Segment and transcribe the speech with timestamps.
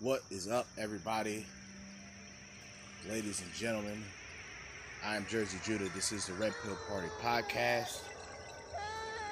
[0.00, 1.44] What is up, everybody?
[3.10, 4.04] Ladies and gentlemen,
[5.04, 5.88] I am Jerzee Judah.
[5.92, 7.98] This is the Red Pill Party podcast,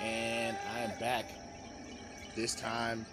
[0.03, 1.31] and I am back.
[2.35, 3.07] This time,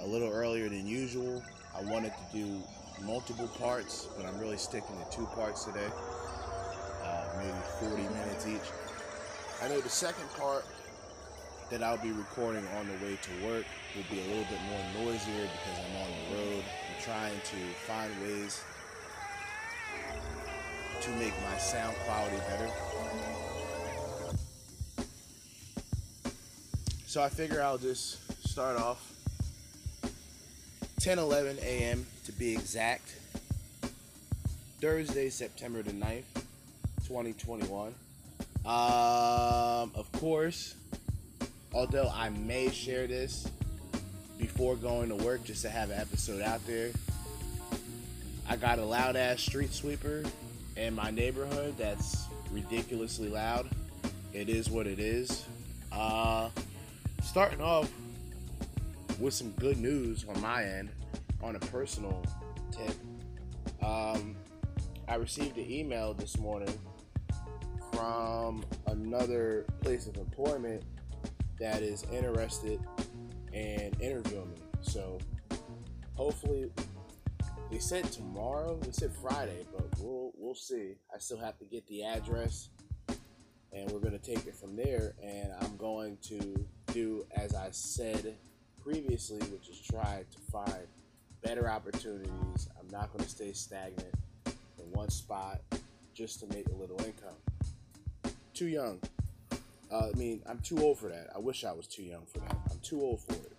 [0.00, 1.44] a little earlier than usual.
[1.78, 2.60] I wanted to do
[3.04, 5.86] multiple parts, but I'm really sticking to two parts today,
[7.04, 8.72] uh, maybe 40 minutes each.
[9.62, 10.64] I know the second part
[11.70, 13.64] that I'll be recording on the way to work
[13.96, 16.64] will be a little bit more noisier because I'm on the road.
[16.64, 18.62] I'm trying to find ways
[21.00, 22.70] to make my sound quality better.
[27.06, 29.12] So I figure I'll just start off
[31.00, 32.06] 10 11 a.m.
[32.24, 33.14] to be exact.
[34.80, 36.24] Thursday, September the 9th,
[37.06, 37.94] 2021.
[38.66, 40.74] Um, of course,
[41.76, 43.46] although I may share this
[44.38, 46.90] before going to work just to have an episode out there,
[48.48, 50.24] I got a loud ass street sweeper
[50.76, 53.68] in my neighborhood that's ridiculously loud.
[54.32, 55.44] It is what it is.
[55.92, 56.48] Uh,
[57.22, 57.92] starting off
[59.20, 60.88] with some good news on my end
[61.42, 62.24] on a personal
[62.72, 62.96] tip.
[63.82, 64.34] Um,
[65.08, 66.72] I received an email this morning
[67.92, 70.82] from another place of employment
[71.58, 72.80] that is interested
[73.52, 74.58] in interviewing me.
[74.82, 75.18] So
[76.14, 76.70] hopefully
[77.70, 80.94] they said tomorrow, they said Friday, but we'll we'll see.
[81.14, 82.68] I still have to get the address
[83.72, 88.36] and we're gonna take it from there and I'm going to do as I said
[88.82, 90.86] previously, which is try to find
[91.42, 92.68] better opportunities.
[92.78, 94.14] I'm not gonna stay stagnant
[94.78, 95.60] in one spot
[96.14, 97.36] just to make a little income.
[98.54, 99.00] Too young.
[99.90, 101.28] Uh, I mean, I'm too old for that.
[101.34, 102.56] I wish I was too young for that.
[102.70, 103.52] I'm too old for it.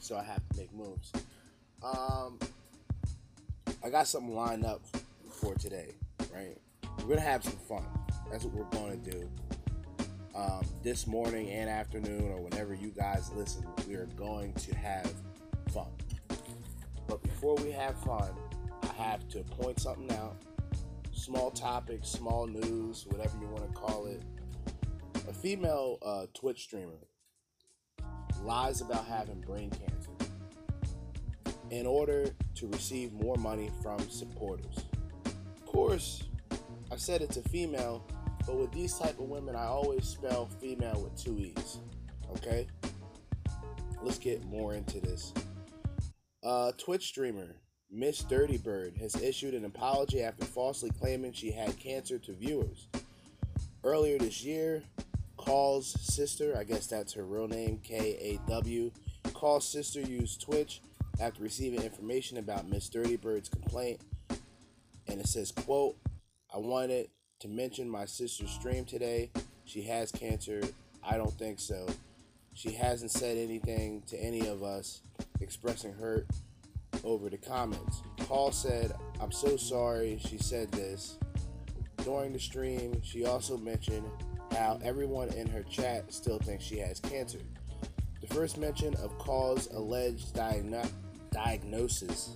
[0.00, 1.12] So I have to make moves.
[1.82, 2.38] Um,
[3.84, 4.80] I got something lined up
[5.30, 5.94] for today,
[6.32, 6.56] right?
[6.98, 7.84] We're gonna have some fun.
[8.30, 9.28] That's what we're gonna do.
[10.34, 15.12] Um, this morning and afternoon, or whenever you guys listen, we are going to have
[15.72, 15.88] fun.
[17.08, 18.30] But before we have fun,
[18.82, 20.36] I have to point something out.
[21.12, 24.22] Small topic, small news, whatever you want to call it
[25.28, 27.06] a female uh, Twitch streamer
[28.42, 30.10] lies about having brain cancer
[31.70, 34.86] in order to receive more money from supporters.
[35.26, 36.22] Of course,
[36.90, 38.06] I said it's a female,
[38.46, 41.78] but with these type of women, I always spell female with two e's.
[42.36, 42.66] Okay,
[44.02, 45.34] let's get more into this.
[46.42, 47.56] Uh, Twitch streamer
[47.90, 52.88] Miss Dirty Bird has issued an apology after falsely claiming she had cancer to viewers.
[53.84, 54.82] Earlier this year,
[55.48, 58.90] Kaw's sister, I guess that's her real name, K A W.
[59.32, 60.82] Call's sister used Twitch
[61.20, 63.98] after receiving information about Miss Dirty Bird's complaint.
[65.06, 65.96] And it says, quote,
[66.54, 67.08] I wanted
[67.40, 69.30] to mention my sister's stream today.
[69.64, 70.60] She has cancer.
[71.02, 71.86] I don't think so.
[72.52, 75.00] She hasn't said anything to any of us
[75.40, 76.26] expressing hurt
[77.04, 78.02] over the comments.
[78.18, 81.16] Paul said, I'm so sorry she said this.
[82.04, 84.04] During the stream, she also mentioned
[84.58, 87.38] how everyone in her chat still thinks she has cancer.
[88.20, 90.90] The first mention of cause alleged diagno-
[91.30, 92.30] diagnosis,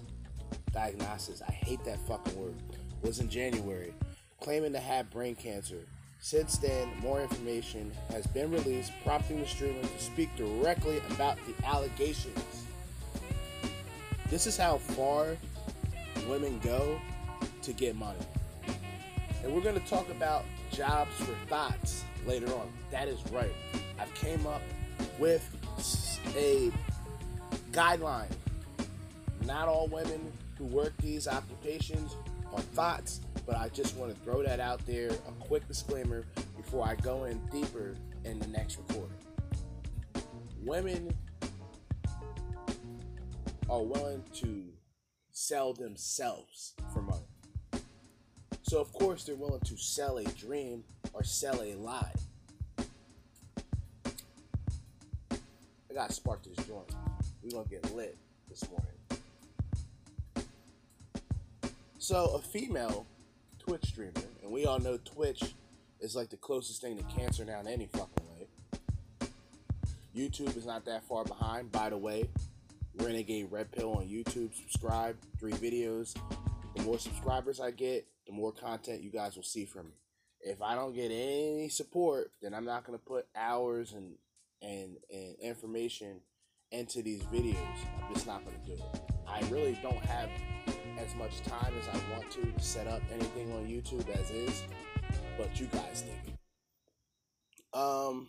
[0.72, 2.54] diagnosis, I hate that fucking word,
[3.02, 3.92] was in January,
[4.40, 5.80] claiming to have brain cancer.
[6.20, 11.66] Since then, more information has been released, prompting the streamer to speak directly about the
[11.66, 12.64] allegations.
[14.30, 15.36] This is how far
[16.28, 17.00] women go
[17.62, 18.20] to get money.
[19.42, 22.70] And we're going to talk about jobs for thots later on.
[22.90, 23.52] That is right.
[23.98, 24.62] I came up
[25.18, 25.48] with
[26.36, 26.70] a
[27.72, 28.30] guideline.
[29.46, 32.16] Not all women who work these occupations
[32.52, 35.10] are thots, but I just want to throw that out there.
[35.10, 36.24] A quick disclaimer
[36.56, 39.16] before I go in deeper in the next recording.
[40.64, 41.12] Women
[43.68, 44.64] are willing to
[45.32, 47.26] sell themselves for money.
[48.62, 52.12] So, of course, they're willing to sell a dream or sell a lie.
[55.92, 56.90] I gotta spark this joint.
[57.42, 58.16] We're gonna get lit
[58.48, 58.94] this morning.
[61.98, 63.06] So, a female
[63.58, 64.12] Twitch streamer,
[64.42, 65.54] and we all know Twitch
[66.00, 69.28] is like the closest thing to cancer now in any fucking way.
[70.16, 71.70] YouTube is not that far behind.
[71.70, 72.30] By the way,
[72.94, 74.54] Renegade Red Pill on YouTube.
[74.54, 76.16] Subscribe, three videos.
[76.74, 79.92] The more subscribers I get, the more content you guys will see from me.
[80.40, 84.14] If I don't get any support, then I'm not gonna put hours and
[84.62, 86.20] and and information
[86.70, 87.56] into these videos.
[88.06, 89.02] I'm just not gonna do it.
[89.26, 90.30] I really don't have
[90.98, 94.62] as much time as I want to to set up anything on YouTube as is,
[95.36, 96.36] but you guys think.
[97.74, 98.28] Um,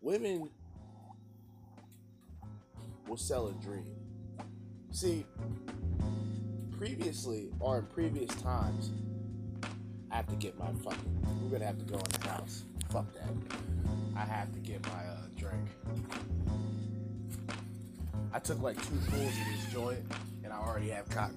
[0.00, 0.50] women
[3.08, 3.86] will sell a dream.
[4.90, 5.24] See,
[6.76, 8.90] previously or in previous times,
[10.10, 11.26] I have to get my fucking.
[11.42, 12.64] We're gonna have to go in the house.
[12.94, 13.58] Fuck that.
[14.16, 15.66] I have to get my uh, drink.
[18.32, 19.98] I took like two pulls of this joint,
[20.44, 21.36] and I already have cotton.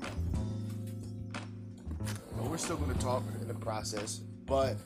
[2.03, 4.17] But we're still gonna talk in the process.
[4.45, 4.77] But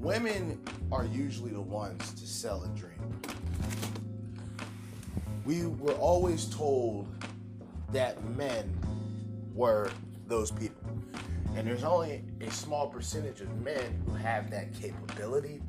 [0.00, 0.60] women
[0.92, 3.18] are usually the ones to sell a dream.
[5.46, 7.08] We were always told
[7.90, 8.70] that men
[9.54, 9.90] were
[10.26, 10.85] those people.
[11.56, 15.62] And there's only a small percentage of men who have that capability.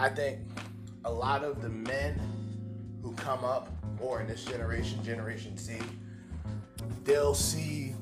[0.00, 0.40] I think
[1.04, 2.20] a lot of the men
[3.02, 5.78] who come up, or in this generation, Generation Z,
[7.04, 7.94] they'll see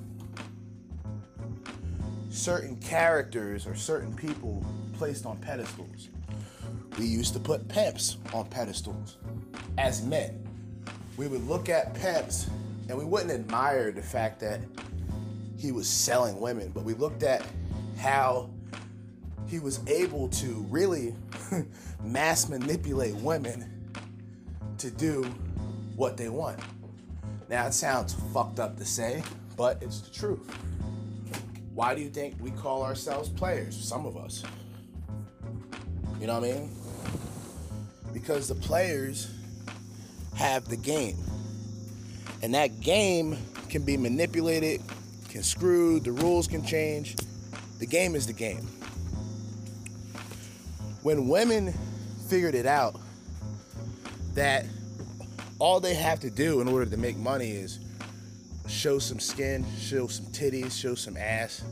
[2.30, 4.64] certain characters or certain people
[4.94, 6.08] placed on pedestals.
[6.98, 9.18] We used to put pimps on pedestals
[9.76, 10.46] as men.
[11.18, 12.48] We would look at pimps
[12.88, 14.60] and we wouldn't admire the fact that
[15.60, 17.44] he was selling women, but we looked at
[17.98, 18.48] how
[19.46, 21.14] he was able to really
[22.02, 23.92] mass manipulate women
[24.78, 25.22] to do
[25.96, 26.58] what they want.
[27.50, 29.22] Now, it sounds fucked up to say,
[29.54, 30.50] but it's the truth.
[31.74, 33.76] Why do you think we call ourselves players?
[33.76, 34.42] Some of us.
[36.18, 36.70] You know what I mean?
[38.14, 39.30] Because the players
[40.36, 41.18] have the game.
[42.42, 43.36] And that game
[43.68, 44.80] can be manipulated,
[45.30, 47.16] can screw, the rules can change.
[47.78, 48.66] The game is the game.
[51.02, 51.72] When women
[52.28, 53.00] figured it out
[54.34, 54.66] that
[55.58, 57.78] all they have to do in order to make money is
[58.68, 61.62] show some skin, show some titties, show some ass,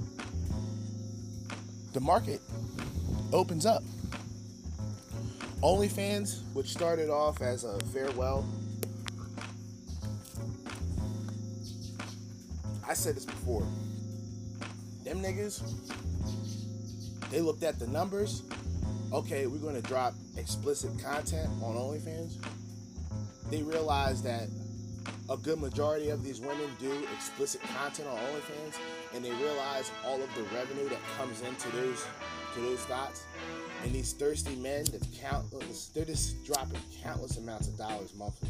[1.92, 2.40] the market
[3.32, 3.82] opens up.
[5.62, 8.46] OnlyFans, which started off as a farewell,
[12.88, 13.66] I said this before.
[15.04, 15.62] Them niggas,
[17.30, 18.42] they looked at the numbers.
[19.12, 22.42] Okay, we're gonna drop explicit content on OnlyFans.
[23.50, 24.48] They realized that
[25.28, 28.78] a good majority of these women do explicit content on OnlyFans,
[29.14, 32.06] and they realize all of the revenue that comes into those
[32.54, 33.26] to those dots.
[33.84, 38.48] And these thirsty men that countless, they're just dropping countless amounts of dollars monthly.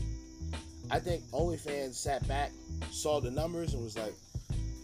[0.91, 2.53] I think OnlyFans sat back,
[2.91, 4.15] saw the numbers, and was like,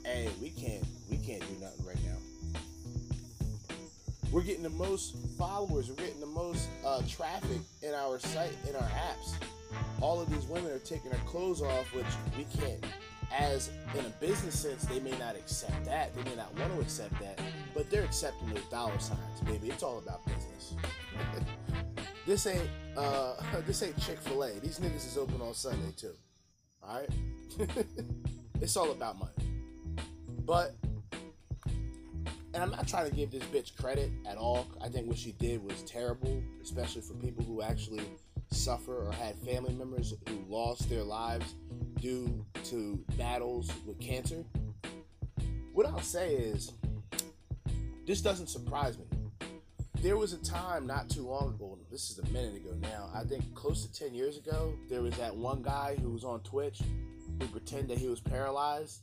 [0.04, 2.60] "Hey, we can't, we can't do nothing right now.
[4.30, 8.74] We're getting the most followers, we're getting the most uh, traffic in our site, in
[8.76, 9.34] our apps."
[10.00, 12.06] all of these women are taking their clothes off, which
[12.36, 12.84] we can't.
[13.36, 16.14] As in a business sense, they may not accept that.
[16.14, 17.40] They may not want to accept that,
[17.74, 19.70] but they're accepting those dollar signs, baby.
[19.70, 20.74] It's all about business.
[22.26, 23.34] this ain't uh,
[23.66, 24.60] this ain't Chick Fil A.
[24.60, 26.12] These niggas is open on Sunday too.
[26.82, 27.08] All right,
[28.60, 29.32] it's all about money.
[30.44, 30.74] But
[32.54, 34.68] and I'm not trying to give this bitch credit at all.
[34.80, 38.04] I think what she did was terrible, especially for people who actually
[38.50, 41.54] suffer or had family members who lost their lives
[42.00, 44.44] due to battles with cancer.
[45.72, 46.72] What I'll say is,
[48.06, 49.06] this doesn't surprise me.
[50.00, 53.24] There was a time not too long ago, this is a minute ago now, I
[53.24, 56.82] think close to 10 years ago, there was that one guy who was on Twitch
[57.40, 59.00] who pretended that he was paralyzed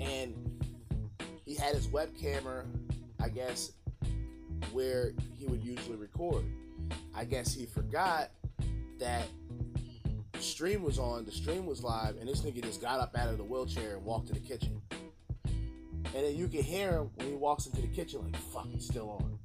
[0.00, 0.59] and
[1.50, 2.64] he had his webcam,
[3.20, 3.72] I guess,
[4.70, 6.44] where he would usually record.
[7.12, 8.30] I guess he forgot
[9.00, 9.26] that
[10.32, 13.30] the stream was on, the stream was live, and this nigga just got up out
[13.30, 14.80] of the wheelchair and walked to the kitchen.
[15.42, 18.86] And then you can hear him when he walks into the kitchen, like, fuck, he's
[18.86, 19.36] still on.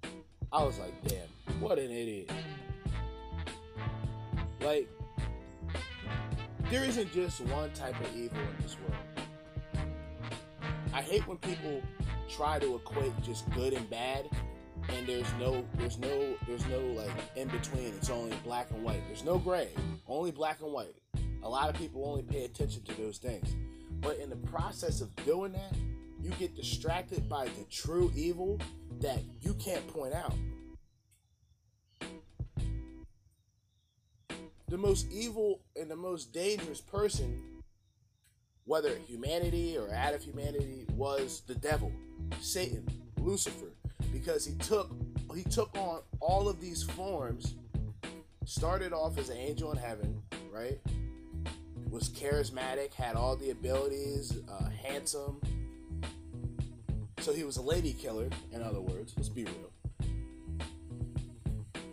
[0.54, 2.30] I was like, damn, what an idiot.
[4.62, 4.88] Like,
[6.70, 9.05] there isn't just one type of evil in this world.
[10.96, 11.82] I hate when people
[12.30, 14.30] try to equate just good and bad
[14.88, 17.88] and there's no there's no there's no like in between.
[17.88, 19.02] It's only black and white.
[19.08, 19.68] There's no gray
[20.08, 20.96] only black and white.
[21.44, 23.58] A lot of people only pay attention to those things.
[24.00, 25.75] But in the process of doing that
[26.22, 28.58] you get distracted by the true evil
[29.02, 30.34] that you can't point out.
[34.70, 37.55] The most evil and the most dangerous person
[38.65, 41.91] whether humanity or out of humanity was the devil
[42.39, 42.86] satan
[43.19, 43.72] lucifer
[44.12, 44.91] because he took
[45.34, 47.55] he took on all of these forms
[48.45, 50.79] started off as an angel in heaven, right?
[51.89, 55.41] Was charismatic, had all the abilities, uh, handsome.
[57.19, 59.13] So he was a lady killer, in other words.
[59.17, 59.72] Let's be real.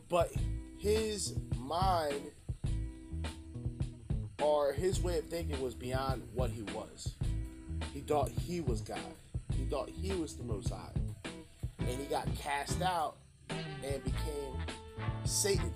[0.08, 0.30] But
[0.78, 2.20] his mind
[4.42, 7.14] or his way of thinking was beyond what he was.
[7.94, 8.98] He thought he was God.
[9.56, 10.90] He thought he was the Most High.
[11.78, 13.16] And he got cast out
[13.48, 14.54] and became
[15.24, 15.72] Satan.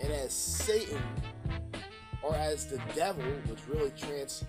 [0.00, 1.02] And as Satan,
[2.22, 4.44] or as the devil, which really trans,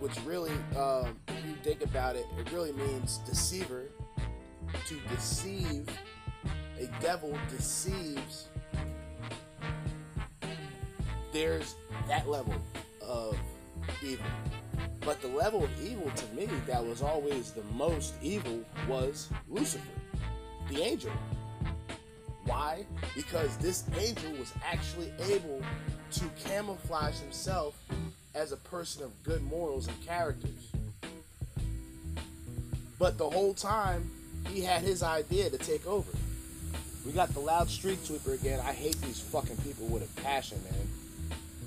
[0.00, 3.84] which really, um, if you think about it, it really means deceiver.
[4.88, 5.86] To deceive,
[6.78, 8.48] a devil deceives.
[11.32, 11.74] There's
[12.08, 12.54] that level
[13.06, 13.38] of
[14.02, 14.26] evil.
[15.00, 19.84] But the level of evil to me that was always the most evil was Lucifer,
[20.68, 21.12] the angel.
[22.44, 22.86] Why?
[23.14, 25.62] Because this angel was actually able
[26.12, 27.80] to camouflage himself
[28.34, 30.70] as a person of good morals and characters.
[32.98, 34.10] But the whole time,
[34.48, 36.10] he had his idea to take over.
[37.04, 38.60] We got the loud street sweeper again.
[38.60, 40.88] I hate these fucking people with a passion, man.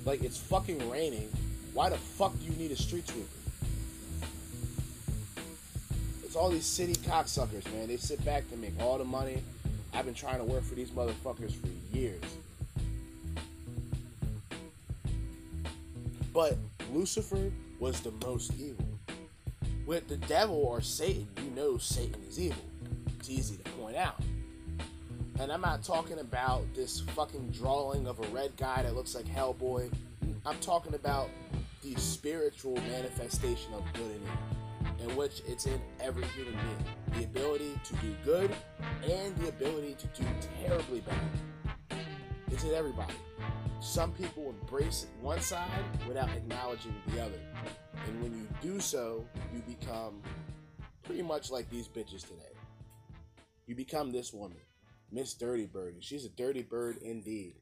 [0.04, 1.28] Like, it's fucking raining.
[1.74, 3.28] Why the fuck do you need a street sweeper?
[6.24, 7.88] It's all these city cocksuckers, man.
[7.88, 9.42] They sit back, they make all the money.
[9.92, 12.22] I've been trying to work for these motherfuckers for years.
[16.32, 16.56] But
[16.92, 18.86] Lucifer was the most evil.
[19.86, 22.62] With the devil or Satan, you know Satan is evil.
[23.18, 24.20] It's easy to point out.
[25.40, 29.24] And I'm not talking about this fucking drawing of a red guy that looks like
[29.24, 29.90] Hellboy.
[30.44, 31.30] I'm talking about
[31.82, 37.18] the spiritual manifestation of good in it, in which it's in every human being.
[37.18, 38.54] The ability to do good
[39.02, 40.28] and the ability to do
[40.62, 41.98] terribly bad.
[42.50, 43.14] It's in everybody.
[43.80, 45.70] Some people embrace one side
[46.06, 47.40] without acknowledging the other.
[48.06, 50.20] And when you do so, you become
[51.02, 52.52] pretty much like these bitches today.
[53.66, 54.58] You become this woman.
[55.12, 57.54] Miss Dirty Bird, she's a dirty bird indeed.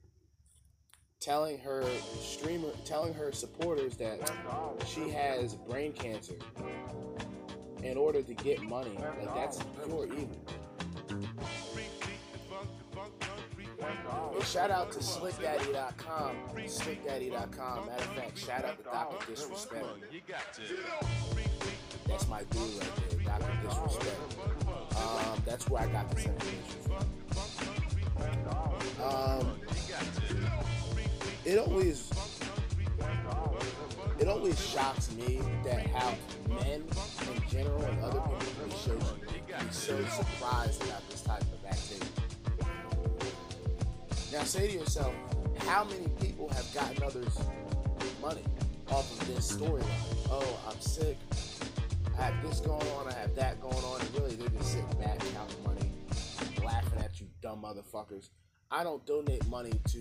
[1.20, 1.82] Telling her
[2.20, 4.30] streamer, telling her supporters that
[4.86, 6.34] she has brain cancer
[7.82, 8.96] in order to get money.
[8.98, 10.44] Like that's pure evil.
[14.34, 16.36] And shout out to slickdaddy.com.
[16.54, 17.86] Slickdaddy.com.
[17.86, 19.26] Matter of fact, shout out to Dr.
[19.26, 19.84] Disrespect.
[22.06, 23.66] That's my dude right there, Dr.
[23.66, 24.36] Disrespect.
[24.96, 27.17] Um, that's where I got this information from.
[29.02, 29.60] Um,
[31.44, 32.10] it always
[34.18, 36.14] it always shocks me that how
[36.48, 39.14] men in general and other people can show
[39.68, 42.06] be so surprised about this type of activity.
[44.32, 45.14] Now say to yourself,
[45.58, 47.38] how many people have gotten others
[48.20, 48.44] money
[48.90, 49.84] off of this storyline?
[50.30, 51.16] Oh, I'm sick.
[52.18, 53.08] I have this going on.
[53.08, 54.00] I have that going on.
[54.00, 55.92] And really, they're just sitting back counting money,
[56.64, 58.30] laughing at you, dumb motherfuckers.
[58.70, 59.98] I don't donate money to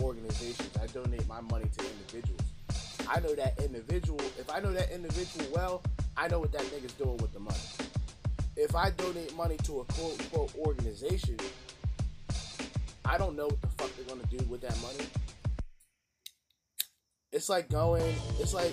[0.00, 0.70] organizations.
[0.80, 2.42] I donate my money to individuals.
[3.08, 4.20] I know that individual.
[4.38, 5.82] If I know that individual well,
[6.16, 7.58] I know what that nigga's doing with the money.
[8.56, 11.36] If I donate money to a quote unquote organization,
[13.04, 15.08] I don't know what the fuck they're gonna do with that money.
[17.32, 18.14] It's like going.
[18.38, 18.72] It's like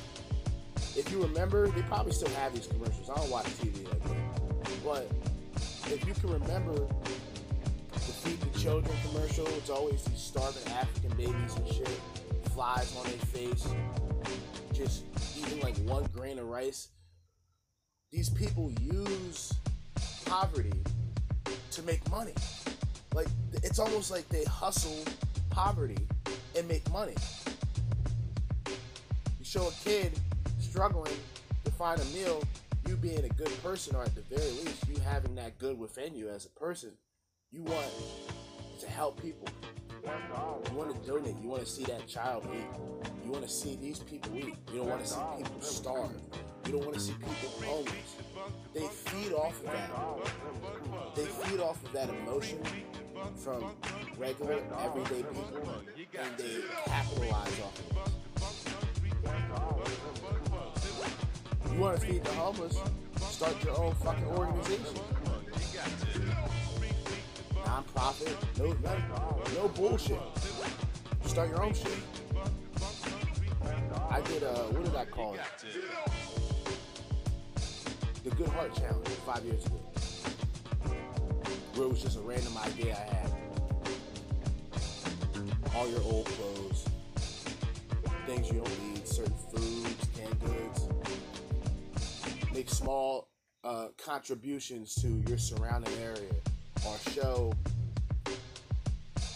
[0.95, 3.09] if you remember, they probably still have these commercials.
[3.09, 5.07] I don't watch TV like that, but
[5.91, 6.87] if you can remember
[8.05, 11.99] the Feed the Children commercial, it's always these starving African babies and shit,
[12.51, 13.67] flies on their face,
[14.73, 15.03] just
[15.37, 16.89] eating like one grain of rice.
[18.11, 19.53] These people use
[20.25, 20.83] poverty
[21.71, 22.33] to make money.
[23.13, 23.27] Like
[23.63, 25.03] it's almost like they hustle
[25.49, 26.07] poverty
[26.57, 27.15] and make money.
[28.67, 30.11] You show a kid
[30.59, 31.13] struggling
[31.65, 32.43] to find a meal,
[32.87, 36.15] you being a good person, or at the very least, you having that good within
[36.15, 36.91] you as a person,
[37.53, 37.85] you want
[38.79, 39.47] to help people.
[40.03, 41.35] You want to donate.
[41.41, 42.65] You want to see that child eat.
[43.23, 44.55] You want to see these people eat.
[44.71, 46.11] You don't want to see people starve.
[46.65, 48.15] You don't want to see people homeless.
[48.73, 49.89] They feed off of that.
[51.15, 52.59] They feed off of that emotion
[53.35, 53.71] from
[54.17, 55.83] regular, everyday people,
[56.19, 58.11] and they capitalize off of it.
[61.71, 62.77] You want to feed the homeless?
[63.21, 64.99] Start your own fucking organization.
[67.65, 70.19] Non-profit, no, no, no bullshit.
[71.25, 71.87] Start your own shit.
[74.09, 75.41] I did, a, what did I call it?
[78.23, 79.79] The Good Heart Challenge five years ago.
[81.75, 83.33] Where it was just a random idea I had.
[85.75, 86.85] all your old clothes,
[88.27, 90.87] things you don't need, certain foods, canned goods.
[92.53, 93.29] Make small
[93.63, 96.33] uh, contributions to your surrounding area
[96.85, 97.53] or show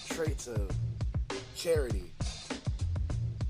[0.10, 0.72] traits of
[1.56, 2.12] charity.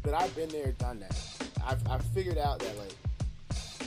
[0.04, 1.18] But I've been there, done that.
[1.66, 2.94] I've, I've figured out that like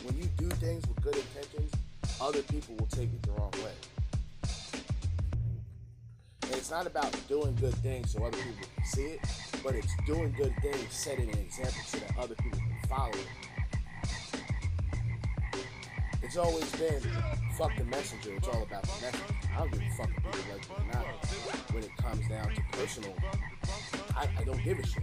[0.04, 1.72] when you do things with good intentions,
[2.20, 3.72] other people will take it the wrong way.
[6.42, 9.20] And it's not about doing good things so other people can see it,
[9.62, 13.49] but it's doing good things, setting an example so that other people can follow it.
[16.30, 17.00] It's always been
[17.58, 19.34] fuck the messenger, it's all about the messenger.
[19.52, 21.26] I don't give a fuck if people like it or not.
[21.72, 23.14] When it comes down to personal,
[24.16, 25.02] I, I don't give a shit.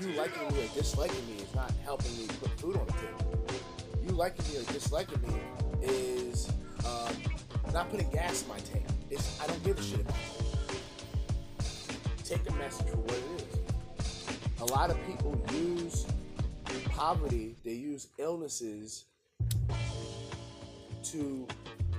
[0.00, 3.46] You liking me or disliking me is not helping me put food on the table.
[4.02, 5.34] You liking me or disliking me
[5.82, 6.50] is
[6.84, 7.14] um,
[7.72, 8.86] not putting gas in my tank.
[9.08, 10.16] It's, I don't give a shit about.
[12.24, 14.62] Take the message for what it is.
[14.62, 16.08] A lot of people use
[16.86, 19.04] poverty, they use illnesses
[21.16, 21.46] to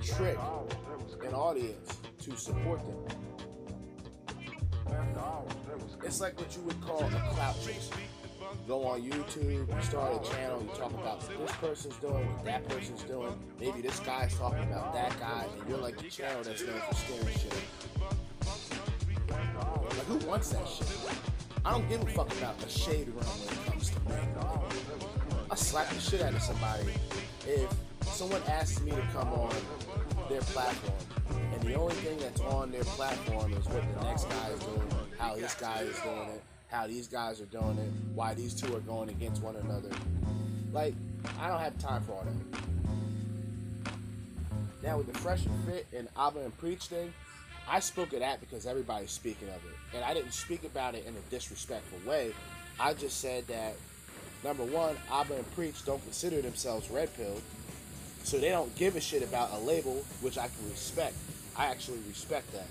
[0.02, 0.38] trick
[1.26, 2.96] an audience to support them.
[6.04, 7.90] It's like what you would call a clout chase.
[8.66, 12.44] Go on YouTube, you start a channel, you talk about what this person's doing, what
[12.44, 13.34] that person's doing.
[13.58, 16.94] Maybe this guy's talking about that guy, and you're like the channel that's known for
[16.94, 17.54] scaring shit.
[19.30, 20.86] Like, who wants that shit?
[21.64, 24.28] I don't give a fuck about a shade room when it comes to men.
[25.50, 26.92] I slap the shit out of somebody
[27.46, 29.54] if someone asks me to come on
[30.28, 30.98] their platform,
[31.54, 34.88] and the only thing that's on their platform is what the next guy is doing,
[35.18, 38.76] how this guy is doing it, how these guys are doing it, why these two
[38.76, 39.88] are going against one another.
[40.70, 40.94] Like,
[41.40, 43.92] I don't have time for all that.
[44.82, 47.14] Now with the fresh and fit and Abba and preach thing,
[47.66, 51.06] I spoke of that because everybody's speaking of it, and I didn't speak about it
[51.06, 52.34] in a disrespectful way.
[52.78, 53.76] I just said that
[54.44, 57.42] number one, Abba and preach don't consider themselves red pilled,
[58.24, 61.14] so they don't give a shit about a label, which I can respect.
[61.56, 62.66] I actually respect that.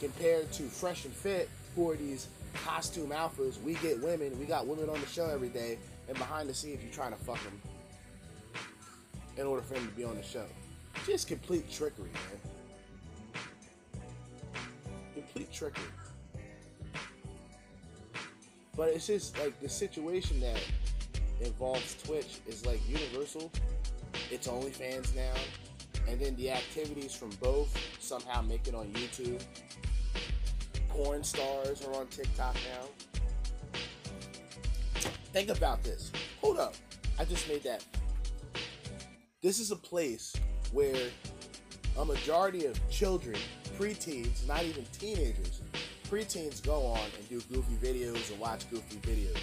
[0.00, 4.66] Compared to Fresh and Fit, who are these costume alphas, we get women, we got
[4.66, 7.60] women on the show every day, and behind the scenes, you're trying to fuck them
[9.36, 10.44] in order for them to be on the show.
[11.06, 13.42] Just complete trickery, man.
[15.14, 15.84] Complete trickery.
[18.76, 20.58] But it's just like the situation that
[21.40, 23.50] involves Twitch is like universal.
[24.30, 25.34] It's OnlyFans now,
[26.08, 29.42] and then the activities from both somehow make it on YouTube.
[30.88, 32.86] Porn stars are on TikTok now.
[35.32, 36.12] Think about this.
[36.40, 36.74] Hold up.
[37.18, 37.84] I just made that.
[39.42, 40.32] This is a place
[40.72, 41.10] where
[41.98, 43.36] a majority of children,
[43.78, 45.60] preteens, not even teenagers,
[46.08, 49.38] preteens go on and do goofy videos and watch goofy videos.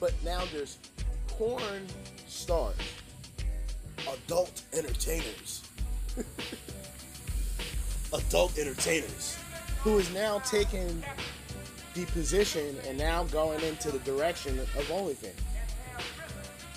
[0.00, 0.78] But now there's
[1.26, 1.86] porn
[2.26, 2.76] stars,
[4.26, 5.62] adult entertainers,
[8.12, 9.38] adult entertainers,
[9.82, 11.02] who is now taking
[11.94, 15.32] the position and now going into the direction of OnlyFans.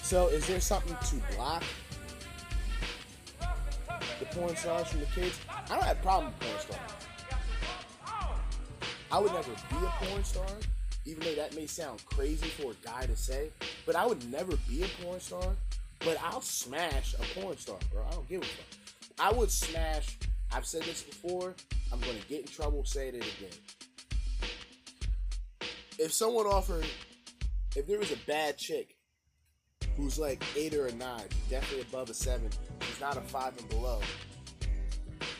[0.01, 1.63] So, is there something to block
[4.19, 5.39] the porn stars from the kids?
[5.49, 7.01] I don't have a problem with porn stars.
[9.11, 10.45] I would never be a porn star,
[11.05, 13.49] even though that may sound crazy for a guy to say.
[13.85, 15.55] But I would never be a porn star.
[15.99, 18.03] But I'll smash a porn star, bro.
[18.07, 18.79] I don't give a fuck.
[19.19, 20.17] I would smash.
[20.51, 21.55] I've said this before.
[21.91, 23.57] I'm gonna get in trouble saying it again.
[25.99, 26.85] If someone offered,
[27.75, 28.95] if there was a bad chick
[29.95, 32.49] who's like eight or a nine, definitely above a seven,
[32.81, 33.99] she's not a five and below.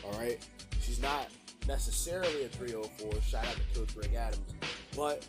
[0.04, 0.38] All right,
[0.80, 1.28] she's not
[1.66, 3.20] necessarily a 304.
[3.22, 4.54] Shout out to Coach Greg Adams,
[4.96, 5.26] but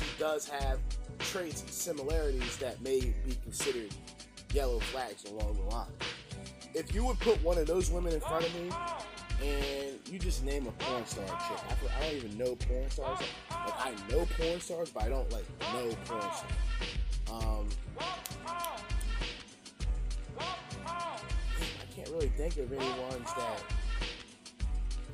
[0.00, 0.78] she does have
[1.18, 3.94] traits and similarities that may be considered
[4.52, 5.86] yellow flags along the line.
[6.74, 8.70] If you would put one of those women in front of me
[9.42, 13.20] and you just name a porn star chick, I, don't even know porn stars.
[13.50, 16.44] Like I know porn stars, but I don't like know porn stars.
[17.30, 17.68] Um,
[20.86, 23.62] I can't really think of any ones that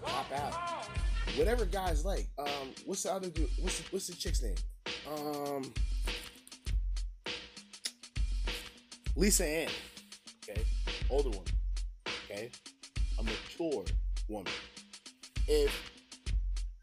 [0.02, 0.86] pop out.
[1.36, 2.28] Whatever guys like.
[2.38, 3.50] Um, what's the other dude?
[3.60, 4.54] What's the, what's the chick's name?
[5.14, 5.72] Um,
[9.14, 9.68] Lisa Ann.
[10.48, 10.62] Okay,
[11.10, 11.44] older woman.
[12.24, 12.50] Okay,
[13.18, 13.84] a mature
[14.28, 14.52] woman.
[15.48, 15.72] If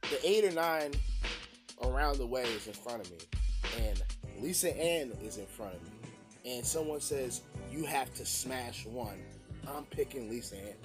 [0.09, 0.91] the eight or nine
[1.83, 3.17] around the way is in front of me,
[3.79, 4.01] and
[4.39, 5.89] Lisa Ann is in front of me,
[6.45, 9.21] and someone says you have to smash one,
[9.67, 10.75] I'm picking Lisa Ann.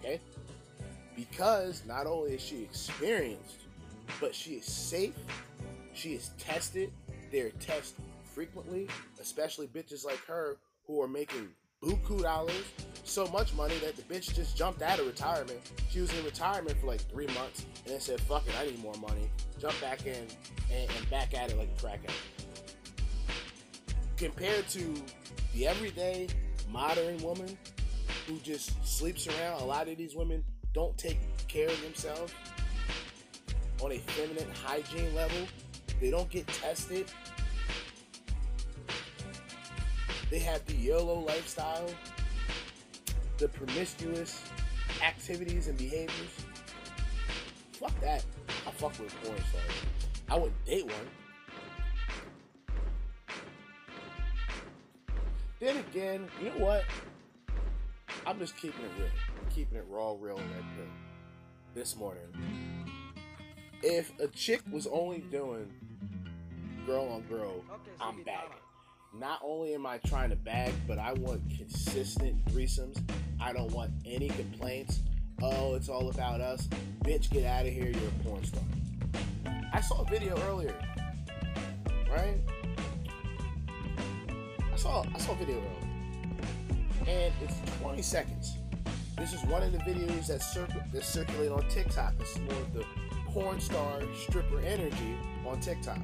[0.00, 0.20] Okay?
[1.16, 3.56] Because not only is she experienced,
[4.20, 5.14] but she is safe.
[5.98, 6.92] She is tested.
[7.32, 8.86] They're tested frequently,
[9.20, 10.56] especially bitches like her
[10.86, 11.48] who are making
[11.82, 12.54] buku dollars,
[13.02, 15.58] so much money that the bitch just jumped out of retirement.
[15.90, 18.80] She was in retirement for like three months and then said, fuck it, I need
[18.80, 19.28] more money.
[19.58, 20.24] Jump back in
[20.72, 22.12] and, and back at it like a crackhead.
[24.16, 24.94] Compared to
[25.54, 26.28] the everyday
[26.70, 27.58] modern woman
[28.28, 32.32] who just sleeps around, a lot of these women don't take care of themselves
[33.82, 35.38] on a feminine hygiene level.
[36.00, 37.10] They don't get tested.
[40.30, 41.88] They have the YOLO lifestyle,
[43.38, 44.42] the promiscuous
[45.02, 46.44] activities and behaviors.
[47.72, 48.24] Fuck that.
[48.66, 49.72] I fuck with porn stars.
[50.30, 50.94] I would date one.
[55.60, 56.84] Then again, you know what?
[58.26, 59.08] I'm just keeping it real.
[59.54, 60.88] Keeping it raw, real, and red.
[61.74, 62.22] This morning.
[63.82, 65.70] If a chick was only doing
[66.88, 67.62] girl on girl,
[68.00, 68.48] I'm bagging.
[69.12, 72.98] Not only am I trying to bag, but I want consistent threesomes.
[73.38, 75.00] I don't want any complaints.
[75.42, 76.66] Oh, it's all about us.
[77.04, 77.90] Bitch, get out of here.
[77.90, 78.62] You're a porn star.
[79.70, 80.74] I saw a video earlier,
[82.10, 82.38] right?
[84.72, 88.56] I saw I saw a video earlier, and it's 20 seconds.
[89.18, 92.16] This is one of the videos that, circ- that circulate on TikTok.
[92.16, 92.84] This is more of the
[93.26, 95.98] porn star stripper energy on TikTok.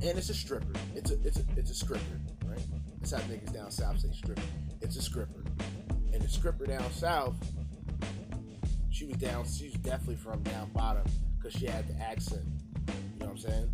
[0.00, 0.78] And it's a stripper.
[0.94, 2.60] It's a it's a it's a stripper, right?
[3.00, 4.42] That's how niggas down south say stripper.
[4.80, 5.44] It's a stripper.
[6.12, 7.34] And the stripper down south,
[8.90, 11.02] she was down, she was definitely from down bottom
[11.36, 12.44] because she had the accent.
[12.86, 13.70] You know what I'm saying?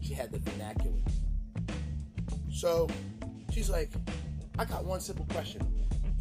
[0.00, 0.98] She had the vernacular.
[2.52, 2.88] So
[3.50, 3.92] she's like,
[4.58, 5.62] I got one simple question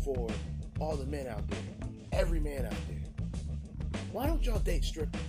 [0.03, 0.27] for
[0.79, 1.59] all the men out there,
[2.11, 3.01] every man out there.
[4.11, 5.19] Why don't y'all date strippers?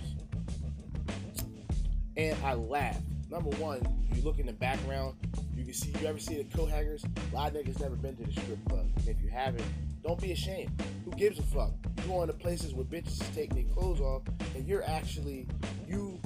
[2.15, 3.81] And I laughed number one,
[4.13, 5.15] you look in the background,
[5.55, 7.03] you can see you ever see the coat hangers?
[7.31, 8.87] A lot of niggas never been to the strip club.
[8.95, 9.65] And if you haven't,
[10.03, 10.71] don't be ashamed.
[11.03, 11.71] Who gives a fuck?
[11.97, 14.23] You going to places where bitches is taking their clothes off,
[14.55, 15.47] and you're actually
[15.87, 16.19] you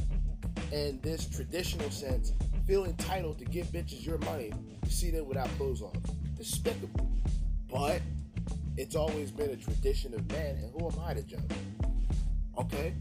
[0.72, 2.34] in this traditional sense
[2.68, 4.52] feel entitled to give bitches your money
[4.84, 5.94] to see them without clothes on.
[6.38, 7.10] Despicable.
[7.72, 8.02] But
[8.78, 11.42] it's always been a tradition of men, and who am I to judge?
[12.58, 12.94] Okay?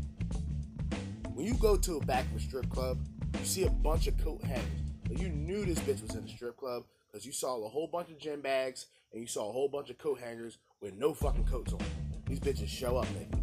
[1.35, 2.99] When you go to a back strip club,
[3.35, 4.65] you see a bunch of coat hangers.
[5.11, 8.11] You knew this bitch was in the strip club because you saw a whole bunch
[8.11, 11.45] of gym bags and you saw a whole bunch of coat hangers with no fucking
[11.45, 11.81] coats on.
[12.27, 13.39] These bitches show up naked.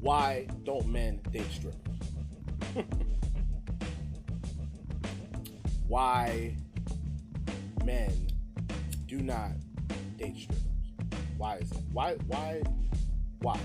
[0.00, 1.80] Why don't men date strippers?
[5.88, 6.56] Why
[7.84, 8.28] men
[9.06, 9.50] do not
[10.16, 10.62] date strippers?
[11.36, 11.82] Why is that?
[11.92, 12.14] Why?
[12.26, 12.62] Why?
[13.40, 13.58] Why?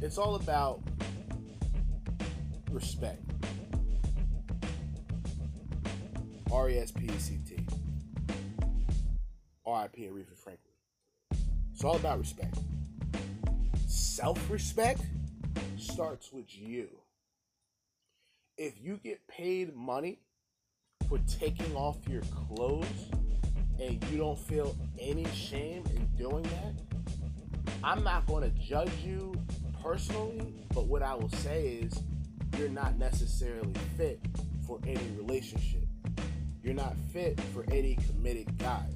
[0.00, 0.82] It's all about
[2.70, 3.22] respect.
[6.52, 7.66] R E S P E C T.
[9.66, 10.74] R I P Aretha Franklin.
[11.72, 12.58] It's all about respect.
[13.86, 15.02] Self respect
[15.76, 16.88] starts with you.
[18.56, 20.20] If you get paid money
[21.08, 23.10] for taking off your clothes
[23.80, 26.74] and you don't feel any shame in doing that,
[27.82, 29.34] I'm not going to judge you
[29.84, 32.02] personally, but what I will say is
[32.56, 34.18] you're not necessarily fit
[34.66, 35.84] for any relationship.
[36.62, 38.86] You're not fit for any committed guy.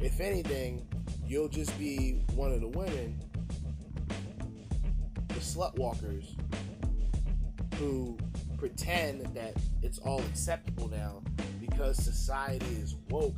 [0.00, 0.84] If anything,
[1.24, 3.20] you'll just be one of the women,
[5.28, 6.34] the slut walkers,
[7.76, 8.18] who
[8.58, 11.22] pretend that it's all acceptable now
[11.60, 13.36] because society is woke,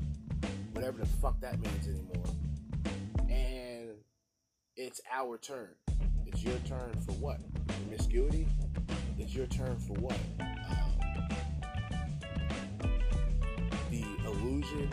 [0.73, 2.25] whatever the fuck that means anymore.
[3.29, 3.91] And
[4.75, 5.69] it's our turn.
[6.33, 7.39] It's your turn for what?
[7.69, 8.47] Promiscuity?
[9.19, 10.17] It's your turn for what?
[10.41, 10.49] Um,
[13.91, 14.89] the illusion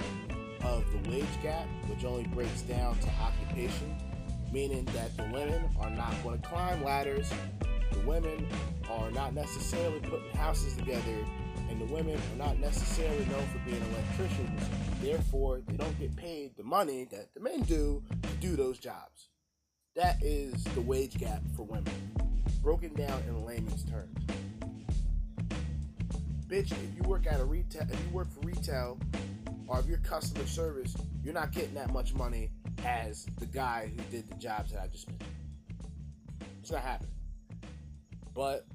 [0.64, 3.96] of the wage gap, which only breaks down to occupation,
[4.52, 7.32] meaning that the women are not going to climb ladders,
[7.94, 8.46] the women
[8.92, 11.26] are not necessarily putting houses together,
[11.70, 14.62] and the women are not necessarily known for being electricians.
[15.02, 19.29] Therefore, they don't get paid the money that the men do to do those jobs.
[19.96, 21.94] That is the wage gap for women,
[22.62, 24.16] broken down in layman's terms.
[26.48, 28.98] Bitch, if you work at a retail, if you work for retail,
[29.68, 32.50] or if you're customer service, you're not getting that much money
[32.86, 35.30] as the guy who did the jobs that I just mentioned.
[36.62, 37.12] It's not happening.
[38.34, 38.66] But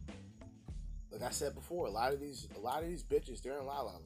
[1.10, 3.66] like I said before, a lot of these, a lot of these bitches, they're in
[3.66, 4.04] La La Land.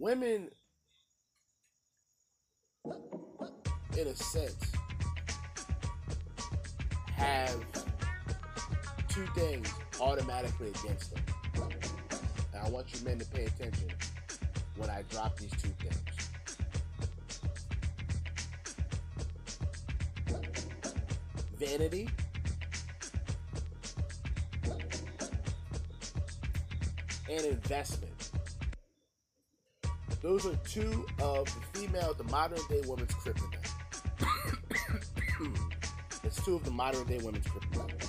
[0.00, 0.48] women,
[4.00, 4.72] in a sense,
[7.14, 7.62] have
[9.08, 11.22] two things automatically against them.
[12.54, 13.90] And I want you men to pay attention
[14.76, 15.96] when I drop these two things.
[21.58, 22.08] Vanity
[27.28, 28.09] and investment.
[30.22, 33.70] Those are two of the female, the modern day woman's kryptonite.
[36.24, 38.08] it's two of the modern day women's kryptonite.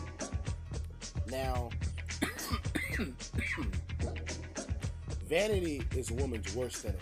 [1.30, 1.70] Now,
[5.30, 7.00] vanity is a woman's worst enemy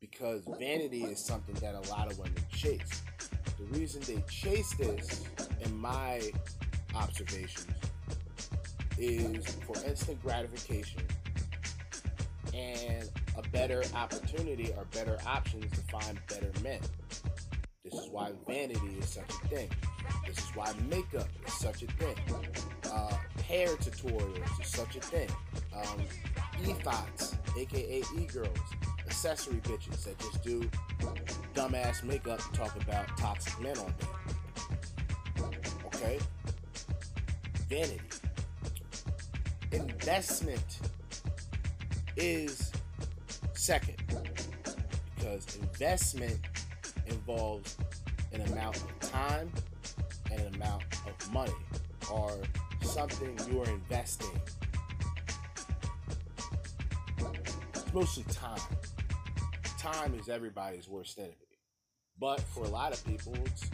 [0.00, 3.02] because vanity is something that a lot of women chase.
[3.58, 5.24] The reason they chase this,
[5.62, 6.20] in my
[6.94, 7.66] observations,
[8.98, 11.00] is for instant gratification
[12.52, 13.08] and
[13.40, 16.80] a better opportunity or better options to find better men.
[17.84, 19.68] This is why vanity is such a thing.
[20.26, 22.14] This is why makeup is such a thing.
[22.84, 25.28] Uh, hair tutorials is such a thing.
[25.74, 26.02] Um,
[26.62, 28.58] e-thots, aka e-girls,
[29.06, 30.68] accessory bitches that just do
[31.54, 35.46] dumbass makeup and talk about toxic men all day.
[35.86, 36.18] Okay?
[37.68, 38.00] Vanity.
[39.72, 40.80] Investment
[42.16, 42.69] is
[43.70, 43.94] second
[45.14, 46.40] because investment
[47.06, 47.76] involves
[48.32, 49.48] an amount of time
[50.32, 51.52] and an amount of money
[52.12, 52.32] or
[52.82, 54.40] something you are investing.
[57.72, 58.58] It's mostly time.
[59.78, 61.36] Time is everybody's worst enemy.
[62.18, 63.70] But for a lot of people, it's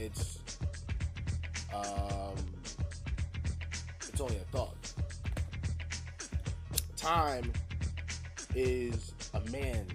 [0.00, 0.38] it's
[1.72, 2.34] um,
[4.08, 4.92] it's only a thought.
[6.96, 7.52] Time
[8.56, 9.92] is a man's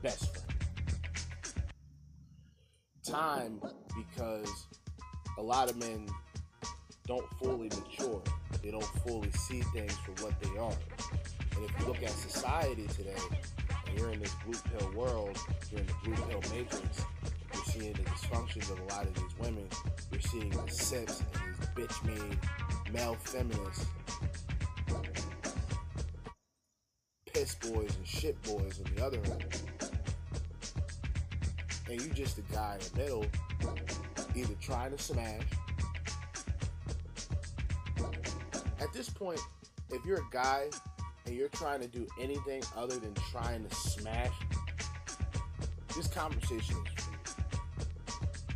[0.00, 0.46] best friend.
[3.04, 3.60] Time
[3.96, 4.66] because
[5.36, 6.06] a lot of men
[7.06, 8.22] don't fully mature.
[8.62, 10.72] They don't fully see things for what they are.
[11.56, 13.16] And if you look at society today,
[13.96, 15.36] you're in this blue pill world,
[15.70, 17.04] you're in the blue pill matrix,
[17.54, 19.66] you're seeing the dysfunctions of a lot of these women,
[20.12, 23.86] you're seeing the simps and these bitch made male feminists,
[27.46, 29.62] piss boys and shit boys on the other end.
[31.88, 33.26] And you just a guy in the middle,
[34.34, 35.42] either trying to smash.
[38.80, 39.40] At this point,
[39.90, 40.64] if you're a guy
[41.26, 44.32] and you're trying to do anything other than trying to smash,
[45.94, 47.34] this conversation is you.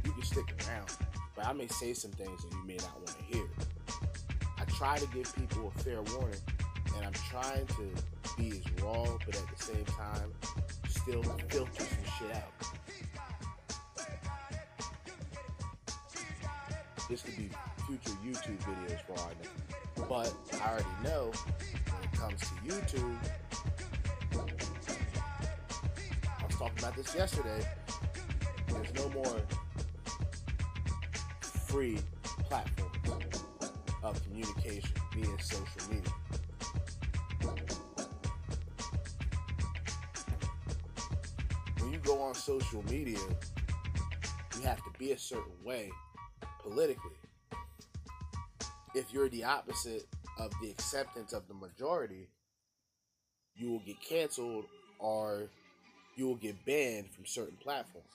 [0.04, 0.90] You can stick around,
[1.36, 3.46] but I may say some things that you may not want to hear.
[4.58, 6.40] I try to give people a fair warning,
[6.96, 10.32] and I'm trying to be is raw, but at the same time,
[10.88, 12.52] still filter some shit out.
[17.08, 17.50] This could be
[17.86, 20.06] future YouTube videos for I know.
[20.08, 21.32] But I already know
[21.90, 23.18] when it comes to YouTube,
[26.24, 27.66] I was talking about this yesterday.
[28.68, 29.40] There's no more
[31.40, 31.98] free
[32.44, 33.44] platforms
[34.02, 36.12] of communication via social media.
[42.02, 43.18] Go on social media,
[44.56, 45.90] you have to be a certain way
[46.62, 47.16] politically.
[48.94, 50.06] If you're the opposite
[50.38, 52.28] of the acceptance of the majority,
[53.54, 54.64] you will get canceled
[54.98, 55.48] or
[56.16, 58.06] you will get banned from certain platforms.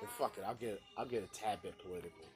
[0.00, 2.29] And fuck it, I'll get I'll get a tad bit political.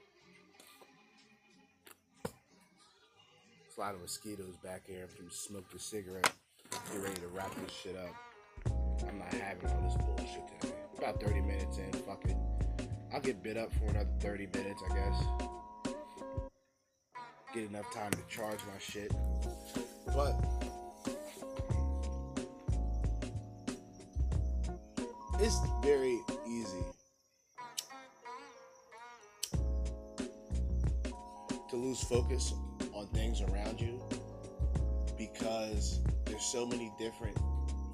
[3.76, 5.02] Lot of mosquitoes back here.
[5.02, 6.32] I'm gonna smoke a cigarette.
[6.70, 8.14] Get ready to wrap this shit up.
[9.08, 10.74] I'm not having all this bullshit today.
[10.96, 12.37] About 30 minutes in, fuck it.
[13.12, 15.24] I'll get bit up for another 30 minutes, I guess.
[17.52, 19.12] Get enough time to charge my shit.
[20.14, 20.40] But
[25.40, 26.84] it's very easy
[31.70, 32.54] to lose focus
[32.94, 34.00] on things around you
[35.18, 37.37] because there's so many different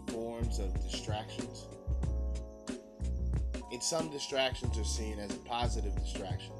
[0.08, 1.66] forms of distractions.
[3.72, 6.52] And some distractions are seen as a positive distraction.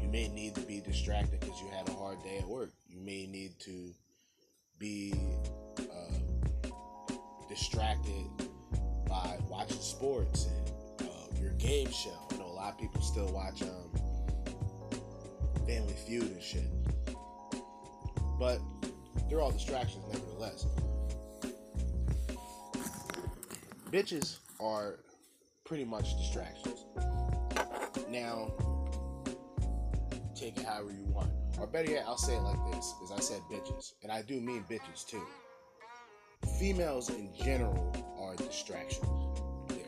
[0.00, 2.72] You may need to be distracted because you had a hard day at work.
[2.88, 3.94] You may need to
[4.78, 5.14] be
[5.78, 7.14] uh,
[7.48, 8.26] distracted
[9.08, 12.28] by watching sports and uh, your game show.
[12.32, 13.90] I know a lot of people still watch um,
[15.66, 16.68] Family Feud and shit.
[18.38, 18.60] But
[19.28, 20.66] they're all distractions, nevertheless.
[23.90, 24.98] Bitches are
[25.64, 26.84] pretty much distractions.
[28.10, 28.52] Now,
[30.34, 31.30] take it however you want.
[31.58, 34.40] Or better yet, I'll say it like this, because I said bitches, and I do
[34.40, 35.26] mean bitches too.
[36.58, 39.06] Females in general are distractions.
[39.68, 39.86] There.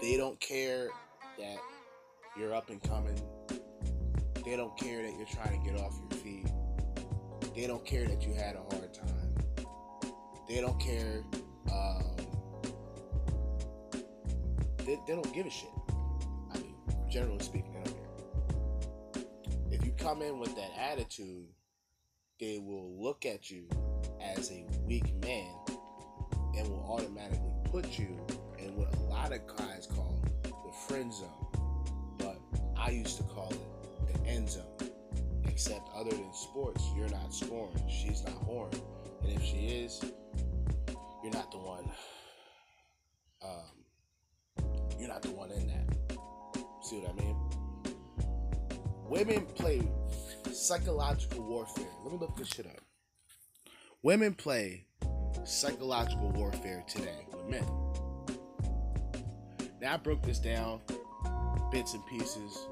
[0.00, 0.88] They don't care
[1.38, 1.56] that
[2.36, 3.18] you're up and coming.
[4.44, 6.46] They don't care that you're trying to get off your feet.
[7.54, 9.34] They don't care that you had a hard time.
[10.46, 11.24] They don't care.
[11.72, 12.16] Um,
[14.78, 15.70] they, they don't give a shit.
[16.52, 16.74] I mean,
[17.10, 17.96] generally speaking, they don't
[19.14, 19.24] care.
[19.70, 21.46] If you come in with that attitude,
[22.38, 23.66] they will look at you
[24.20, 25.54] as a weak man
[26.54, 28.18] and will automatically put you
[28.58, 31.30] in what a lot of guys call the friend zone.
[32.18, 32.38] But
[32.76, 33.73] I used to call it
[34.26, 34.64] end zone.
[35.46, 37.80] Except other than sports, you're not scoring.
[37.88, 38.70] She's not horn.
[39.22, 40.00] And if she is,
[41.22, 41.90] you're not the one.
[43.42, 44.64] Um,
[44.98, 46.18] you're not the one in that.
[46.82, 47.36] See what I mean?
[49.08, 49.82] Women play
[50.52, 51.86] psychological warfare.
[52.02, 52.80] Let me look this shit up.
[54.02, 54.86] Women play
[55.44, 57.64] psychological warfare today with men.
[59.80, 60.80] Now I broke this down
[61.70, 62.66] bits and pieces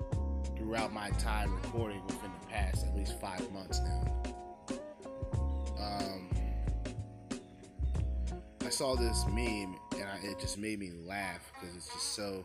[0.63, 4.23] throughout my time recording within the past at least five months now.
[5.81, 6.31] Um,
[8.65, 12.45] I saw this meme and I, it just made me laugh because it's just so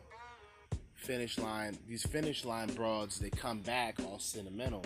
[0.95, 1.77] finish line.
[1.87, 4.83] These finish line broads, they come back all sentimental.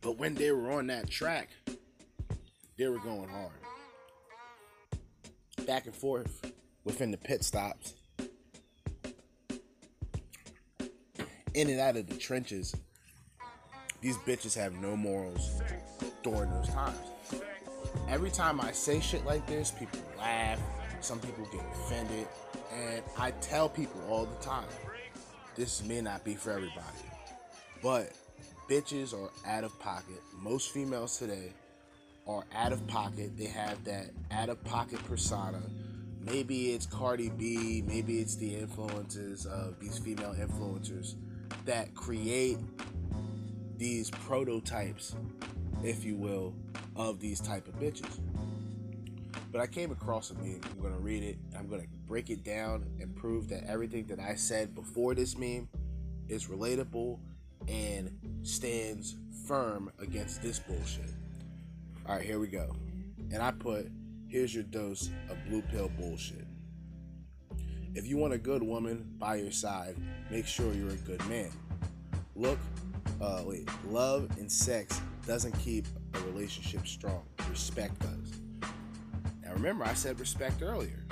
[0.00, 1.50] But when they were on that track,
[2.76, 3.52] they were going hard.
[5.64, 6.52] Back and forth
[6.82, 7.94] within the pit stops.
[11.54, 12.74] In and out of the trenches.
[14.00, 15.62] These bitches have no morals
[16.24, 16.98] during those times.
[18.08, 20.58] Every time I say shit like this, people laugh,
[21.00, 22.26] some people get offended,
[22.76, 24.66] and I tell people all the time
[25.54, 26.80] this may not be for everybody.
[27.80, 28.10] But
[28.68, 30.20] bitches are out of pocket.
[30.40, 31.52] Most females today
[32.26, 33.38] are out of pocket.
[33.38, 35.62] They have that out of pocket persona.
[36.20, 41.14] Maybe it's Cardi B, maybe it's the influences of these female influencers
[41.64, 42.58] that create
[43.76, 45.16] these prototypes,
[45.82, 46.54] if you will,
[46.96, 48.20] of these type of bitches.
[49.50, 50.60] But I came across a meme.
[50.70, 51.38] I'm gonna read it.
[51.56, 55.68] I'm gonna break it down and prove that everything that I said before this meme
[56.28, 57.18] is relatable
[57.68, 58.10] and
[58.42, 61.10] stands firm against this bullshit.
[62.06, 62.74] All right, here we go.
[63.32, 63.90] And I put,
[64.28, 66.43] here's your dose of blue pill bullshit.
[67.94, 69.94] If you want a good woman by your side,
[70.28, 71.50] make sure you're a good man.
[72.34, 72.58] Look,
[73.20, 77.22] uh, wait, love and sex doesn't keep a relationship strong.
[77.48, 78.70] Respect does.
[79.44, 81.04] Now remember, I said respect earlier.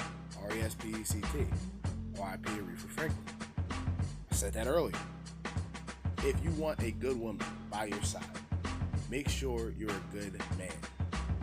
[0.42, 1.46] R E S P E C T.
[2.16, 3.24] Y P Aretha Franklin.
[3.70, 4.98] I said that earlier.
[6.24, 8.24] If you want a good woman by your side,
[9.08, 10.72] make sure you're a good man.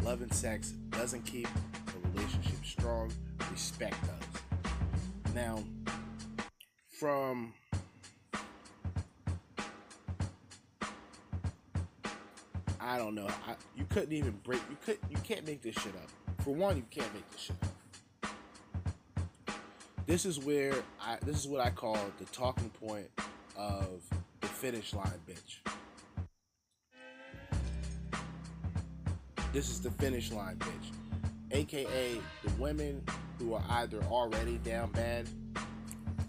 [0.03, 3.09] Love and sex doesn't keep a relationship strong.
[3.51, 4.28] Respect does.
[5.33, 5.63] Now,
[6.99, 7.53] from
[12.89, 13.27] I don't know.
[13.27, 14.61] I, you couldn't even break.
[14.69, 14.97] You could.
[15.11, 16.09] You can't make this shit up.
[16.43, 18.33] For one, you can't make this shit up.
[20.07, 21.17] This is where I.
[21.23, 23.07] This is what I call the talking point
[23.55, 24.03] of
[24.41, 25.59] the finish line, bitch.
[29.53, 30.91] This is the finish line, bitch.
[31.51, 33.03] AKA the women
[33.39, 35.27] who are either already down bad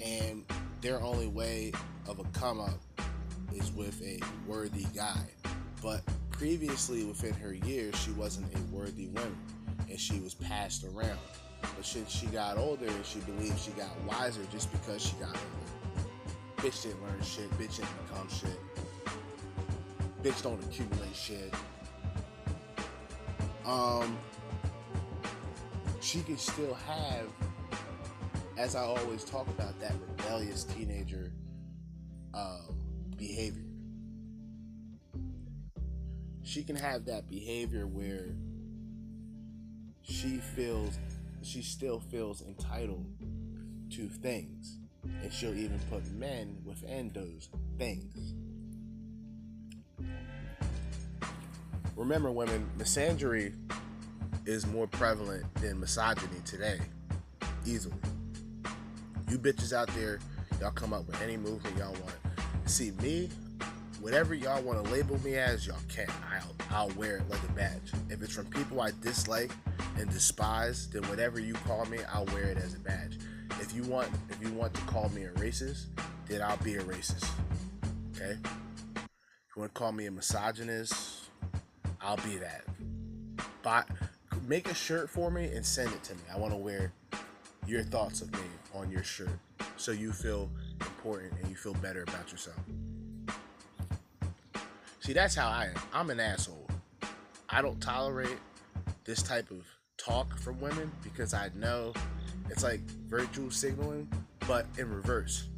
[0.03, 0.45] and
[0.81, 1.73] their only way
[2.09, 2.81] of a come up
[3.53, 5.27] is with a worthy guy.
[5.83, 9.37] But previously within her years, she wasn't a worthy woman
[9.89, 11.19] and she was passed around.
[11.61, 15.37] But since she got older and she believed she got wiser just because she got
[15.37, 16.07] older,
[16.57, 18.59] bitch didn't learn shit, bitch didn't become shit,
[20.23, 21.53] bitch don't accumulate shit.
[23.67, 24.17] Um,
[26.11, 27.27] she can still have,
[28.59, 31.33] as I always talk about, that rebellious teenager
[32.35, 32.77] um,
[33.17, 33.63] behavior.
[36.43, 38.35] She can have that behavior where
[40.03, 40.99] she feels
[41.43, 43.07] she still feels entitled
[43.91, 44.79] to things.
[45.23, 47.49] And she'll even put men within those
[47.79, 48.35] things.
[51.95, 53.55] Remember women misandry
[54.47, 56.79] is more prevalent than misogyny today
[57.67, 57.95] easily
[59.29, 60.19] you bitches out there
[60.61, 62.17] y'all come up with any movement y'all want
[62.67, 63.29] see me
[64.01, 66.09] whatever y'all want to label me as, y'all can.
[66.33, 67.93] I'll I'll wear it like a badge.
[68.09, 69.51] If it's from people I dislike
[69.99, 73.19] and despise, then whatever you call me, I'll wear it as a badge.
[73.61, 75.87] If you want if you want to call me a racist,
[76.27, 77.29] then I'll be a racist.
[78.17, 78.39] Okay?
[78.43, 81.31] If you want to call me a misogynist,
[82.01, 82.65] I'll be that.
[83.63, 83.89] But
[84.51, 86.23] make a shirt for me and send it to me.
[86.35, 86.93] I want to wear
[87.69, 88.41] your thoughts of me
[88.75, 89.39] on your shirt
[89.77, 92.59] so you feel important and you feel better about yourself.
[94.99, 95.81] See, that's how I am.
[95.93, 96.67] I'm an asshole.
[97.49, 98.39] I don't tolerate
[99.05, 99.65] this type of
[99.97, 101.93] talk from women because I know
[102.49, 104.13] it's like virtual signaling,
[104.49, 105.49] but in reverse.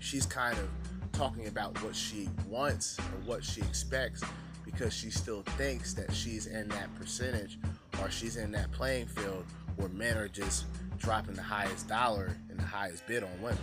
[0.00, 0.68] She's kind of
[1.12, 4.22] talking about what she wants or what she expects
[4.66, 7.58] because she still thinks that she's in that percentage
[8.00, 9.44] or she's in that playing field
[9.76, 10.66] where men are just
[10.98, 13.58] dropping the highest dollar and the highest bid on women.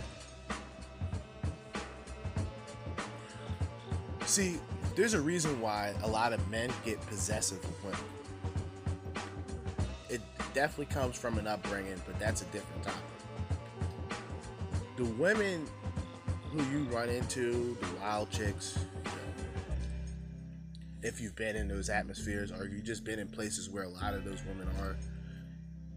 [4.26, 4.58] See,
[4.94, 8.00] there's a reason why a lot of men get possessive with women.
[10.08, 10.20] It
[10.54, 13.00] definitely comes from an upbringing, but that's a different topic.
[14.96, 15.66] The women
[16.50, 18.78] who you run into, the wild chicks,
[21.02, 24.14] if you've been in those atmospheres or you've just been in places where a lot
[24.14, 24.96] of those women are,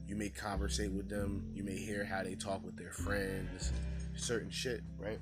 [0.07, 3.71] you may conversate with them, you may hear how they talk with their friends,
[4.15, 5.19] certain shit, right?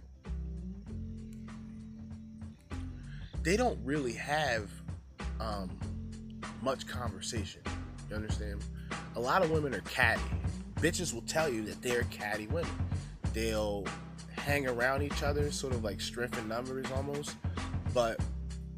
[3.44, 4.70] They don't really have
[5.40, 5.72] um,
[6.62, 7.62] much conversation.
[8.10, 8.64] You understand?
[9.16, 10.22] A lot of women are catty.
[10.76, 12.72] Bitches will tell you that they're catty women.
[13.34, 13.86] They'll
[14.36, 17.36] hang around each other, sort of like strength in numbers almost.
[17.94, 18.20] But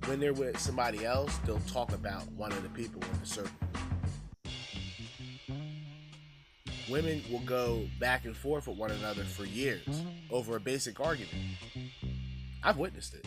[0.08, 3.52] when they're with somebody else, they'll talk about one of the people in the circle.
[6.90, 11.34] Women will go back and forth with one another for years over a basic argument.
[12.62, 13.26] I've witnessed it.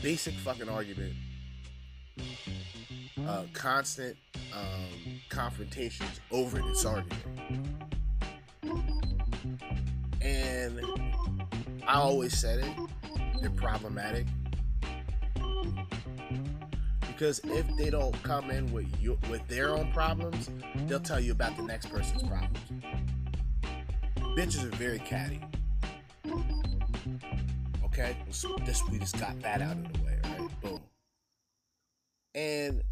[0.00, 1.14] Basic fucking argument.
[3.26, 4.16] Uh, constant
[4.52, 7.22] um, confrontations over this argument.
[10.22, 10.80] And
[11.86, 12.72] I always said it,
[13.40, 14.26] they're problematic
[17.14, 20.50] because if they don't come in with you with their own problems,
[20.86, 22.58] they'll tell you about the next person's problems.
[24.36, 25.40] Bitches are very catty.
[27.84, 30.60] Okay, so this we just got that out of the way, right?
[30.60, 30.80] Boom.
[32.34, 32.82] And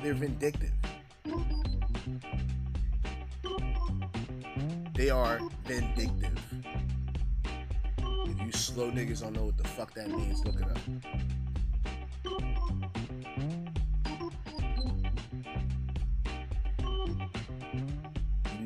[0.00, 0.70] they're vindictive.
[4.94, 6.38] They are vindictive.
[7.98, 10.78] If you slow niggas don't know what the fuck that means, look it up.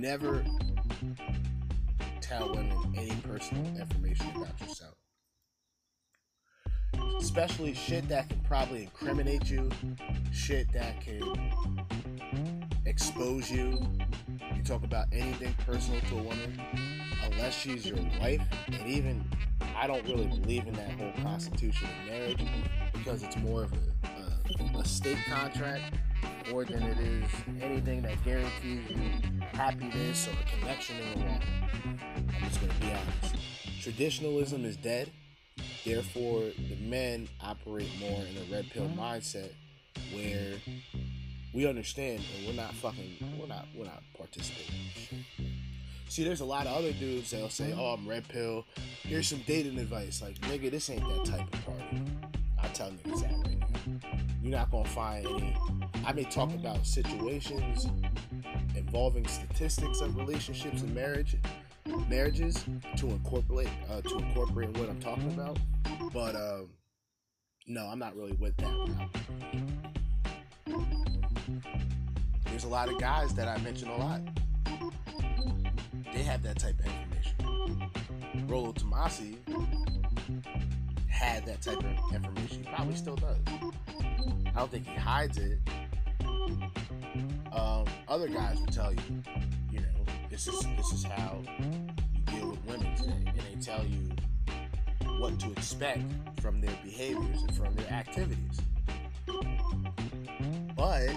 [0.08, 0.42] Never
[2.20, 4.94] tell women any personal information about yourself.
[7.18, 9.68] Especially shit that can probably incriminate you,
[10.32, 11.84] shit that can
[12.86, 13.86] expose you.
[14.56, 16.60] You talk about anything personal to a woman,
[17.24, 19.22] unless she's your wife, and even
[19.76, 22.46] I don't really believe in that whole constitution of marriage
[23.08, 25.94] because it's more of a, a, a state contract
[26.50, 27.24] more than it is
[27.62, 31.40] anything that guarantees you happiness or a connection in the long
[32.28, 33.36] I'm just going to be honest.
[33.80, 35.10] Traditionalism is dead.
[35.86, 39.00] Therefore, the men operate more in a red pill mm-hmm.
[39.00, 39.52] mindset
[40.12, 40.56] where
[41.54, 45.24] we understand and we're not fucking we're not we're not participating.
[46.10, 48.66] See, there's a lot of other dudes that'll say, "Oh, I'm red pill.
[49.02, 52.02] Here's some dating advice." Like, nigga, this ain't that type of party.
[52.68, 54.10] I tell niggas that right now.
[54.42, 55.56] You're not gonna find any.
[56.04, 57.88] I may talk about situations
[58.76, 61.36] involving statistics of relationships and marriage,
[62.10, 62.66] marriages
[62.98, 65.58] to incorporate uh, to incorporate what I'm talking about.
[66.12, 66.68] But um,
[67.66, 69.08] no, I'm not really with that.
[72.44, 74.20] There's a lot of guys that I mention a lot.
[76.12, 78.46] They have that type of information.
[78.46, 79.36] Rollo Tomassi
[81.18, 82.62] had that type of information.
[82.62, 83.38] He probably still does.
[83.48, 85.58] I don't think he hides it.
[87.52, 89.00] Um, other guys will tell you,
[89.72, 89.86] you know,
[90.30, 91.88] this is this is how you
[92.26, 94.10] deal with women today, and they tell you
[95.18, 96.02] what to expect
[96.40, 98.60] from their behaviors and from their activities.
[100.76, 101.16] But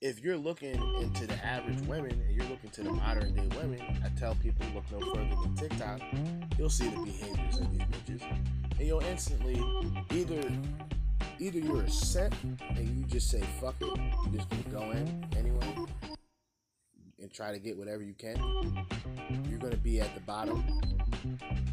[0.00, 3.80] if you're looking into the average women and you're looking to the modern day women,
[4.02, 6.00] I tell people look no further than TikTok.
[6.58, 8.22] You'll see the behaviors of these bitches,
[8.78, 9.62] and you'll instantly
[10.10, 10.50] either
[11.38, 13.86] either you're a set and you just say fuck it,
[14.24, 15.86] you just gonna go in anyway,
[17.20, 18.36] and try to get whatever you can,
[19.50, 20.64] you're gonna be at the bottom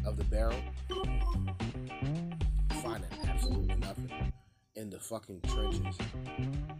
[0.06, 0.60] of the barrel,
[2.82, 4.32] finding absolutely nothing
[4.78, 5.98] in the fucking trenches.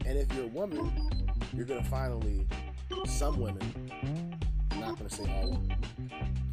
[0.07, 0.93] And if you're a woman,
[1.53, 2.47] you're gonna finally
[3.07, 3.75] some women,
[4.71, 5.77] I'm not gonna say all women,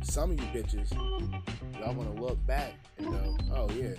[0.02, 0.92] some of you bitches,
[1.80, 3.94] y'all gonna look back and go, oh yeah,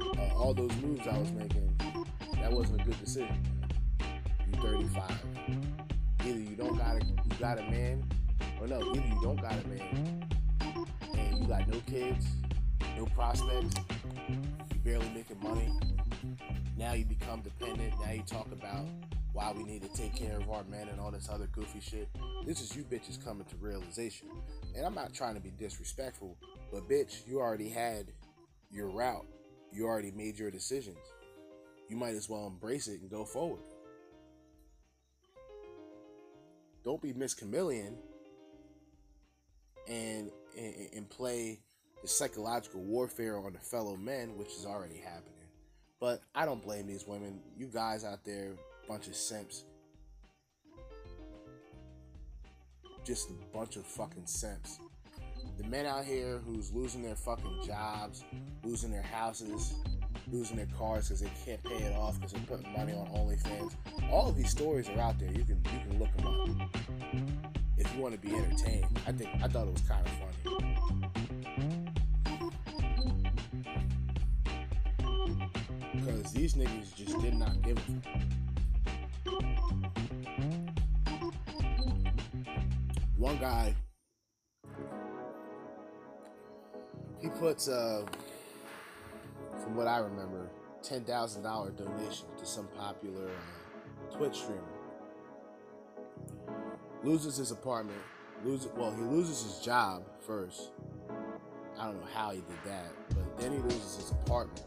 [0.00, 1.72] uh, all those moves I was making,
[2.40, 3.40] that wasn't a good decision.
[4.52, 5.10] You're 35.
[6.24, 8.02] Either you don't got a you got a man,
[8.60, 10.28] or no, either you don't got a man
[11.14, 12.26] and you got no kids,
[12.96, 13.76] no prospects,
[14.28, 15.70] you barely making money.
[16.76, 17.94] Now you become dependent.
[18.04, 18.86] Now you talk about
[19.32, 22.08] why we need to take care of our men and all this other goofy shit.
[22.46, 24.28] This is you bitches coming to realization.
[24.74, 26.36] And I'm not trying to be disrespectful,
[26.72, 28.06] but bitch, you already had
[28.70, 29.26] your route.
[29.72, 30.98] You already made your decisions.
[31.88, 33.60] You might as well embrace it and go forward.
[36.84, 37.96] Don't be Miss Chameleon
[39.88, 41.60] and, and and play
[42.02, 45.35] the psychological warfare on the fellow men, which has already happening.
[46.00, 47.40] But I don't blame these women.
[47.56, 48.52] You guys out there,
[48.86, 49.64] bunch of simps.
[53.04, 54.78] Just a bunch of fucking simps.
[55.58, 58.24] The men out here who's losing their fucking jobs,
[58.62, 59.74] losing their houses,
[60.30, 63.74] losing their cars because they can't pay it off because they're putting money on OnlyFans.
[64.10, 65.30] All of these stories are out there.
[65.30, 66.70] You can you can look them up
[67.78, 68.86] if you want to be entertained.
[69.06, 71.25] I think I thought it was kind of funny.
[75.96, 77.82] Because these niggas just did not give a.
[83.16, 83.74] One guy,
[87.20, 88.04] he puts, uh,
[89.62, 90.50] from what I remember,
[90.82, 94.62] ten thousand dollar donation to some popular uh, Twitch streamer.
[97.02, 97.98] Loses his apartment.
[98.44, 100.70] Loses well, he loses his job first.
[101.78, 104.62] I don't know how he did that, but then he loses his apartment.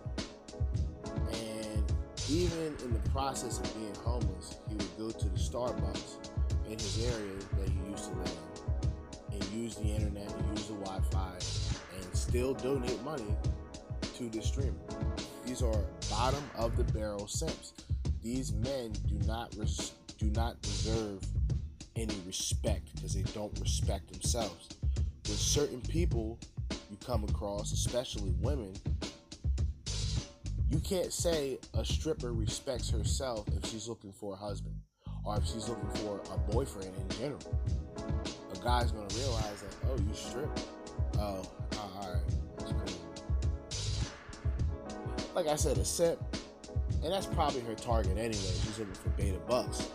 [1.33, 1.93] And
[2.29, 6.29] even in the process of being homeless, he would go to the Starbucks
[6.65, 8.37] in his area that he used to live
[9.31, 11.33] in and use the internet and use the Wi-Fi
[11.95, 13.35] and still donate money
[14.17, 14.73] to the streamer.
[15.45, 17.73] These are bottom of the barrel simps.
[18.21, 21.23] These men do not res- do not deserve
[21.95, 24.69] any respect because they don't respect themselves.
[25.23, 26.37] With certain people
[26.91, 28.73] you come across, especially women,
[30.69, 34.75] you can't say a stripper respects herself if she's looking for a husband
[35.25, 37.61] or if she's looking for a boyfriend in general.
[38.53, 40.49] A guy's gonna realize that, oh, you strip.
[41.17, 41.41] Oh,
[41.77, 42.21] all right,
[42.57, 42.99] that's crazy.
[45.35, 46.19] Like I said, a simp,
[47.03, 48.33] and that's probably her target anyway.
[48.33, 49.89] She's looking for beta bucks.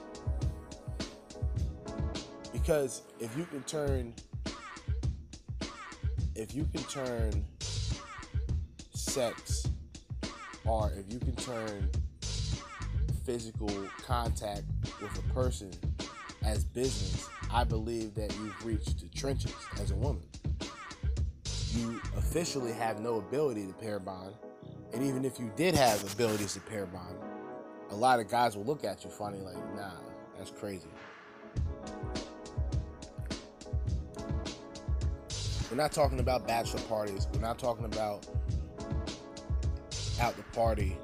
[2.52, 4.14] Because if you can turn,
[6.34, 7.44] if you can turn
[8.94, 9.63] sex,
[10.66, 11.90] or if you can turn
[13.24, 13.70] physical
[14.02, 14.64] contact
[15.00, 15.70] with a person
[16.44, 20.24] as business, I believe that you've reached the trenches as a woman.
[21.70, 24.34] You officially have no ability to pair bond,
[24.92, 27.16] and even if you did have abilities to pair bond,
[27.90, 29.90] a lot of guys will look at you funny, like, nah,
[30.36, 30.88] that's crazy.
[35.70, 37.26] We're not talking about bachelor parties.
[37.32, 38.28] We're not talking about
[40.20, 40.96] out the party,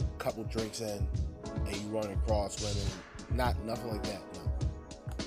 [0.00, 1.06] a couple drinks in,
[1.66, 2.90] and you run across women.
[3.30, 4.20] Not nothing like that.
[4.34, 5.26] No.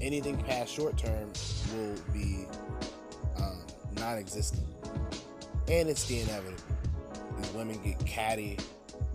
[0.00, 1.30] Anything past short term
[1.72, 2.46] will be
[3.36, 3.58] um,
[3.96, 4.66] non-existent,
[5.68, 6.62] and it's the inevitable.
[7.38, 8.58] These women get catty.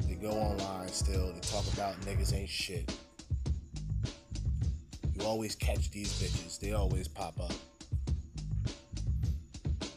[0.07, 1.31] They go online still.
[1.33, 2.91] They talk about niggas ain't shit.
[5.13, 6.59] You always catch these bitches.
[6.59, 7.51] They always pop up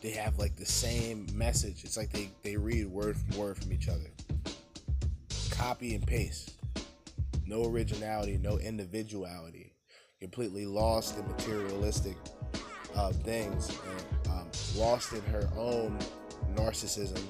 [0.02, 1.84] they have like the same message.
[1.84, 4.10] It's like they, they read word from word from each other.
[5.50, 6.54] Copy and paste.
[7.46, 9.74] No originality, no individuality.
[10.20, 12.16] Completely lost in materialistic
[12.96, 15.98] uh, things and um, lost in her own
[16.54, 17.22] narcissism.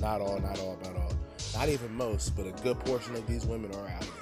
[0.00, 1.12] Not all, not all, not all.
[1.54, 4.12] Not even most, but a good portion of these women are out here.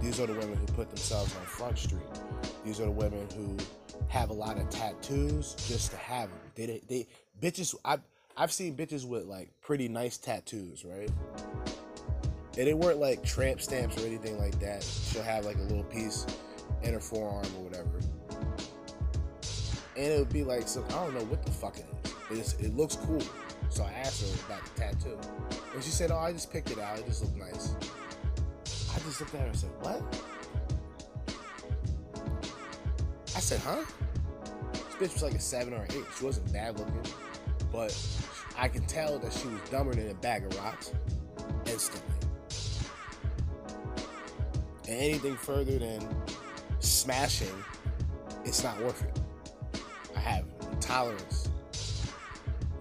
[0.00, 2.02] These are the women who put themselves on Front Street.
[2.64, 3.56] These are the women who
[4.08, 6.41] have a lot of tattoos just to have them.
[6.54, 7.06] They, they,
[7.40, 7.74] bitches.
[7.84, 8.00] I've
[8.36, 11.10] I've seen bitches with like pretty nice tattoos, right?
[12.58, 14.82] And they weren't like tramp stamps or anything like that.
[14.82, 16.26] She'll have like a little piece
[16.82, 18.00] in her forearm or whatever,
[19.96, 22.38] and it would be like some I don't know what the fuck it is, but
[22.38, 23.22] it's, it looks cool.
[23.70, 25.18] So I asked her about the tattoo,
[25.74, 26.98] and she said, "Oh, I just picked it out.
[26.98, 27.74] It just looked nice."
[28.94, 30.02] I just looked at her and said, "What?"
[33.34, 33.82] I said, huh?
[35.02, 36.04] Bitch was like a seven or eight.
[36.16, 37.02] She wasn't bad looking,
[37.72, 37.92] but
[38.56, 40.92] I can tell that she was dumber than a bag of rocks
[41.66, 42.14] instantly.
[44.86, 46.06] And anything further than
[46.78, 47.52] smashing,
[48.44, 49.20] it's not worth it.
[50.14, 50.44] I have
[50.78, 51.48] tolerance,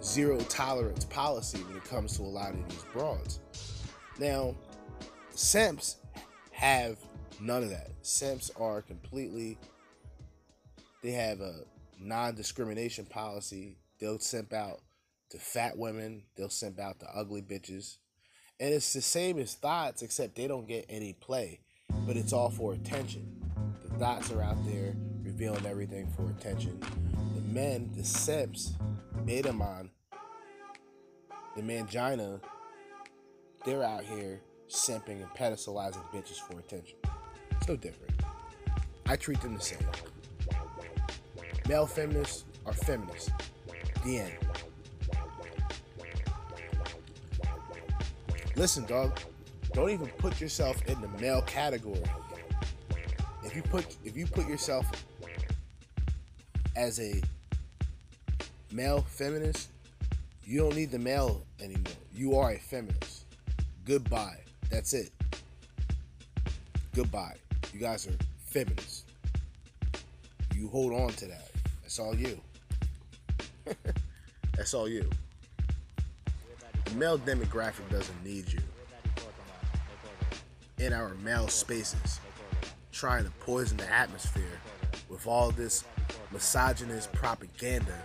[0.04, 3.40] zero tolerance policy when it comes to a lot of these broads.
[4.20, 4.54] Now,
[5.32, 5.96] simps
[6.52, 6.98] have
[7.40, 7.90] none of that.
[8.04, 9.58] Simps are completely,
[11.02, 11.64] they have a
[12.02, 13.78] non discrimination policy.
[14.00, 14.82] They'll simp out
[15.30, 17.98] to fat women, they'll simp out to ugly bitches.
[18.60, 21.62] And it's the same as thots, except they don't get any play,
[22.06, 23.42] but it's all for attention.
[23.84, 26.80] The thots are out there revealing everything for attention.
[27.36, 28.74] The men, the simps,
[29.62, 29.90] on
[31.56, 32.40] the mangina,
[33.66, 36.98] they're out here simping and pedestalizing bitches for attention.
[37.52, 38.14] It's no different.
[39.06, 39.80] I treat them the same.
[41.68, 43.32] Male feminists are feminists.
[44.04, 44.34] The end.
[48.56, 49.20] Listen, dog.
[49.74, 52.04] Don't even put yourself in the male category.
[53.44, 54.86] If you put if you put yourself
[56.76, 57.22] as a
[58.72, 59.70] male feminist,
[60.44, 61.94] you don't need the male anymore.
[62.14, 63.26] You are a feminist.
[63.86, 64.40] Goodbye.
[64.70, 65.12] That's it.
[66.94, 67.36] Goodbye.
[67.74, 69.06] You guys are feminists.
[70.54, 71.51] You hold on to that.
[71.82, 72.40] That's all you.
[74.56, 75.10] That's all you.
[76.86, 78.60] The male demographic doesn't need you
[80.80, 82.20] in our male spaces
[82.92, 84.60] trying to poison the atmosphere
[85.10, 85.84] with all this
[86.32, 87.98] misogynist propaganda.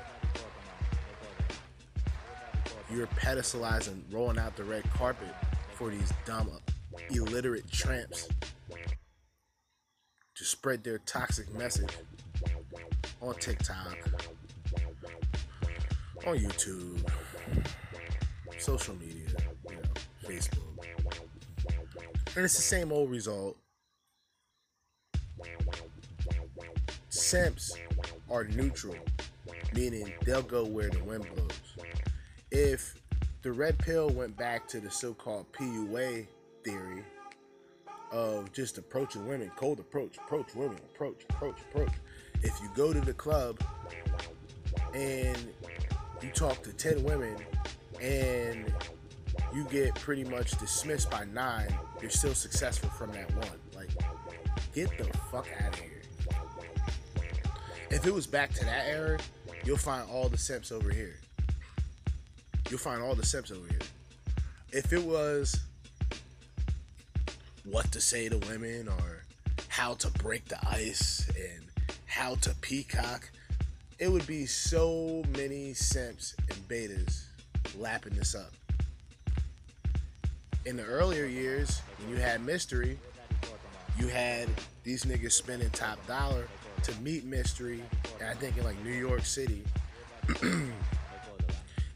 [2.90, 5.28] You're pedestalizing, rolling out the red carpet
[5.72, 6.50] for these dumb,
[7.10, 8.28] illiterate tramps
[10.34, 11.90] to spread their toxic message
[13.26, 13.96] on TikTok,
[16.26, 17.10] on YouTube,
[18.58, 19.26] social media,
[19.68, 19.82] you know,
[20.24, 20.86] Facebook.
[22.36, 23.56] And it's the same old result.
[27.08, 27.76] Simps
[28.30, 28.96] are neutral,
[29.74, 31.86] meaning they'll go where the wind blows.
[32.52, 32.94] If
[33.42, 36.28] the red pill went back to the so-called PUA
[36.64, 37.02] theory
[38.12, 41.92] of just approaching women, cold approach, approach women, approach, approach, approach.
[42.42, 43.60] If you go to the club
[44.94, 45.52] and
[46.22, 47.36] you talk to 10 women
[48.00, 48.72] and
[49.54, 53.48] you get pretty much dismissed by nine, you're still successful from that one.
[53.74, 53.90] Like,
[54.74, 56.02] get the fuck out of here.
[57.90, 59.18] If it was back to that era,
[59.64, 61.18] you'll find all the simps over here.
[62.68, 63.78] You'll find all the simps over here.
[64.72, 65.60] If it was
[67.64, 69.24] what to say to women or
[69.68, 71.65] how to break the ice and
[72.16, 73.28] how to peacock,
[73.98, 77.24] it would be so many simps and betas
[77.78, 78.52] lapping this up.
[80.64, 82.98] In the earlier years, when you had mystery,
[83.98, 84.48] you had
[84.82, 86.48] these niggas spending top dollar
[86.84, 87.82] to meet Mystery,
[88.18, 89.62] and I think in like New York City.
[90.42, 90.72] and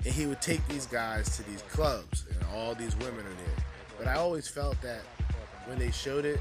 [0.04, 3.64] he would take these guys to these clubs, and all these women are there.
[3.96, 5.00] But I always felt that
[5.64, 6.40] when they showed it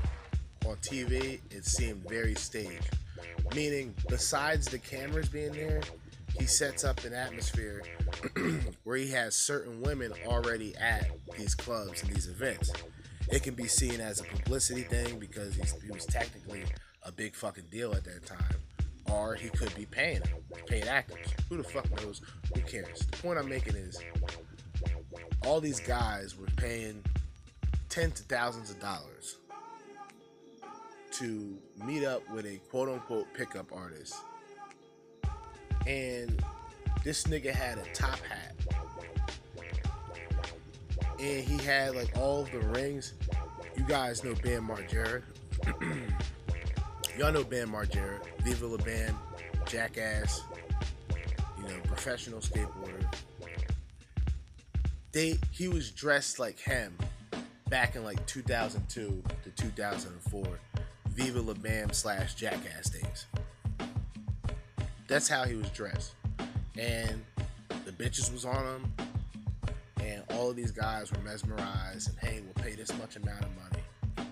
[0.65, 2.98] on TV, it seemed very staged.
[3.55, 5.81] Meaning, besides the cameras being there,
[6.37, 7.83] he sets up an atmosphere
[8.83, 12.71] where he has certain women already at these clubs and these events.
[13.31, 16.63] It can be seen as a publicity thing because he was technically
[17.03, 18.55] a big fucking deal at that time.
[19.11, 20.21] Or he could be paying
[20.67, 21.27] paying actors.
[21.49, 22.21] Who the fuck knows?
[22.53, 22.99] Who cares?
[22.99, 23.99] The point I'm making is
[25.45, 27.03] all these guys were paying
[27.89, 29.38] tens of thousands of dollars
[31.13, 34.15] to meet up with a quote unquote pickup artist.
[35.87, 36.43] And
[37.03, 38.55] this nigga had a top hat.
[41.19, 43.13] And he had like all the rings.
[43.75, 45.21] You guys know Bam Margera.
[47.17, 49.17] Y'all know Bam Margera, Viva La Bam,
[49.65, 50.43] Jackass,
[51.57, 53.13] you know, professional skateboarder.
[55.11, 56.95] They he was dressed like him
[57.69, 60.59] back in like 2002 to 2004,
[61.19, 63.25] Viva La Bam slash Jackass days.
[65.09, 66.13] That's how he was dressed,
[66.77, 67.25] and
[67.67, 68.93] the bitches was on him,
[70.01, 73.49] and all of these guys were mesmerized and hey, we'll pay this much amount of
[73.57, 74.29] money.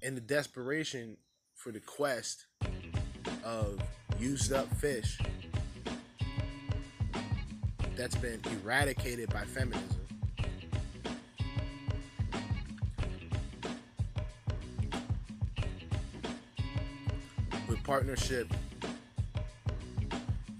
[0.00, 1.16] And the desperation
[1.56, 2.46] for the quest
[3.42, 3.82] of
[4.20, 5.18] used up fish
[7.96, 10.07] that's been eradicated by feminism.
[17.88, 18.52] Partnership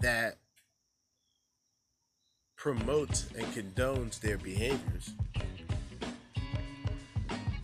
[0.01, 0.39] that
[2.57, 5.11] promotes and condones their behaviors,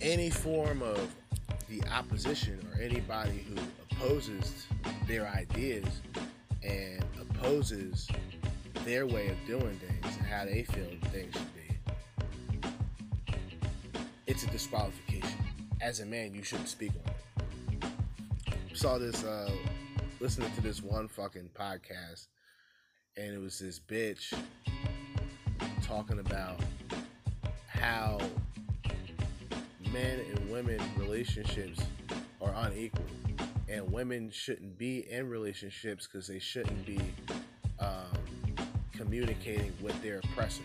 [0.03, 1.11] any form of
[1.71, 3.57] the opposition or anybody who
[3.91, 4.67] opposes
[5.07, 5.87] their ideas
[6.63, 8.07] and opposes
[8.85, 12.63] their way of doing things and how they feel things should be,
[14.27, 15.39] it's a disqualification.
[15.81, 17.14] As a man, you shouldn't speak on it.
[18.75, 19.49] Saw this, uh,
[20.19, 22.27] listening to this one fucking podcast,
[23.17, 24.35] and it was this bitch
[25.85, 26.59] talking about
[27.69, 28.19] how
[29.93, 31.81] men and women relationships
[32.43, 33.05] are unequal
[33.69, 37.01] and women shouldn't be in relationships because they shouldn't be
[37.79, 38.19] um,
[38.93, 40.65] communicating with their oppressor.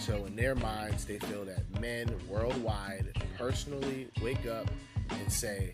[0.00, 4.70] So in their minds they feel that men worldwide personally wake up
[5.08, 5.72] and say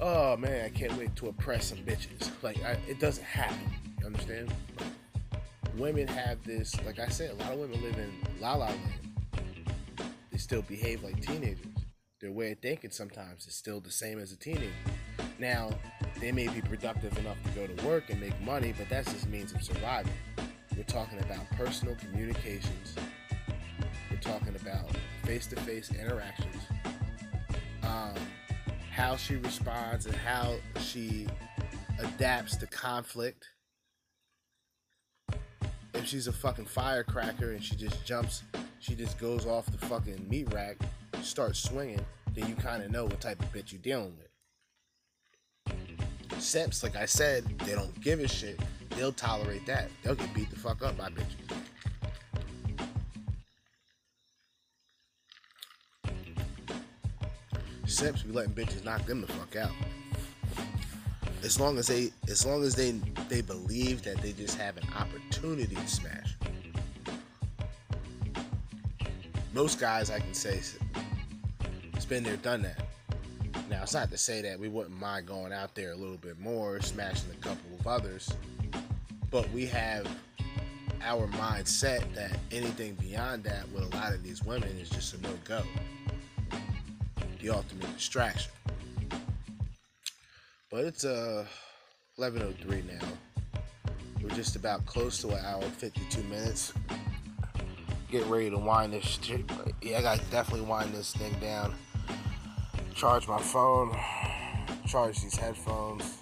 [0.00, 3.58] oh man i can't wait to oppress some bitches like I, it doesn't happen
[4.00, 4.52] you understand
[5.76, 8.80] women have this like i said a lot of women live in la la land
[10.30, 11.66] they still behave like teenagers
[12.20, 14.72] their way of thinking sometimes is still the same as a teenager.
[15.38, 15.70] Now,
[16.20, 19.28] they may be productive enough to go to work and make money, but that's just
[19.28, 20.12] means of surviving.
[20.76, 22.96] We're talking about personal communications.
[24.10, 24.90] We're talking about
[25.26, 26.46] face-to-face interactions.
[26.46, 26.47] Um,
[28.98, 31.28] how she responds and how she
[32.00, 33.46] adapts to conflict.
[35.94, 38.42] If she's a fucking firecracker and she just jumps,
[38.80, 40.78] she just goes off the fucking meat rack
[41.22, 44.26] start swinging, then you kind of know what type of bitch you're dealing with.
[46.42, 48.58] Simps, like I said, they don't give a shit.
[48.96, 49.90] They'll tolerate that.
[50.02, 51.57] They'll get beat the fuck up by bitches.
[57.98, 59.72] Simps be letting bitches knock them the fuck out.
[61.42, 62.92] As long as they, as long as they,
[63.28, 66.36] they believe that they just have an opportunity to smash.
[69.52, 70.60] Most guys, I can say,
[71.92, 72.86] it's been there, done that.
[73.68, 76.38] Now, it's not to say that we wouldn't mind going out there a little bit
[76.38, 78.32] more, smashing a couple of others,
[79.32, 80.06] but we have
[81.02, 85.20] our mindset that anything beyond that with a lot of these women is just a
[85.20, 85.64] no go.
[87.40, 88.52] The ultimate distraction.
[90.70, 91.46] But it's uh
[92.18, 93.06] 11:03 now.
[94.22, 96.72] We're just about close to an hour 52 minutes.
[98.10, 99.18] Get ready to wind this.
[99.82, 101.74] Yeah, I got to definitely wind this thing down
[102.98, 103.96] charge my phone,
[104.84, 106.18] charge these headphones,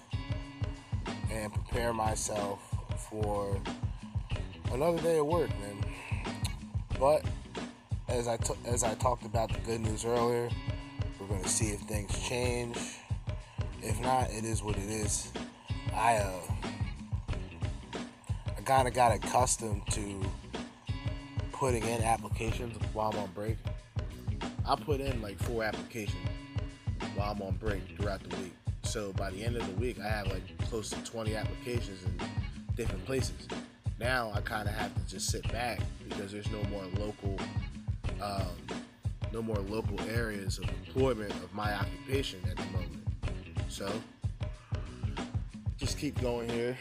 [1.31, 2.59] and prepare myself
[3.09, 3.59] for
[4.71, 5.83] another day of work, man.
[6.99, 7.25] But
[8.07, 10.49] as I t- as I talked about the good news earlier,
[11.27, 12.77] we're gonna see if things change.
[13.81, 15.31] If not, it is what it is.
[15.93, 16.39] I uh,
[18.57, 20.21] I kind of got accustomed to
[21.51, 23.57] putting in applications while I'm on break.
[24.65, 26.27] I put in like four applications
[27.15, 28.53] while I'm on break throughout the week.
[28.83, 32.19] So by the end of the week, I have like close to 20 applications in
[32.75, 33.47] different places.
[33.99, 37.37] Now I kind of have to just sit back because there's no more local,
[38.21, 38.47] um,
[39.31, 43.03] no more local areas of employment of my occupation at the moment.
[43.69, 43.91] So
[45.77, 46.77] just keep going here,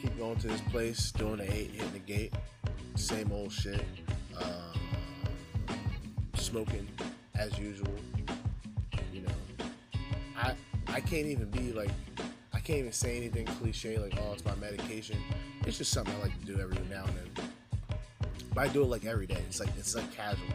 [0.00, 2.34] keep going to this place, doing the eight, hitting the gate,
[2.96, 3.84] same old shit,
[4.36, 4.80] um,
[6.34, 6.88] smoking
[7.36, 7.94] as usual.
[9.12, 9.66] You know,
[10.36, 10.54] I
[10.88, 11.90] I can't even be like
[12.52, 15.18] I can't even say anything cliche like oh it's my medication.
[15.66, 17.50] It's just something I like to do every now and then.
[18.54, 19.42] But I do it like every day.
[19.48, 20.48] It's like it's like casual.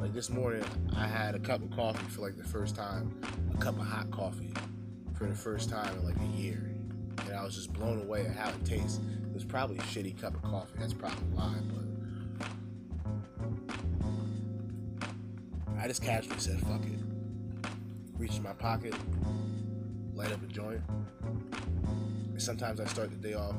[0.00, 0.62] Like this morning,
[0.96, 3.20] I had a cup of coffee for like the first time,
[3.52, 4.54] a cup of hot coffee
[5.14, 6.70] for the first time in like a year,
[7.26, 9.00] and I was just blown away at how it tastes.
[9.26, 10.74] It was probably a shitty cup of coffee.
[10.78, 11.52] That's probably why,
[12.38, 12.46] but
[15.78, 17.00] I just casually said, fuck it.
[18.16, 18.94] Reached in my pocket,
[20.14, 20.80] light up a joint.
[21.88, 23.56] And sometimes I start the day off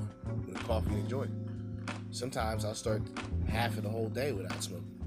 [0.48, 1.32] with a coffee and a joint.
[2.12, 3.02] Sometimes I'll start
[3.50, 4.99] half of the whole day without smoking.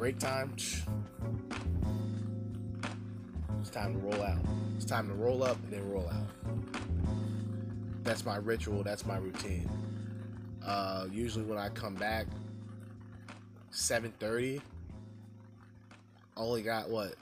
[0.00, 0.56] Break time,
[3.60, 4.38] it's time to roll out.
[4.76, 6.26] It's time to roll up and then roll out.
[8.02, 9.68] That's my ritual, that's my routine.
[10.64, 12.28] Uh, usually when I come back,
[13.72, 14.62] 7:30.
[16.34, 17.16] Only got what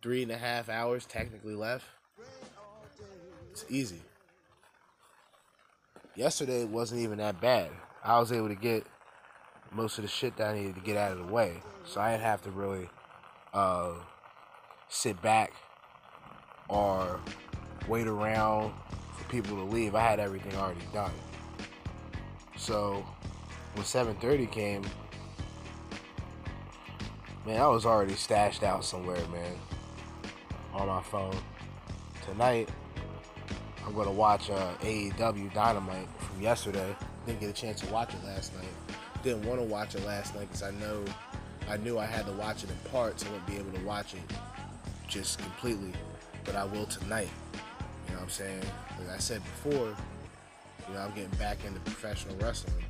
[0.00, 1.86] three and a half hours technically left.
[3.50, 4.00] It's easy.
[6.14, 7.70] Yesterday wasn't even that bad.
[8.04, 8.86] I was able to get
[9.72, 12.12] most of the shit that I needed to get out of the way, so I
[12.12, 12.88] didn't have to really
[13.52, 13.92] uh,
[14.88, 15.52] sit back
[16.68, 17.20] or
[17.88, 18.72] wait around
[19.16, 19.94] for people to leave.
[19.94, 21.12] I had everything already done.
[22.56, 23.04] So
[23.74, 24.82] when 7:30 came,
[27.44, 29.58] man, I was already stashed out somewhere, man,
[30.72, 31.36] on my phone.
[32.24, 32.68] Tonight,
[33.86, 36.96] I'm gonna watch uh, AEW Dynamite from yesterday.
[37.24, 38.85] Didn't get a chance to watch it last night.
[39.22, 41.04] Didn't want to watch it last night because I know
[41.68, 43.24] I knew I had to watch it in parts.
[43.24, 44.20] I wouldn't be able to watch it
[45.08, 45.92] just completely,
[46.44, 47.28] but I will tonight.
[48.06, 48.62] You know what I'm saying?
[49.00, 49.94] Like I said before,
[50.88, 52.84] you know, I'm getting back into professional wrestling.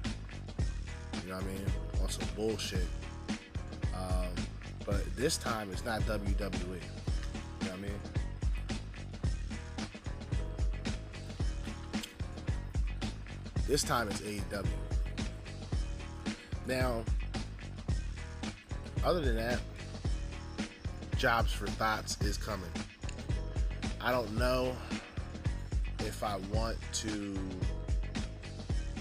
[1.22, 1.64] You know what I mean?
[2.02, 2.86] On some bullshit.
[3.94, 4.28] Um,
[4.84, 6.42] but this time it's not WWE.
[6.42, 6.80] You know
[7.60, 7.92] what I mean?
[13.66, 14.66] This time it's AEW.
[16.66, 17.04] Now,
[19.04, 19.60] other than that,
[21.16, 22.70] Jobs for Thots is coming.
[24.00, 24.76] I don't know
[26.00, 27.38] if I want to.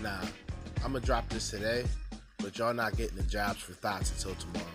[0.02, 0.22] Nah,
[0.84, 1.86] I'm gonna drop this today,
[2.38, 4.66] but y'all not getting the Jobs for Thots until tomorrow.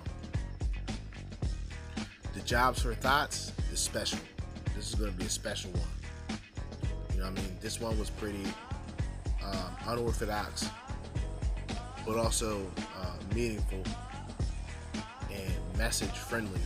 [2.35, 4.19] The Jobs for Thots is special.
[4.75, 6.39] This is gonna be a special one.
[7.13, 7.57] You know what I mean?
[7.61, 8.45] This one was pretty
[9.45, 10.69] um, unorthodox,
[12.07, 12.67] but also
[12.99, 13.83] uh, meaningful
[15.33, 16.61] and message friendly.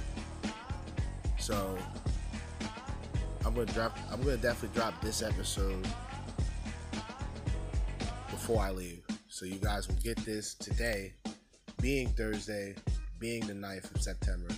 [1.39, 1.76] So
[3.45, 3.97] I'm gonna drop.
[4.11, 5.87] I'm gonna definitely drop this episode
[8.30, 11.14] before I leave, so you guys will get this today,
[11.80, 12.74] being Thursday,
[13.18, 14.49] being the 9th of September.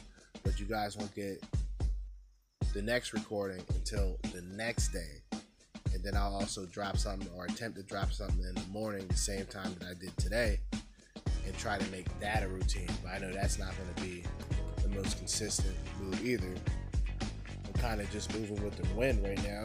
[0.44, 1.42] But you guys won't get
[2.72, 5.22] the next recording until the next day
[5.96, 9.16] and then I'll also drop something or attempt to drop something in the morning the
[9.16, 10.60] same time that I did today
[11.58, 12.88] try to make that a routine.
[13.02, 14.22] But I know that's not going to be
[14.82, 16.54] the most consistent move either.
[17.20, 19.64] I'm kind of just moving with the wind right now.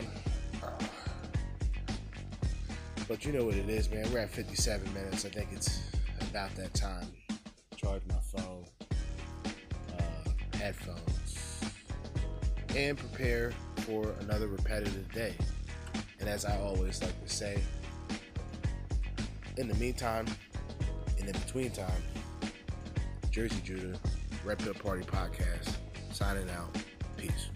[3.08, 4.10] But you know what it is, man.
[4.14, 5.26] We're at 57 minutes.
[5.26, 5.82] I think it's
[6.30, 7.08] about that time.
[7.76, 8.64] Charge my phone,
[9.98, 11.62] uh, headphones,
[12.74, 15.34] and prepare for another repetitive day.
[16.22, 17.62] And as I always like to say,
[19.58, 20.26] in the meantime,
[21.22, 22.04] and in between time,
[23.32, 23.98] Jerzee Judah,
[24.58, 25.76] Pill Party Podcast,
[26.12, 26.76] signing out.
[27.18, 27.51] Peace.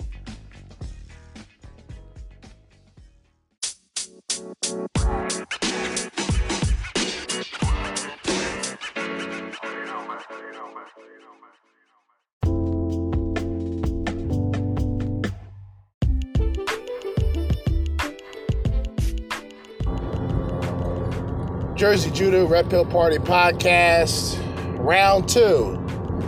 [21.86, 24.40] Jerzee Judah Red Pill Party Podcast,
[24.80, 25.74] round two.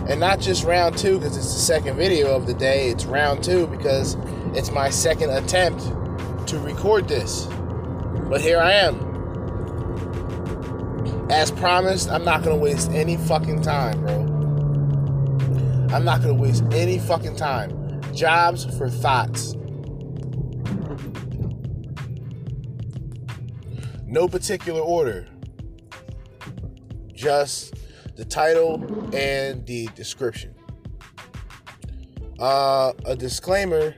[0.08, 3.42] And not just round two because it's the second video of the day, it's round
[3.42, 4.16] two because
[4.54, 5.80] it's my second attempt
[6.46, 7.46] to record this.
[8.30, 9.00] But here I am.
[11.28, 14.20] As promised, I'm not gonna waste any fucking time, bro.
[15.92, 18.00] I'm not gonna waste any fucking time.
[18.14, 19.56] Jobs for thots.
[24.06, 25.26] No particular order
[27.18, 27.74] just
[28.16, 28.82] the title
[29.14, 30.54] and the description.
[32.38, 33.94] Uh, a disclaimer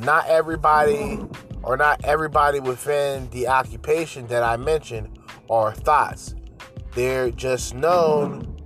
[0.00, 1.18] not everybody
[1.62, 5.18] or not everybody within the occupation that I mentioned
[5.50, 6.34] are thots.
[6.94, 8.56] They're just known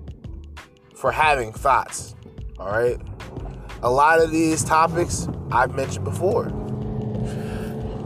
[0.94, 2.14] for having thots.
[2.58, 3.00] All right.
[3.82, 6.46] A lot of these topics I've mentioned before.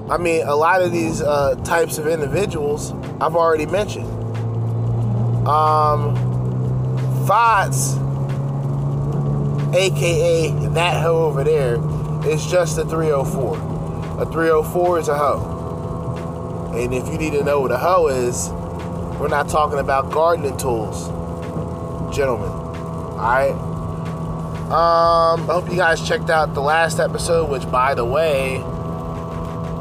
[0.09, 4.26] I mean, a lot of these uh, types of individuals I've already mentioned.
[5.47, 6.16] Um,
[7.24, 7.94] thots,
[9.72, 11.76] aka that hoe over there,
[12.26, 14.22] is just a 304.
[14.22, 16.72] A 304 is a hoe.
[16.74, 18.51] And if you need to know what a hoe is,
[19.20, 21.07] we're not talking about gardening tools,
[22.14, 22.51] gentlemen.
[22.51, 23.53] Alright?
[24.66, 28.57] Um, I hope you guys checked out the last episode, which, by the way,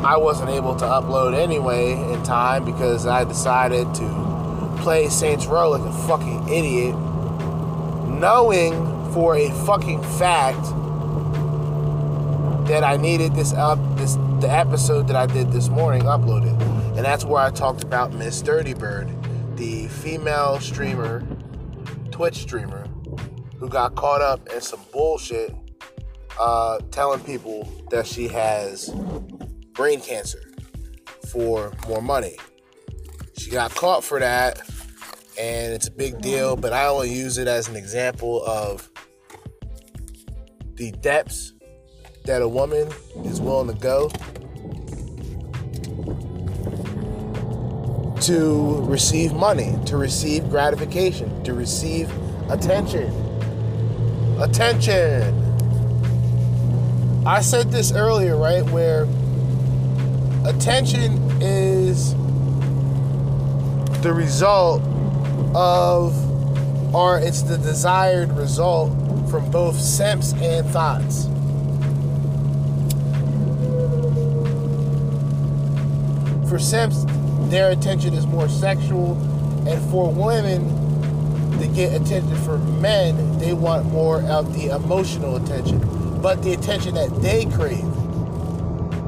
[0.06, 4.35] I wasn't able to upload anyway in time because I decided to
[4.86, 6.94] play Saints Row like a fucking idiot,
[8.08, 8.72] knowing
[9.14, 10.62] for a fucking fact
[12.68, 16.62] that I needed this up this the episode that I did this morning uploaded.
[16.96, 19.10] And that's where I talked about Miss Dirty Bird,
[19.58, 21.26] the female streamer,
[22.12, 22.86] Twitch streamer,
[23.58, 25.52] who got caught up in some bullshit
[26.40, 28.92] uh, telling people that she has
[29.74, 30.44] brain cancer
[31.32, 32.38] for more money.
[33.36, 34.75] She got caught for that
[35.40, 38.90] and it's a big deal, but I only use it as an example of
[40.76, 41.54] the depths
[42.26, 42.90] that a woman
[43.24, 44.10] is willing to go
[48.22, 52.10] to receive money, to receive gratification, to receive
[52.50, 53.14] attention.
[54.40, 55.44] Attention.
[57.26, 58.64] I said this earlier, right?
[58.70, 59.04] Where
[60.46, 62.14] attention is
[64.02, 64.82] the result
[65.56, 68.92] of, or it's the desired result
[69.30, 71.28] from both simps and thots.
[76.50, 77.06] For simps,
[77.50, 79.14] their attention is more sexual,
[79.68, 80.68] and for women
[81.60, 85.80] to get attention from men, they want more of the emotional attention,
[86.22, 87.86] but the attention that they crave.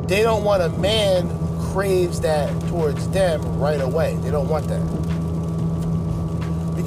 [0.07, 1.29] They don't want a man
[1.73, 4.15] craves that towards them right away.
[4.21, 5.16] They don't want that.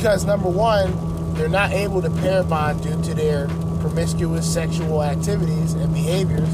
[0.01, 3.49] Because number one, they're not able to pair bond due to their
[3.81, 6.49] promiscuous sexual activities and behaviors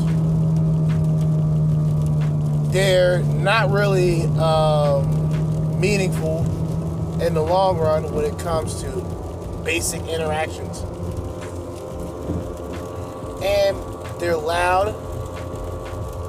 [2.77, 6.45] they're not really um, meaningful
[7.23, 8.91] in the long run when it comes to
[9.65, 10.81] basic interactions.
[13.43, 13.79] And
[14.21, 14.93] they're loud,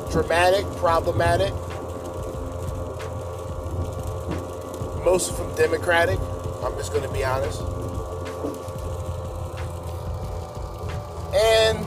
[0.09, 1.51] dramatic, problematic,
[5.03, 6.17] most of them Democratic.
[6.63, 7.61] I'm just going to be honest.
[11.33, 11.85] And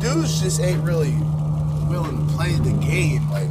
[0.00, 1.16] dudes just ain't really
[1.88, 3.28] willing to play the game.
[3.30, 3.48] Like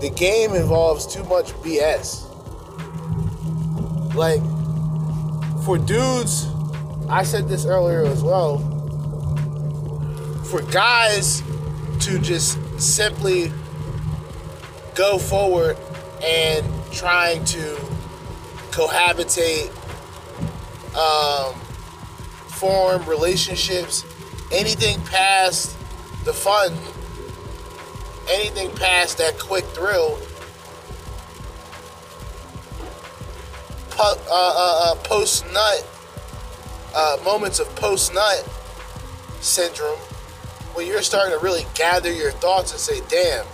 [0.00, 2.28] the game involves too much BS.
[4.14, 4.42] Like
[5.64, 6.48] for dudes,
[7.08, 8.58] I said this earlier as well.
[10.50, 11.42] For guys
[12.00, 13.52] to just simply
[15.02, 15.76] go forward
[16.22, 17.74] and trying to
[18.70, 19.66] cohabitate,
[20.94, 21.58] um,
[22.46, 24.04] form relationships
[24.52, 25.76] anything past
[26.24, 26.72] the fun,
[28.30, 30.20] anything past that quick thrill,
[33.98, 35.84] uh, uh, uh, post nut,
[36.94, 38.48] uh, moments of post nut
[39.40, 39.98] syndrome,
[40.74, 43.44] when you're starting to really gather your thoughts and say, damn,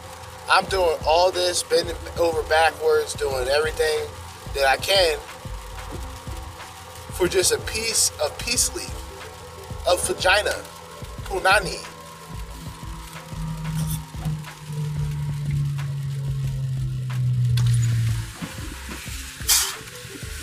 [0.50, 4.06] I'm doing all this, bending over backwards, doing everything
[4.54, 5.18] that I can
[7.18, 8.88] for just a piece of peace leaf,
[9.86, 10.54] of vagina.
[11.24, 11.84] Punani.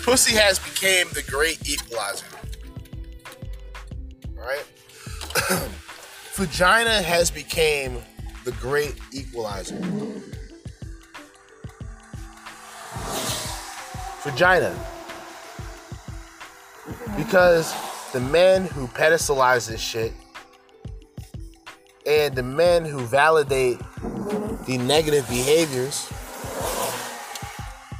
[0.04, 2.26] Pussy has became the great equalizer.
[4.36, 4.64] Right?
[6.34, 8.02] Vagina has became
[8.46, 9.76] the great equalizer.
[14.22, 14.72] Vagina.
[17.16, 17.74] Because
[18.12, 20.12] the men who pedestalize this shit
[22.06, 23.80] and the men who validate
[24.66, 26.08] the negative behaviors,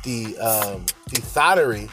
[0.05, 1.88] the um, the thottery,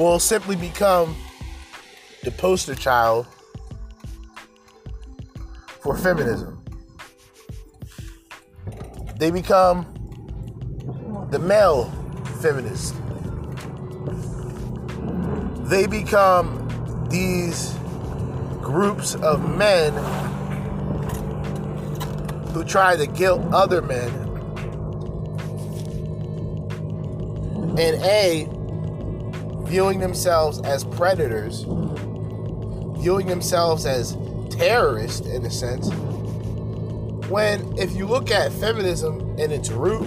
[0.00, 1.14] will simply become
[2.22, 3.26] the poster child
[5.80, 6.64] for feminism.
[9.18, 9.84] They become
[11.30, 11.90] the male
[12.40, 12.94] feminist.
[15.68, 17.74] They become these
[18.62, 19.92] groups of men
[22.54, 24.08] who try to guilt other men
[27.78, 28.48] and A,
[29.70, 31.62] viewing themselves as predators,
[33.00, 34.16] viewing themselves as
[34.50, 35.88] terrorists in a sense.
[37.30, 40.06] When, if you look at feminism in its root,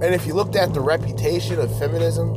[0.00, 2.30] And if you looked at the reputation of feminism,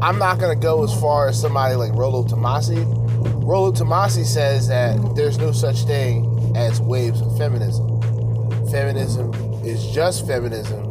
[0.00, 2.84] I'm not going to go as far as somebody like Rollo Tomassi.
[3.44, 8.00] Rollo Tomassi says that there's no such thing as waves of feminism.
[8.70, 9.34] Feminism
[9.64, 10.84] is just feminism,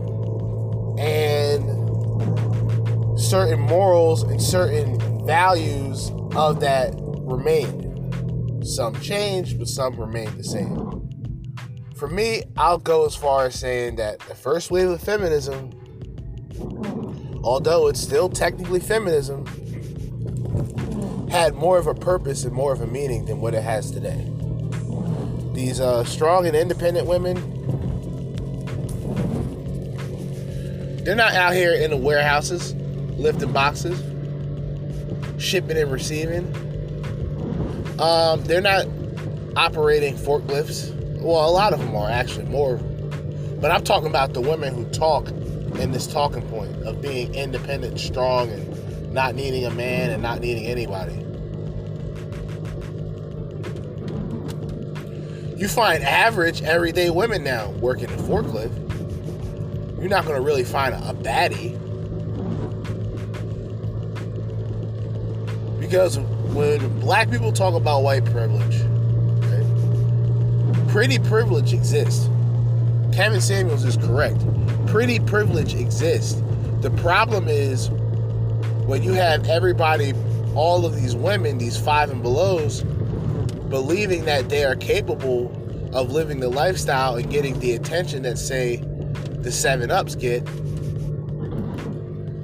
[3.30, 8.63] certain morals and certain values of that remain.
[8.63, 10.97] Some change, but some remain the same
[11.97, 15.71] for me, I'll go as far as saying that the first wave of feminism,
[17.43, 19.45] although it's still technically feminism,
[21.30, 24.32] had more of a purpose and more of a meaning than what it has today.
[25.53, 27.36] These uh, strong and independent women,
[31.03, 32.73] they're not out here in the warehouses
[33.18, 33.99] lifting boxes,
[35.41, 36.45] shipping and receiving.
[37.99, 38.88] Um, they're not
[39.55, 40.93] operating forklifts.
[41.20, 42.78] Well, a lot of them are actually more.
[42.78, 47.99] But I'm talking about the women who talk in this talking point of being independent,
[47.99, 51.24] strong, and not needing a man and not needing anybody.
[55.57, 58.84] You find average, everyday women now working a forklift.
[59.99, 61.80] You're not going to really find a, a baddie.
[65.88, 68.81] Because when black people talk about white privilege,
[69.45, 72.27] right, pretty privilege exists.
[73.13, 74.38] Kevin Samuels is correct.
[74.88, 76.41] Pretty privilege exists.
[76.81, 77.89] The problem is
[78.85, 80.13] when you have everybody,
[80.55, 82.83] all of these women, these five and belows,
[83.69, 85.53] believing that they are capable
[85.93, 88.83] of living the lifestyle and getting the attention that, say,
[89.39, 90.43] the seven ups get,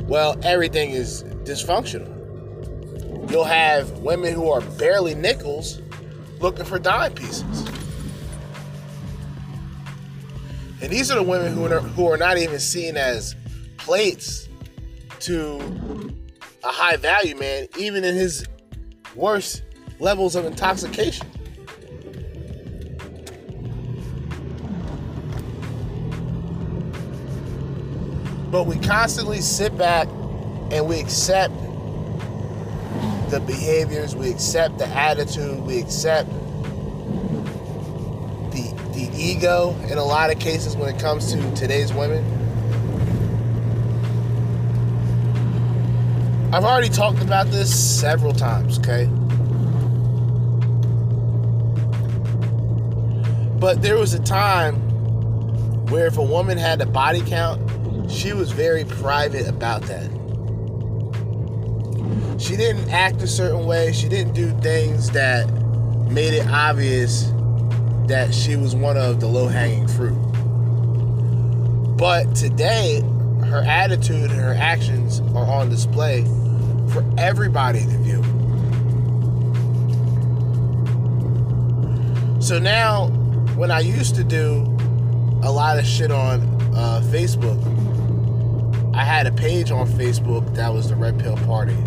[0.08, 2.13] well, everything is dysfunctional.
[3.34, 5.82] You'll have women who are barely nickels
[6.40, 7.68] looking for dime pieces.
[10.84, 13.36] And these are the women who are, who are not even seen as
[13.78, 14.48] plates
[15.22, 15.60] to
[16.64, 18.46] a high value man, even in his
[19.16, 19.64] worst
[20.00, 21.26] levels of intoxication.
[28.52, 30.08] But we constantly sit back
[30.72, 31.52] and we accept
[33.34, 36.30] the behaviors, we accept the attitude, we accept
[38.52, 42.24] the the ego in a lot of cases when it comes to today's women.
[46.54, 49.06] I've already talked about this several times, okay?
[53.60, 54.76] But there was a time
[55.88, 60.23] where if a woman had a body count, she was very private about that.
[62.40, 63.94] She didn't act a certain way.
[63.94, 65.48] She didn't do things that
[66.10, 67.32] made it obvious
[68.08, 70.20] that she was one of the low hanging fruit.
[71.98, 73.02] But today,
[73.46, 76.24] her attitude and her actions are on display
[76.92, 78.24] for everybody to view.
[82.42, 83.08] So now,
[83.56, 84.64] when I used to do
[85.44, 86.42] a lot of shit on
[86.76, 87.62] uh, Facebook,
[88.96, 91.78] I had a page on Facebook that was the Red Pill Party.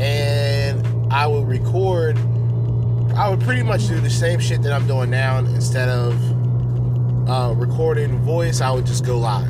[0.00, 2.18] And I would record
[3.18, 5.38] I would pretty much do the same shit that I'm doing now.
[5.38, 6.14] Instead of
[7.28, 9.48] uh, recording voice, I would just go live.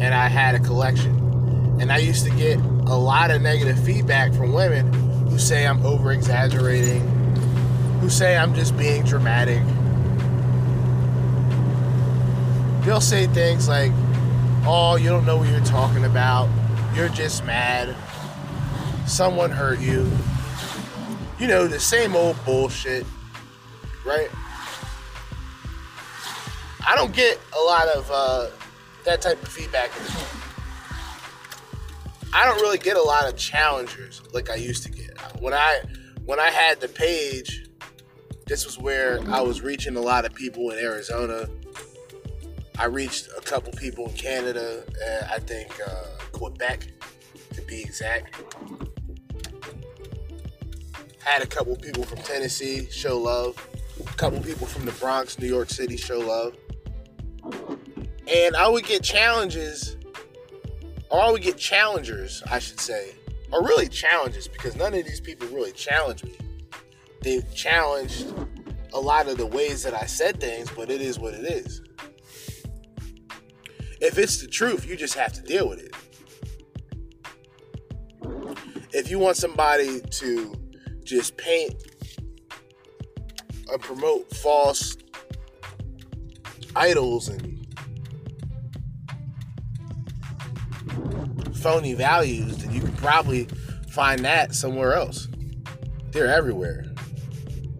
[0.00, 1.14] And I had a collection.
[1.78, 4.90] And I used to get a lot of negative feedback from women
[5.28, 7.02] who say I'm over exaggerating,
[8.00, 9.62] who say I'm just being dramatic.
[12.86, 13.92] They'll say things like,
[14.64, 16.48] oh, you don't know what you're talking about.
[16.94, 17.94] You're just mad.
[19.10, 20.10] Someone hurt you
[21.40, 23.06] you know, the same old bullshit,
[24.04, 24.28] right?
[26.86, 28.46] I don't get a lot of uh,
[29.06, 30.22] that type of feedback anymore.
[32.34, 35.10] I don't really get a lot of challengers like I used to get.
[35.40, 35.80] When I
[36.26, 37.68] when I had the page,
[38.46, 41.48] this was where I was reaching a lot of people in Arizona.
[42.78, 44.84] I reached a couple people in Canada,
[45.30, 46.86] I think uh, Quebec
[47.54, 48.34] to be exact.
[51.24, 53.68] Had a couple people from Tennessee show love.
[54.00, 56.56] A couple people from the Bronx, New York City show love.
[58.26, 59.96] And I would get challenges,
[61.10, 63.14] or I would get challengers, I should say,
[63.52, 66.36] or really challenges, because none of these people really challenged me.
[67.22, 68.32] They challenged
[68.94, 71.82] a lot of the ways that I said things, but it is what it is.
[74.00, 75.94] If it's the truth, you just have to deal with it.
[78.92, 80.54] If you want somebody to
[81.10, 81.74] just paint
[83.68, 84.96] and promote false
[86.76, 87.66] idols and
[91.56, 93.48] phony values, then you could probably
[93.88, 95.26] find that somewhere else.
[96.12, 96.84] They're everywhere.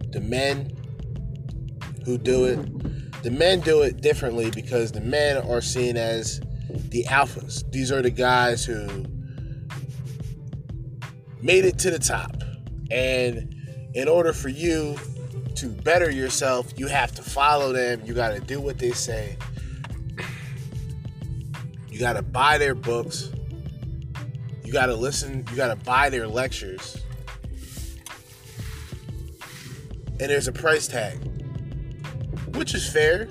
[0.09, 0.69] The men
[2.03, 6.41] who do it, the men do it differently because the men are seen as
[6.89, 7.63] the alphas.
[7.71, 9.05] These are the guys who
[11.41, 12.35] made it to the top.
[12.91, 13.55] And
[13.93, 14.97] in order for you
[15.55, 18.01] to better yourself, you have to follow them.
[18.05, 19.37] You got to do what they say.
[21.89, 23.31] You got to buy their books.
[24.63, 25.45] You got to listen.
[25.49, 26.97] You got to buy their lectures.
[30.19, 31.17] And there's a price tag,
[32.55, 33.29] which is fair.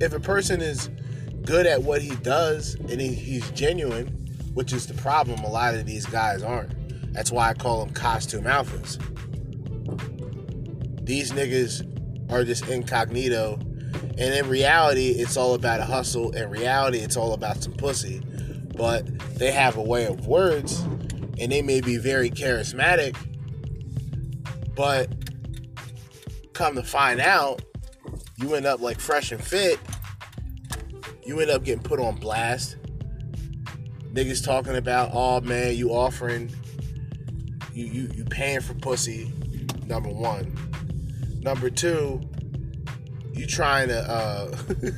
[0.00, 0.88] If a person is
[1.44, 4.08] good at what he does and he, he's genuine,
[4.54, 6.72] which is the problem, a lot of these guys aren't.
[7.12, 8.98] That's why I call them costume alphas.
[11.04, 13.58] these niggas are just incognito.
[14.18, 16.30] And in reality, it's all about a hustle.
[16.32, 18.22] In reality, it's all about some pussy.
[18.76, 19.06] But
[19.38, 20.80] they have a way of words,
[21.38, 23.16] and they may be very charismatic.
[24.74, 25.12] But
[26.54, 27.62] come to find out,
[28.36, 29.78] you end up like fresh and fit.
[31.24, 32.76] You end up getting put on blast.
[34.12, 36.54] Niggas talking about, oh man, you offering,
[37.72, 39.32] you you you paying for pussy.
[39.86, 40.56] Number one.
[41.42, 42.20] Number two,
[43.32, 44.56] you trying to uh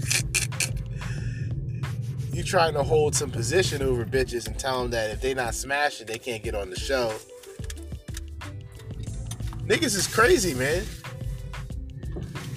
[2.33, 5.55] you trying to hold some position over bitches and tell them that if they not
[5.55, 7.15] smashing, they can't get on the show.
[9.67, 10.85] Niggas is crazy, man.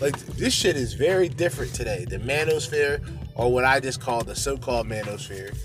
[0.01, 2.05] Like this shit is very different today.
[2.05, 5.57] The manosphere, or what I just call the so-called manosphere,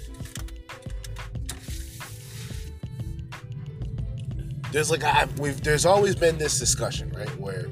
[4.73, 7.67] there's like I, we've there's always been this discussion, right, where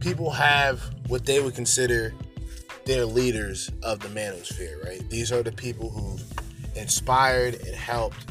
[0.00, 2.14] people have what they would consider
[2.84, 5.02] their leaders of the manosphere, right?
[5.10, 6.22] These are the people who've
[6.76, 8.26] inspired and helped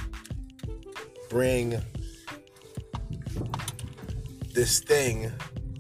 [1.29, 1.81] bring
[4.53, 5.31] this thing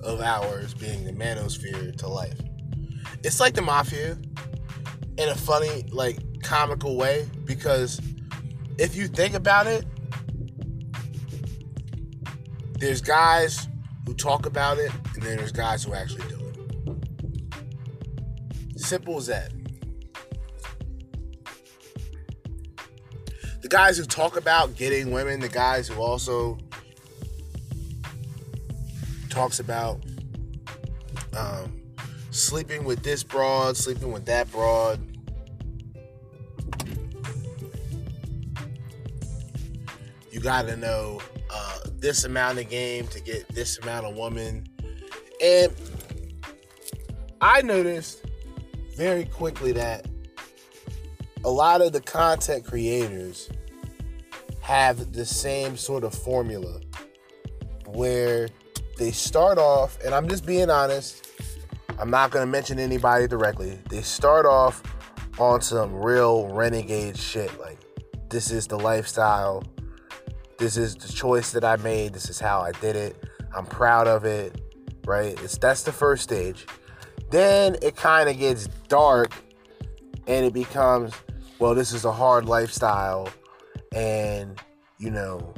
[0.01, 2.39] of ours being the manosphere to life.
[3.23, 4.17] It's like the mafia
[5.17, 7.99] in a funny, like comical way because
[8.77, 9.85] if you think about it,
[12.79, 13.67] there's guys
[14.05, 16.55] who talk about it, and then there's guys who actually do it.
[18.79, 19.51] Simple as that.
[23.61, 26.57] The guys who talk about getting women, the guys who also
[29.29, 30.01] talks about
[31.37, 31.79] um,
[32.31, 34.99] sleeping with this broad, sleeping with that broad.
[40.31, 41.21] You got to know
[41.99, 44.67] this amount of game to get this amount of woman.
[45.43, 45.73] And
[47.41, 48.25] I noticed
[48.95, 50.07] very quickly that
[51.43, 53.49] a lot of the content creators
[54.61, 56.81] have the same sort of formula
[57.85, 58.49] where
[58.97, 61.25] they start off, and I'm just being honest,
[61.97, 63.79] I'm not going to mention anybody directly.
[63.89, 64.83] They start off
[65.39, 67.57] on some real renegade shit.
[67.59, 67.79] Like,
[68.29, 69.63] this is the lifestyle.
[70.59, 72.13] This is the choice that I made.
[72.13, 73.15] This is how I did it.
[73.55, 74.61] I'm proud of it.
[75.05, 75.41] Right?
[75.41, 76.67] It's that's the first stage.
[77.31, 79.33] Then it kind of gets dark
[80.27, 81.13] and it becomes,
[81.59, 83.29] well, this is a hard lifestyle
[83.95, 84.59] and
[84.97, 85.53] you know,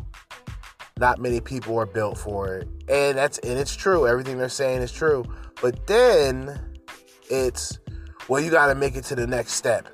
[1.00, 2.68] not many people are built for it.
[2.88, 4.08] And that's and it's true.
[4.08, 5.26] Everything they're saying is true.
[5.64, 6.60] But then
[7.28, 7.80] it's
[8.28, 9.88] well, you got to make it to the next step.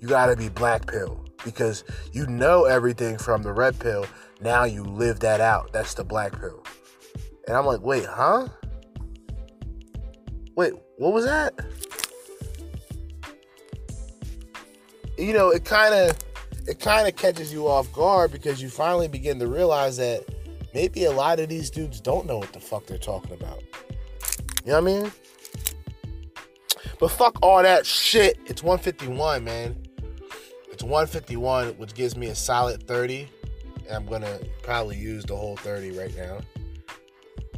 [0.00, 4.06] You got to be black pill because you know everything from the red pill.
[4.40, 5.72] Now you live that out.
[5.72, 6.62] That's the black pill.
[7.46, 8.48] And I'm like, wait, huh?
[10.56, 11.54] Wait, what was that?
[15.18, 16.18] You know, it kind of
[16.66, 20.24] it kind of catches you off guard because you finally begin to realize that
[20.74, 23.62] maybe a lot of these dudes don't know what the fuck they're talking about.
[24.64, 25.12] You know what I mean?
[26.98, 28.38] But fuck all that shit.
[28.46, 29.85] It's 151, man.
[30.76, 33.30] It's 151, which gives me a solid 30.
[33.86, 36.40] And I'm gonna probably use the whole 30 right now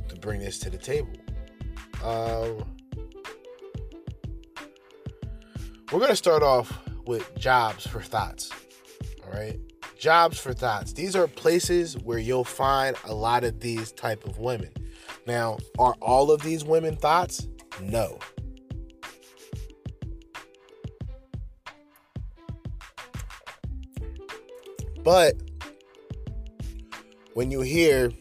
[0.09, 1.11] to bring this to the table.
[2.05, 2.77] Um,
[5.91, 6.73] we're gonna start off
[7.07, 8.53] with jobs for thots.
[9.27, 9.59] All right.
[9.99, 10.93] Jobs for thots.
[10.93, 14.71] These are places where you'll find a lot of these type of women.
[15.27, 17.49] Now, are all of these women thots?
[17.83, 18.21] No.
[25.09, 25.37] But
[27.33, 28.13] when you hear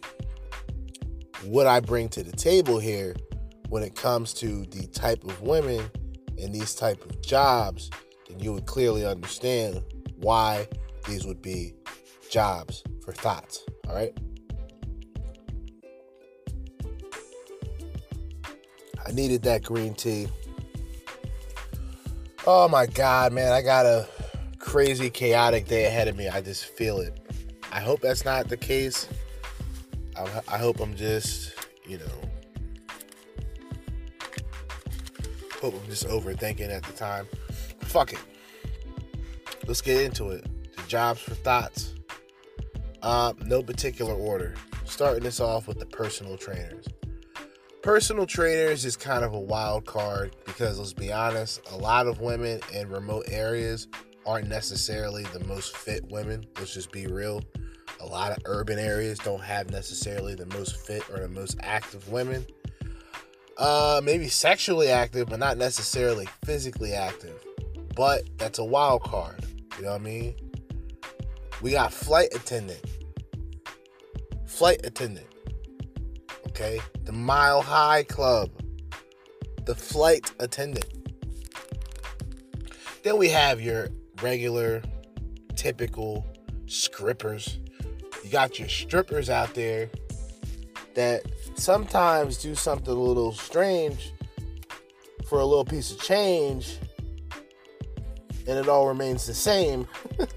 [1.43, 3.13] what I bring to the table here
[3.67, 5.91] when it comes to the type of women
[6.41, 7.89] and these type of jobs,
[8.29, 9.83] then you would clearly understand
[10.15, 10.65] why
[11.09, 11.73] these would be
[12.31, 13.65] jobs for thots.
[13.89, 14.17] All right.
[19.05, 20.29] I needed that green tea.
[22.45, 23.51] Oh my God, man.
[23.51, 24.07] I got a
[24.67, 26.27] crazy, chaotic day ahead of me.
[26.27, 27.17] I just feel it.
[27.71, 29.07] I hope that's not the case.
[30.17, 31.53] I, I hope I'm just,
[31.87, 32.29] you know,
[35.61, 37.29] hope I'm just overthinking at the time.
[37.79, 38.19] Fuck it.
[39.65, 40.45] Let's get into it
[40.89, 41.93] jobs for thots.
[43.01, 44.53] Uh, no particular order.
[44.83, 46.85] Starting this off with the personal trainers.
[47.83, 52.19] Personal trainers is kind of a wild card because let's be honest, a lot of
[52.19, 53.87] women in remote areas
[54.27, 56.45] aren't necessarily the most fit women.
[56.59, 57.41] Let's just be real.
[58.01, 62.09] A lot of urban areas don't have necessarily the most fit or the most active
[62.09, 62.45] women.
[63.57, 67.41] Uh, maybe sexually active, but not necessarily physically active.
[67.95, 69.43] But that's a wild card.
[69.77, 70.35] You know what I mean?
[71.61, 72.81] We got flight attendant.
[74.45, 75.25] Flight attendant.
[76.47, 76.79] Okay?
[77.05, 78.51] The Mile High Club.
[79.65, 80.85] The flight attendant.
[83.03, 83.87] Then we have your
[84.21, 84.81] regular,
[85.55, 86.25] typical
[86.65, 87.59] strippers.
[88.23, 89.89] You got your strippers out there
[90.95, 91.23] that
[91.55, 94.13] sometimes do something a little strange
[95.27, 96.79] for a little piece of change
[98.47, 99.87] and it all remains the same.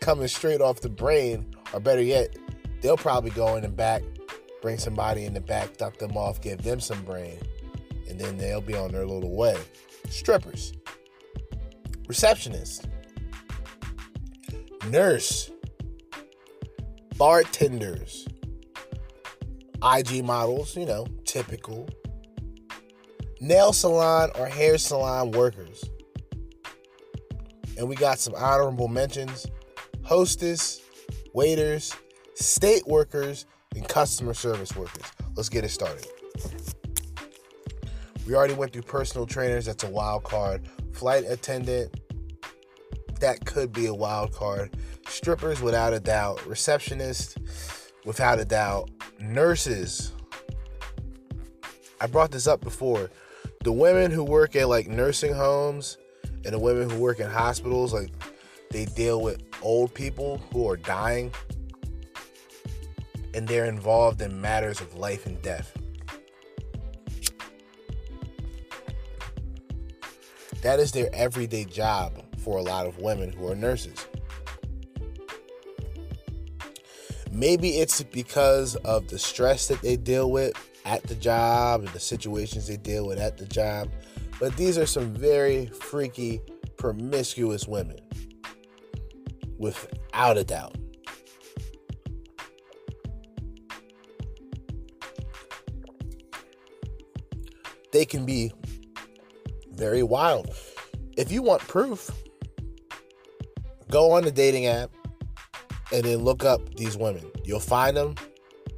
[0.00, 2.36] Coming straight off the brain, or better yet,
[2.80, 4.02] they'll probably go in the back,
[4.62, 7.38] bring somebody in the back, duck them off, give them some brain,
[8.08, 9.56] and then they'll be on their little way.
[10.08, 10.72] Strippers,
[12.08, 12.86] receptionist,
[14.88, 15.50] nurse,
[17.16, 18.26] bartenders,
[19.82, 21.88] IG models, you know, typical,
[23.40, 25.84] nail salon or hair salon workers.
[27.76, 29.46] And we got some honorable mentions
[30.04, 30.82] hostess,
[31.32, 31.94] waiters,
[32.34, 35.02] state workers, and customer service workers.
[35.34, 36.06] Let's get it started.
[38.26, 40.68] We already went through personal trainers, that's a wild card.
[40.94, 41.94] Flight attendant,
[43.20, 44.76] that could be a wild card.
[45.08, 46.46] Strippers, without a doubt.
[46.46, 47.38] Receptionist,
[48.04, 48.90] without a doubt.
[49.20, 50.12] Nurses,
[52.00, 53.10] I brought this up before.
[53.64, 55.96] The women who work at like nursing homes
[56.44, 58.10] and the women who work in hospitals, like
[58.70, 61.32] they deal with old people who are dying
[63.34, 65.76] and they're involved in matters of life and death.
[70.64, 74.06] That is their everyday job for a lot of women who are nurses.
[77.30, 80.54] Maybe it's because of the stress that they deal with
[80.86, 83.90] at the job and the situations they deal with at the job.
[84.40, 86.40] But these are some very freaky,
[86.78, 87.98] promiscuous women.
[89.58, 90.76] Without a doubt.
[97.92, 98.50] They can be
[99.76, 100.54] very wild.
[101.16, 102.10] If you want proof,
[103.90, 104.90] go on the dating app
[105.92, 107.30] and then look up these women.
[107.44, 108.14] You'll find them.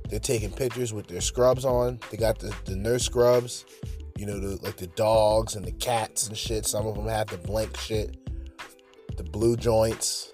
[0.08, 1.98] They're taking pictures with their scrubs on.
[2.10, 3.64] They got the, the nurse scrubs,
[4.16, 6.66] you know, the, like the dogs and the cats and shit.
[6.66, 8.16] Some of them have the blank shit,
[9.16, 10.32] the blue joints.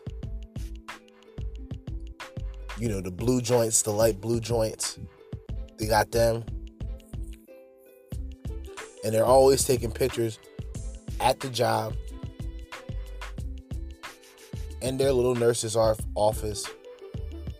[2.78, 4.98] You know, the blue joints, the light blue joints.
[5.78, 6.44] They got them.
[9.04, 10.38] And they're always taking pictures
[11.20, 11.94] at the job
[14.80, 16.66] in their little nurse's office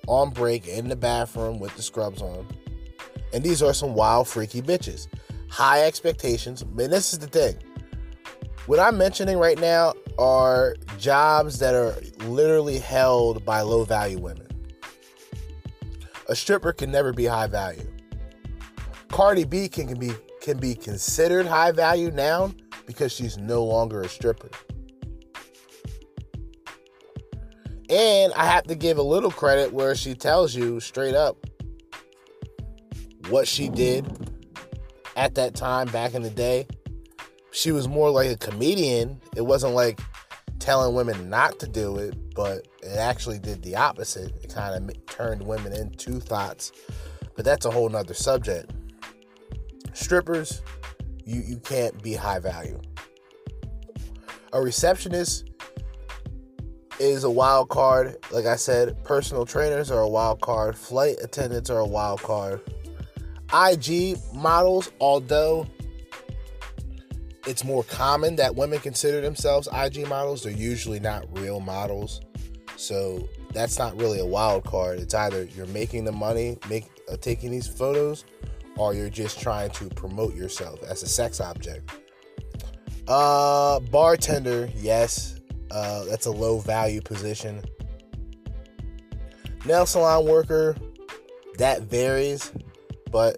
[0.09, 2.47] on break in the bathroom with the scrubs on.
[3.33, 5.09] And these are some wild, freaky bitches.
[5.49, 6.63] High expectations.
[6.63, 7.57] And this is the thing.
[8.67, 11.97] What I'm mentioning right now are jobs that are
[12.27, 14.47] literally held by low value women.
[16.29, 17.87] A stripper can never be high value.
[19.09, 22.53] Cardi B can, can be can be considered high value now
[22.93, 24.51] because she's no longer a stripper.
[27.89, 31.37] And I have to give a little credit where she tells you straight up
[33.29, 34.07] what she did
[35.17, 36.67] at that time back in the day.
[37.51, 39.21] She was more like a comedian.
[39.37, 40.01] It wasn't like
[40.59, 44.33] telling women not to do it, but it actually did the opposite.
[44.43, 46.73] It kind of turned women into thots.
[47.37, 48.71] But that's a whole nother subject.
[49.93, 50.63] Strippers,
[51.25, 52.81] you, you can't be high value.
[54.53, 55.51] A receptionist,
[57.03, 58.17] is a wild card.
[58.31, 60.77] Like I said, personal trainers are a wild card.
[60.77, 62.61] Flight attendants are a wild card.
[63.53, 65.67] IG models, although
[67.47, 72.21] it's more common that women consider themselves IG models, they're usually not real models.
[72.77, 75.01] So that's not really a wild card.
[75.01, 78.25] It's either you're making the money, make uh, taking these photos,
[78.77, 81.91] or you're just trying to promote yourself as a sex object.
[83.09, 85.41] Uh, bartender, yes,
[85.71, 87.63] uh, that's a low value position.
[89.65, 90.77] Nail salon worker,
[91.59, 92.53] that varies,
[93.11, 93.37] but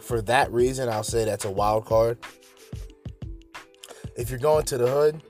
[0.00, 2.18] for that reason, I'll say that's a wild card.
[4.16, 5.22] If you're going to the hood,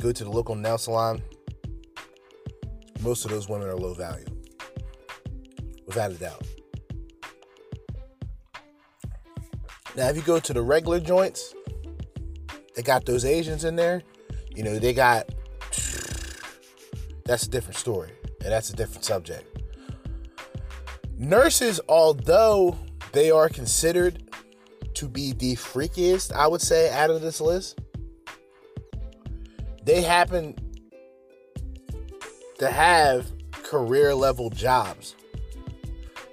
[0.00, 1.22] go to the local nail salon.
[3.02, 4.26] Most of those women are low value,
[5.86, 6.42] without a doubt.
[9.96, 11.54] Now, if you go to the regular joints,
[12.74, 14.02] they got those Asians in there.
[14.54, 15.30] You know, they got
[17.24, 19.62] that's a different story, and that's a different subject.
[21.18, 22.78] Nurses, although
[23.12, 24.22] they are considered
[24.94, 27.80] to be the freakiest, I would say, out of this list.
[29.82, 30.56] They happen
[32.58, 35.14] to have career level jobs.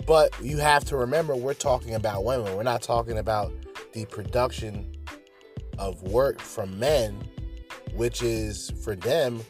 [0.06, 2.56] But you have to remember, we're talking about women.
[2.56, 3.54] We're not talking about
[3.94, 4.92] the production
[5.78, 7.24] of work from men,
[7.96, 9.42] which is for them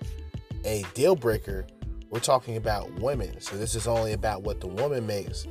[0.63, 1.65] a deal breaker.
[2.09, 3.41] We're talking about women.
[3.41, 5.47] So this is only about what the woman makes,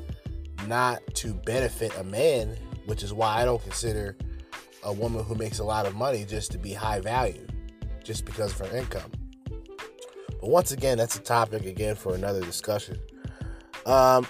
[0.69, 2.57] not to benefit a man,
[2.87, 4.17] which is why I don't consider
[4.85, 7.47] a woman who makes a lot of money just to be high value,
[8.05, 9.11] just because of her income.
[10.41, 12.99] But once again, that's a topic again for another discussion.
[13.87, 14.27] Um,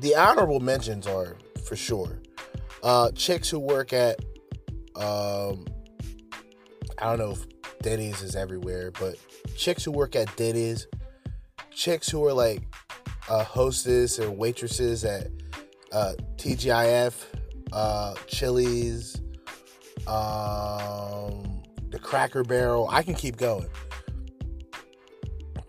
[0.00, 2.20] the honorable mentions are for sure
[2.82, 4.18] uh, chicks who work at
[4.96, 5.66] um,
[6.98, 7.46] I don't know if
[7.80, 9.16] Denny's is everywhere, but
[9.56, 10.86] chicks who work at Denny's,
[11.70, 12.62] chicks who are like
[13.28, 15.28] uh, hostess or waitresses at
[15.92, 17.24] uh, TGIF,
[17.72, 19.22] uh, Chili's,
[20.06, 22.88] um, the Cracker Barrel.
[22.90, 23.68] I can keep going.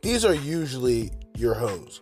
[0.01, 2.01] These are usually your hoes.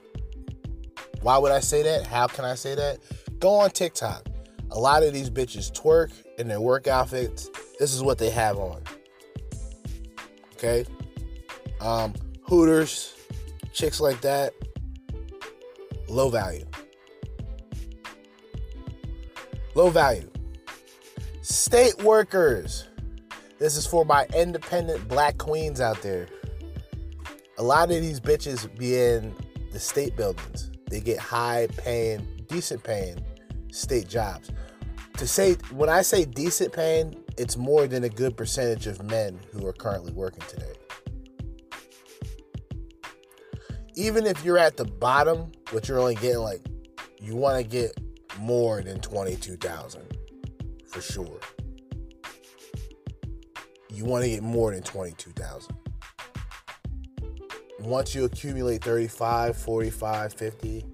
[1.22, 2.08] Why would I say that?
[2.08, 3.00] How can I say that?
[3.40, 4.28] Go on TikTok.
[4.72, 7.50] A lot of these bitches twerk in their work outfits.
[7.80, 8.82] This is what they have on.
[10.54, 10.86] Okay?
[11.82, 12.14] Um,
[12.44, 13.16] Hooters,
[13.74, 14.54] chicks like that,
[16.08, 16.66] low value.
[19.76, 20.30] Low value.
[21.42, 22.88] State workers.
[23.60, 26.28] This is for my independent black queens out there.
[27.58, 29.36] A lot of these bitches be in
[29.72, 30.72] the state buildings.
[30.90, 33.24] They get high paying, decent paying
[33.72, 34.52] state jobs.
[35.18, 39.40] To say when I say decent paying, it's more than a good percentage of men
[39.52, 40.74] who are currently working today.
[43.96, 46.62] Even if you're at the bottom, but you're only getting like
[47.22, 47.92] you want to get
[48.40, 50.02] more than 22,000
[50.88, 51.40] for sure.
[53.94, 55.76] You want to get more than 22,000.
[57.80, 60.86] Once you accumulate 35, 45, 50,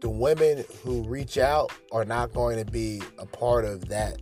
[0.00, 4.20] the women who reach out are not going to be a part of that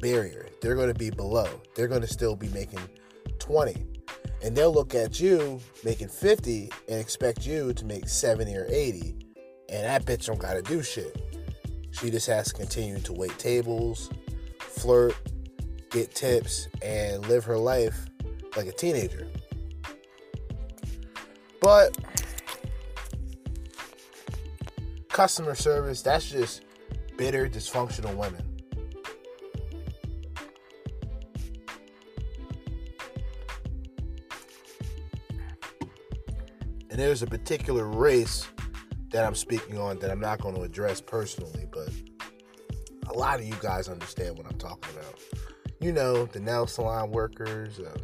[0.00, 0.48] barrier.
[0.60, 1.48] They're going to be below.
[1.74, 2.80] They're going to still be making
[3.38, 3.86] 20.
[4.42, 9.16] And they'll look at you making 50 and expect you to make 70 or 80.
[9.68, 11.16] And that bitch don't got to do shit.
[11.90, 14.10] She just has to continue to wait tables,
[14.58, 15.14] flirt,
[15.90, 18.06] get tips, and live her life
[18.56, 19.28] like a teenager.
[21.60, 21.96] But
[25.08, 26.62] customer service, that's just
[27.16, 28.46] bitter, dysfunctional women.
[36.90, 38.46] And there's a particular race
[39.10, 41.90] that I'm speaking on that I'm not going to address personally, but
[43.08, 45.20] a lot of you guys understand what I'm talking about.
[45.80, 47.96] You know, the nail salon workers, uh,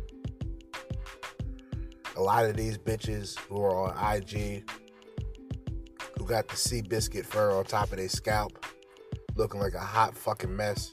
[2.17, 4.69] a lot of these bitches who are on IG
[6.19, 8.65] who got the sea biscuit fur on top of their scalp,
[9.37, 10.91] looking like a hot fucking mess.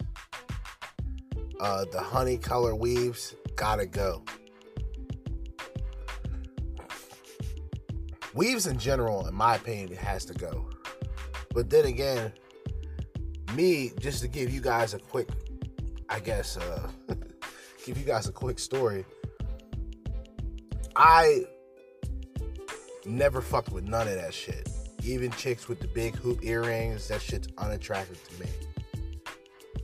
[1.59, 4.23] Uh, the honey color weaves gotta go.
[8.33, 10.69] Weaves in general, in my opinion, has to go.
[11.53, 12.33] But then again,
[13.53, 15.29] me, just to give you guys a quick,
[16.09, 16.89] I guess, uh,
[17.85, 19.05] give you guys a quick story.
[20.95, 21.45] I
[23.05, 24.69] never fucked with none of that shit.
[25.03, 28.49] Even chicks with the big hoop earrings, that shit's unattractive to me.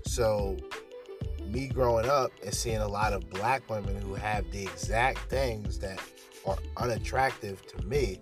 [0.06, 0.58] So,
[1.46, 5.80] me growing up and seeing a lot of black women who have the exact things
[5.80, 6.00] that
[6.46, 8.20] are unattractive to me,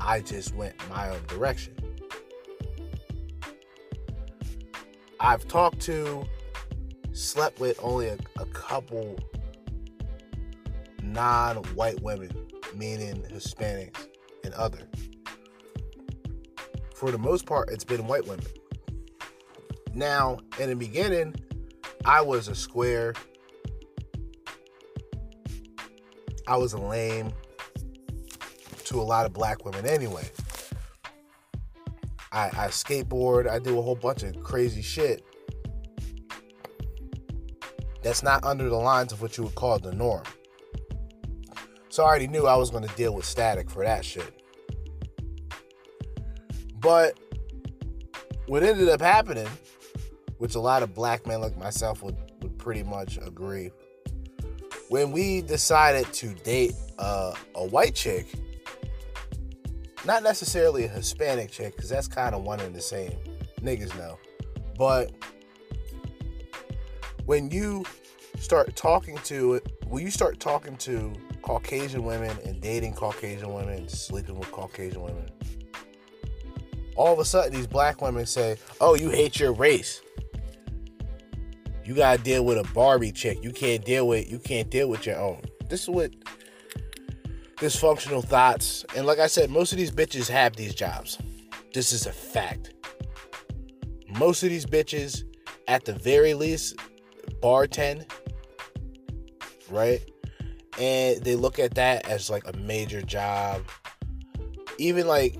[0.00, 1.74] I just went my own direction.
[5.18, 6.24] I've talked to,
[7.12, 9.18] slept with only a, a couple
[11.06, 12.30] non white women,
[12.74, 14.08] meaning Hispanics
[14.44, 14.88] and other.
[16.94, 18.46] For the most part, it's been white women.
[19.94, 21.34] Now, in the beginning,
[22.04, 23.14] I was a square.
[26.46, 27.32] I was a lame
[28.84, 30.30] to a lot of black women anyway.
[32.30, 35.24] I, I skateboard, I do a whole bunch of crazy shit.
[38.02, 40.22] That's not under the lines of what you would call the norm.
[41.96, 44.42] So I already knew I was going to deal with static for that shit.
[46.78, 47.18] But
[48.48, 49.48] what ended up happening,
[50.36, 53.70] which a lot of black men like myself would, would pretty much agree,
[54.90, 58.26] when we decided to date uh, a white chick,
[60.04, 63.16] Not necessarily a Hispanic chick, because that's kind of one and the same.
[63.62, 64.18] Niggas know.
[64.76, 65.12] But
[67.24, 67.86] when you
[68.38, 71.14] start talking to it, when you start talking to
[71.46, 75.30] Caucasian women and dating Caucasian women sleeping with Caucasian women,
[76.96, 80.02] all of a sudden these black women say, "Oh, you hate your race.
[81.84, 83.44] You gotta deal with a Barbie chick.
[83.44, 86.10] You can't deal with you can't deal with your own." This is what
[87.58, 88.84] dysfunctional thots.
[88.96, 91.16] And like I said, most of these bitches have these jobs.
[91.72, 92.74] This is a fact.
[94.18, 95.22] Most of these bitches,
[95.68, 96.74] at the very least,
[97.40, 98.10] bartend,
[99.70, 100.00] right?
[100.78, 103.62] And they look at that as like a major job.
[104.78, 105.36] Even like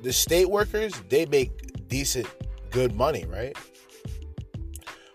[0.00, 2.28] the state workers, they make decent,
[2.70, 3.56] good money, right?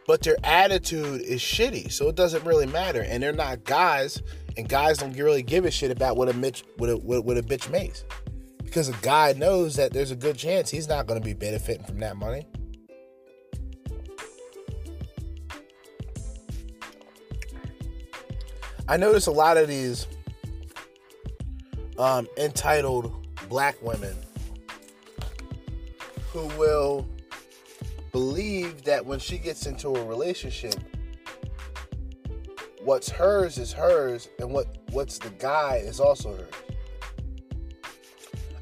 [0.05, 3.01] But their attitude is shitty, so it doesn't really matter.
[3.01, 4.21] And they're not guys,
[4.57, 7.41] and guys don't really give a shit about what a bitch, what a, what a
[7.41, 8.03] bitch makes,
[8.63, 11.85] because a guy knows that there's a good chance he's not going to be benefiting
[11.85, 12.45] from that money.
[18.87, 20.07] I notice a lot of these
[21.97, 23.13] um, entitled
[23.47, 24.15] black women
[26.31, 27.07] who will
[28.11, 30.75] believe that when she gets into a relationship,
[32.83, 36.51] what's hers is hers, and what what's the guy is also hers.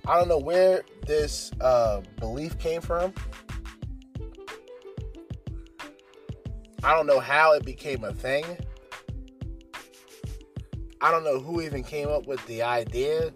[0.07, 3.13] I don't know where this uh, belief came from.
[6.83, 8.45] I don't know how it became a thing.
[11.01, 13.31] I don't know who even came up with the idea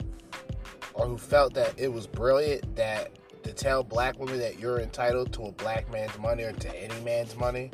[0.93, 3.11] or who felt that it was brilliant that
[3.43, 6.99] to tell black women that you're entitled to a black man's money or to any
[7.03, 7.71] man's money.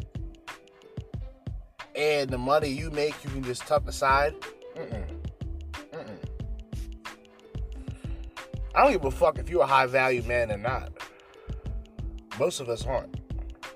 [1.94, 4.34] And the money you make, you can just tuck aside.
[4.78, 5.04] Mm-mm.
[5.92, 6.18] Mm-mm.
[8.74, 10.94] I don't give a fuck if you're a high value man or not.
[12.40, 13.20] Most of us aren't.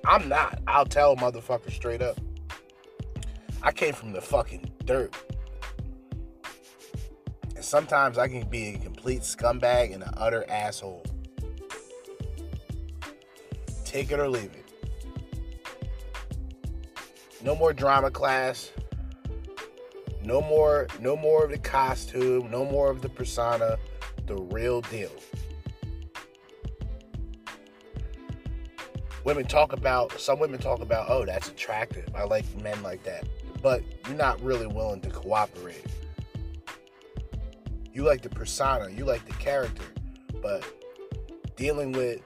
[0.05, 0.61] I'm not.
[0.65, 2.17] I'll tell motherfucker straight up.
[3.61, 5.13] I came from the fucking dirt
[7.65, 11.03] sometimes I can be a complete scumbag and an utter asshole.
[13.83, 14.65] Take it or leave it.
[17.43, 18.71] No more drama class.
[20.23, 23.77] No more no more of the costume, no more of the persona,
[24.25, 25.11] the real deal.
[29.23, 32.07] Women talk about some women talk about, "Oh, that's attractive.
[32.15, 33.27] I like men like that."
[33.61, 35.85] But you're not really willing to cooperate.
[37.95, 39.85] You like the persona, you like the character,
[40.41, 40.65] but
[41.55, 42.19] dealing with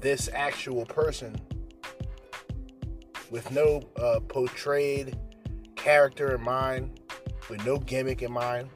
[0.00, 1.40] this actual person
[3.30, 5.16] with no uh, portrayed
[5.76, 6.98] character in mind,
[7.48, 8.68] with no gimmick in mind,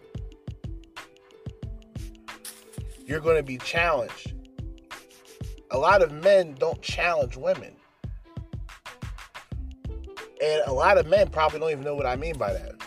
[3.05, 4.33] you're going to be challenged.
[5.73, 7.75] A lot of men don't challenge women.
[10.41, 12.86] And a lot of men probably don't even know what I mean by that.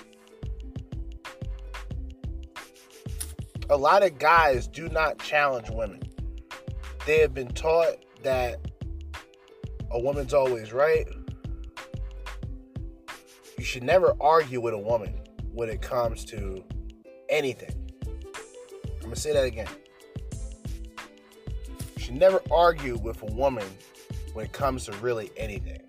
[3.70, 6.02] A lot of guys do not challenge women.
[7.06, 8.60] They have been taught that
[9.92, 11.08] a woman's always right.
[13.58, 15.20] You should never argue with a woman
[15.54, 16.64] when it comes to
[17.30, 17.76] anything.
[18.06, 19.68] I'm going to say that again.
[21.96, 23.66] You should never argue with a woman
[24.34, 25.82] when it comes to really anything.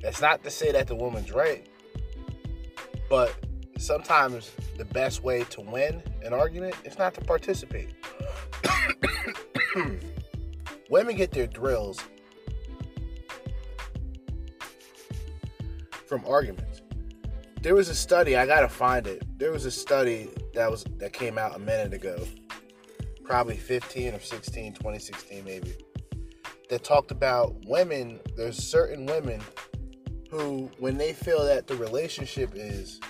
[0.00, 1.66] That's not to say that the woman's right,
[3.08, 3.34] but
[3.80, 7.88] sometimes the best way to win an argument is not to participate.
[10.90, 12.00] Women get their thrills
[16.06, 16.82] from arguments.
[17.62, 19.22] There was a study, I gotta find it.
[19.38, 22.18] There was a study that was that came out a minute ago,
[23.22, 25.74] probably 15 or 16, 2016 maybe,
[26.68, 28.18] that talked about women.
[28.36, 29.40] There's certain women
[30.30, 33.00] who, when they feel that the relationship is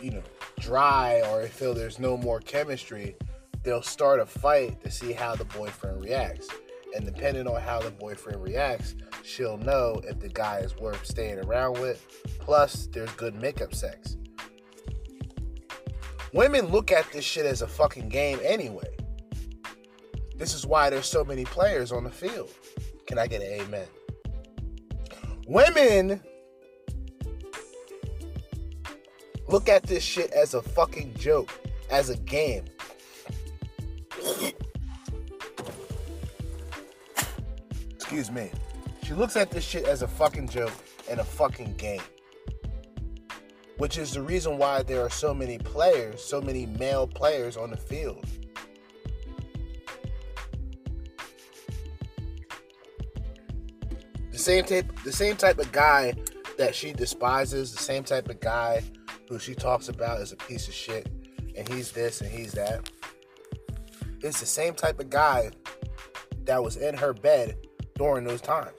[0.00, 0.22] you know,
[0.60, 3.16] dry or feel there's no more chemistry,
[3.62, 6.48] they'll start a fight to see how the boyfriend reacts.
[6.94, 11.38] And depending on how the boyfriend reacts, she'll know if the guy is worth staying
[11.40, 12.06] around with.
[12.38, 14.16] Plus, there's good makeup sex.
[16.32, 18.88] Women look at this shit as a fucking game anyway.
[20.36, 22.50] This is why there's so many players on the field.
[23.06, 23.86] Can I get an amen?
[25.46, 26.20] Women
[29.48, 31.50] Look at this shit as a fucking joke,
[31.90, 32.66] as a game.
[37.94, 38.50] Excuse me.
[39.02, 40.72] She looks at this shit as a fucking joke
[41.10, 42.02] and a fucking game.
[43.78, 47.70] Which is the reason why there are so many players, so many male players on
[47.70, 48.26] the field.
[54.30, 56.12] The same type the same type of guy
[56.58, 58.82] that she despises, the same type of guy
[59.28, 61.08] who she talks about is a piece of shit
[61.56, 62.90] and he's this and he's that.
[64.20, 65.50] It's the same type of guy
[66.44, 67.56] that was in her bed
[67.96, 68.72] during those times.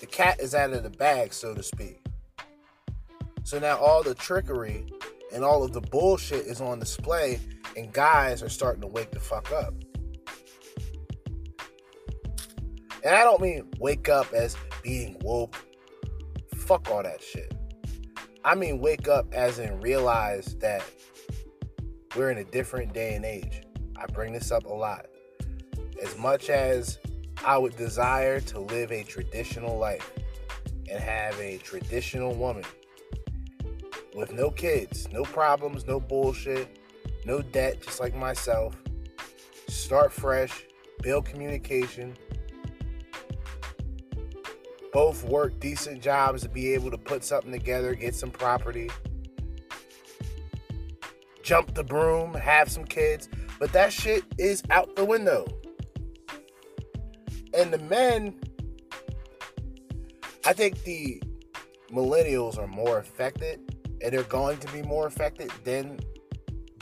[0.00, 2.00] The cat is out of the bag, so to speak.
[3.44, 4.86] So now all the trickery
[5.32, 7.40] and all of the bullshit is on display,
[7.76, 9.74] and guys are starting to wake the fuck up.
[13.04, 15.56] And I don't mean wake up as being woke.
[16.70, 17.52] Fuck all that shit.
[18.44, 20.84] I mean wake up as in realize that
[22.14, 23.62] we're in a different day and age.
[23.96, 25.06] I bring this up a lot.
[26.00, 27.00] As much as
[27.44, 30.12] I would desire to live a traditional life
[30.88, 32.62] and have a traditional woman
[34.14, 36.78] with no kids, no problems, no bullshit,
[37.26, 38.76] no debt, just like myself.
[39.66, 40.66] Start fresh,
[41.02, 42.16] build communication.
[44.92, 48.90] Both work decent jobs to be able to put something together, get some property,
[51.42, 53.28] jump the broom, have some kids.
[53.58, 55.46] But that shit is out the window.
[57.54, 58.40] And the men,
[60.44, 61.22] I think the
[61.92, 63.60] millennials are more affected
[64.02, 66.00] and they're going to be more affected than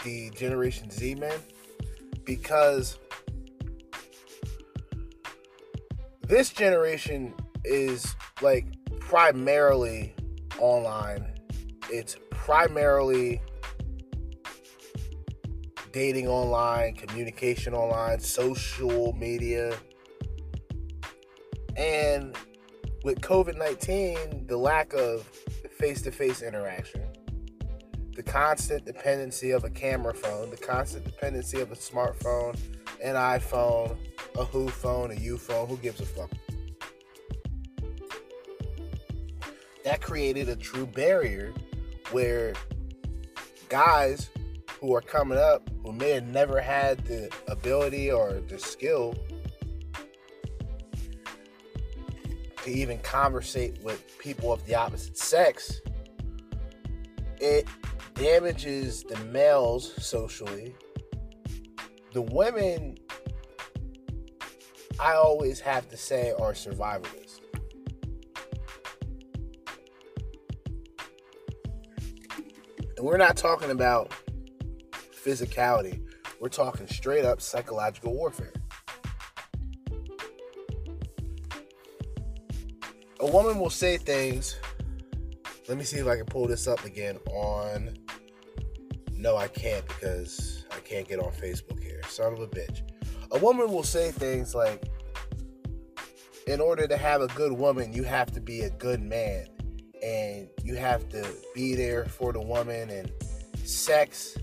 [0.04, 1.38] the Generation Z men
[2.24, 2.98] because
[6.26, 7.34] this generation
[7.68, 8.66] is like
[9.00, 10.14] primarily
[10.58, 11.26] online.
[11.90, 13.40] It's primarily
[15.92, 19.74] dating online, communication online, social media.
[21.76, 22.36] And
[23.04, 25.30] with COVID 19, the lack of
[25.78, 27.06] face to face interaction,
[28.16, 32.58] the constant dependency of a camera phone, the constant dependency of a smartphone,
[33.02, 33.96] an iPhone,
[34.36, 36.30] a Who phone, a U phone, who gives a fuck?
[39.84, 41.52] That created a true barrier
[42.10, 42.54] where
[43.68, 44.30] guys
[44.80, 49.14] who are coming up who may have never had the ability or the skill
[52.62, 55.80] to even conversate with people of the opposite sex,
[57.40, 57.66] it
[58.14, 60.74] damages the males socially.
[62.12, 62.98] The women,
[65.00, 67.27] I always have to say, are survivalists.
[72.98, 74.12] And we're not talking about
[75.24, 76.02] physicality,
[76.40, 78.52] we're talking straight up psychological warfare.
[83.20, 84.56] A woman will say things.
[85.68, 87.96] Let me see if I can pull this up again on.
[89.12, 92.00] No, I can't because I can't get on Facebook here.
[92.08, 92.80] Son of a bitch.
[93.30, 94.82] A woman will say things like,
[96.48, 99.46] in order to have a good woman, you have to be a good man.
[100.02, 102.90] And you have to be there for the woman.
[102.90, 103.10] And
[103.64, 104.36] sex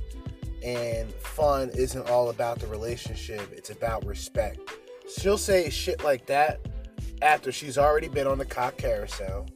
[0.63, 4.59] and fun isn't all about the relationship, it's about respect.
[5.17, 6.59] She'll say shit like that
[7.21, 9.47] after she's already been on the cock carousel.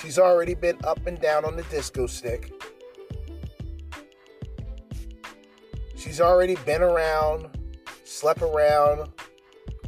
[0.00, 2.52] She's already been up and down on the disco stick.
[5.96, 7.48] She's already been around,
[8.04, 9.10] slept around,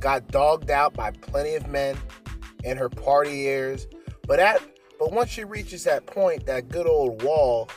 [0.01, 1.97] got dogged out by plenty of men
[2.65, 3.87] in her party years.
[4.27, 4.61] But at
[4.99, 7.71] but once she reaches that point, that good old wall,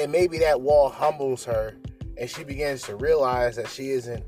[0.00, 1.74] and maybe that wall humbles her
[2.18, 4.24] and she begins to realize that she isn't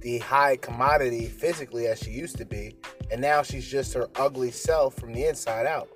[0.00, 2.74] the high commodity physically as she used to be
[3.10, 5.88] and now she's just her ugly self from the inside out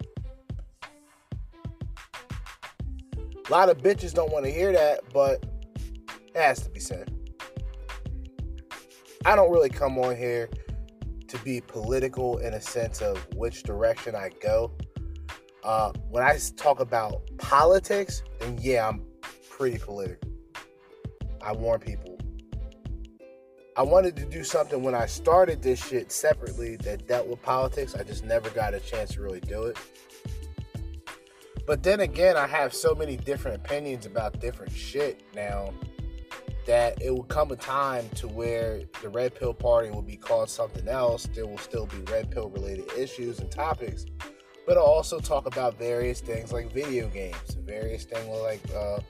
[3.46, 5.44] a lot of bitches don't want to hear that but
[6.34, 7.10] it has to be said
[9.24, 10.48] i don't really come on here
[11.28, 14.72] to be political in a sense of which direction i go
[15.64, 19.02] uh, when i talk about politics then yeah i'm
[19.56, 20.28] pretty political.
[21.40, 22.18] I warn people.
[23.76, 27.94] I wanted to do something when I started this shit separately that dealt with politics.
[27.94, 29.78] I just never got a chance to really do it.
[31.66, 35.72] But then again, I have so many different opinions about different shit now
[36.66, 40.48] that it will come a time to where the red pill party will be called
[40.48, 41.28] something else.
[41.34, 44.06] There will still be red pill related issues and topics,
[44.66, 49.00] but I'll also talk about various things like video games, various things like uh,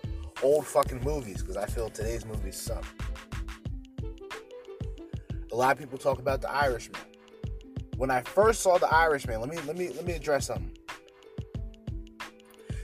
[0.43, 2.85] old fucking movies because I feel today's movies suck.
[5.53, 7.01] A lot of people talk about The Irishman.
[7.97, 10.77] When I first saw The Irishman, let me let me let me address something.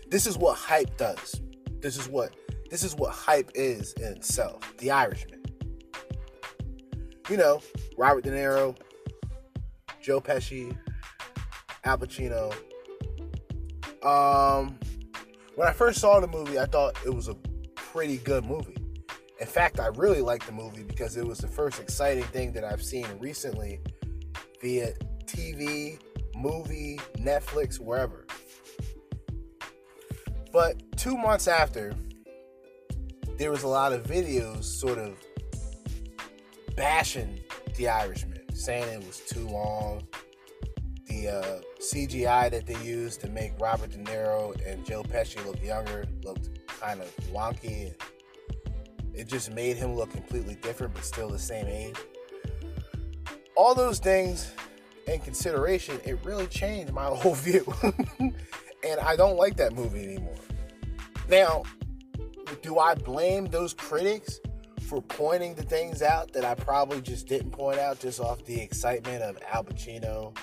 [0.09, 1.41] This is what hype does.
[1.81, 2.33] This is what
[2.71, 4.73] this is what hype is in itself.
[4.79, 5.43] The Irishman.
[7.29, 7.61] you know,
[7.99, 8.77] Robert De Niro,
[10.01, 10.77] Joe Pesci,
[11.85, 12.53] Al Pacino.
[14.05, 14.79] Um,
[15.57, 17.35] when I first saw the movie, I thought it was a
[17.75, 18.77] pretty good movie.
[19.41, 22.65] In fact, I really liked the movie because it was the first exciting thing that
[22.65, 23.81] I've seen recently
[24.61, 24.93] via
[25.25, 25.99] TV,
[26.35, 28.27] movie, Netflix, wherever.
[30.53, 31.95] But two months after,
[33.41, 35.19] there was a lot of videos sort of
[36.77, 37.41] bashing
[37.75, 40.07] The Irishman, saying it was too long.
[41.09, 45.61] The uh, CGI that they used to make Robert De Niro and Joe Pesci look
[45.62, 47.95] younger looked kind of wonky.
[49.15, 51.97] It just made him look completely different, but still the same age.
[53.57, 54.53] All those things
[55.07, 57.65] in consideration, it really changed my whole view.
[58.19, 60.37] and I don't like that movie anymore.
[61.31, 61.62] Now,
[62.56, 64.40] do I blame those critics
[64.82, 68.60] for pointing the things out that I probably just didn't point out just off the
[68.60, 70.36] excitement of Al Pacino,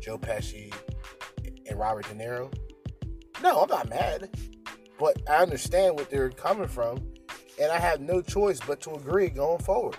[0.00, 0.74] Joe Pesci,
[1.68, 2.52] and Robert De Niro?
[3.42, 4.36] No, I'm not mad.
[4.98, 6.98] But I understand what they're coming from,
[7.60, 9.96] and I have no choice but to agree going forward.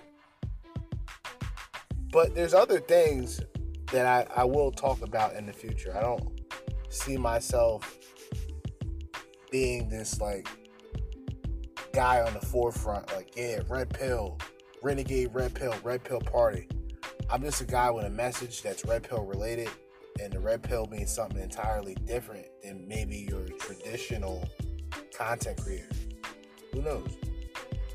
[2.11, 3.41] But there's other things
[3.91, 5.95] that I, I will talk about in the future.
[5.95, 6.41] I don't
[6.89, 7.97] see myself
[9.51, 10.47] being this like
[11.95, 14.37] guy on the forefront, like, yeah, red pill,
[14.83, 16.67] renegade red pill, red pill party.
[17.29, 19.69] I'm just a guy with a message that's red pill related,
[20.21, 24.47] and the red pill means something entirely different than maybe your traditional
[25.17, 25.87] content creator.
[26.73, 27.15] Who knows?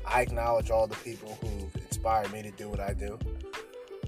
[0.03, 3.19] I acknowledge all the people who've inspired me to do what I do.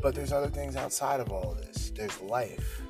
[0.02, 1.92] But there's other things outside of all of this.
[1.96, 2.82] There's life.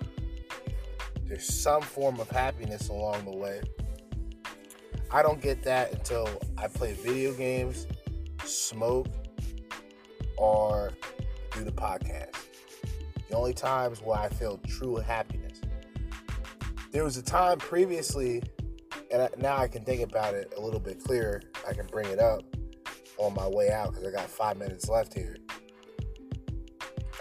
[1.26, 3.62] There's some form of happiness along the way.
[5.14, 6.28] I don't get that until
[6.58, 7.86] I play video games,
[8.46, 9.10] smoke,
[10.38, 10.92] or
[11.52, 12.36] do the podcast.
[13.30, 15.62] The only times where I feel true happiness.
[16.92, 18.42] There was a time previously,
[19.12, 21.44] and now I can think about it a little bit clearer.
[21.68, 22.42] I can bring it up
[23.20, 25.38] on my way out because I got five minutes left here.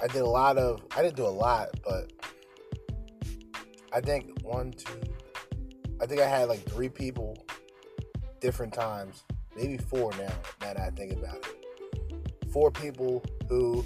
[0.03, 2.11] I did a lot of, I didn't do a lot, but
[3.93, 4.99] I think one, two,
[6.01, 7.37] I think I had like three people
[8.43, 9.23] different times,
[9.57, 12.51] maybe four now, that I think about it.
[12.53, 13.85] Four people who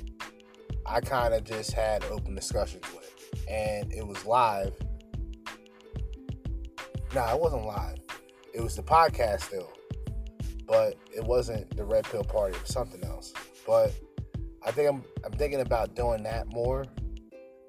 [0.87, 3.13] I kind of just had open discussions with.
[3.49, 4.73] And it was live.
[7.15, 7.99] Nah, it wasn't live.
[8.55, 9.71] It was the podcast still.
[10.67, 13.33] But it wasn't the Red Pill Party, it was something else.
[13.67, 13.93] But
[14.65, 16.87] I think I'm I'm thinking about doing that more.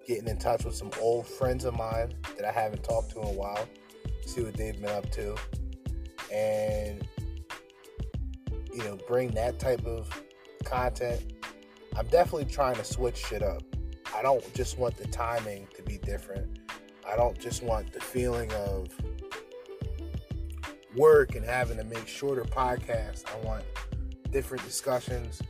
[0.07, 3.27] Getting in touch with some old friends of mine that I haven't talked to in
[3.27, 3.68] a while.
[4.26, 5.35] See what they've been up to.
[6.32, 7.08] And
[8.74, 10.10] you know, bring that type of
[10.64, 11.34] content.
[11.95, 13.64] I'm definitely trying to switch shit up.
[14.16, 16.60] I don't just want the timing to be different.
[17.08, 18.88] I don't just want the feeling of
[20.95, 23.24] work and having to make shorter podcasts.
[23.32, 23.64] I want
[24.32, 25.41] different discussions,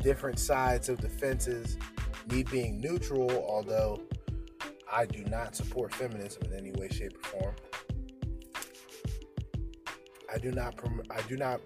[0.00, 1.78] different sides of the fences,
[2.30, 4.00] me being neutral, although
[4.92, 7.54] I do not support feminism in any way, shape, or form.
[10.32, 11.60] I do not prom- I do not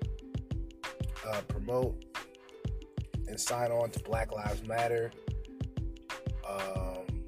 [1.26, 2.04] uh, promote
[3.28, 5.12] and sign on to Black Lives Matter,
[6.48, 7.24] um,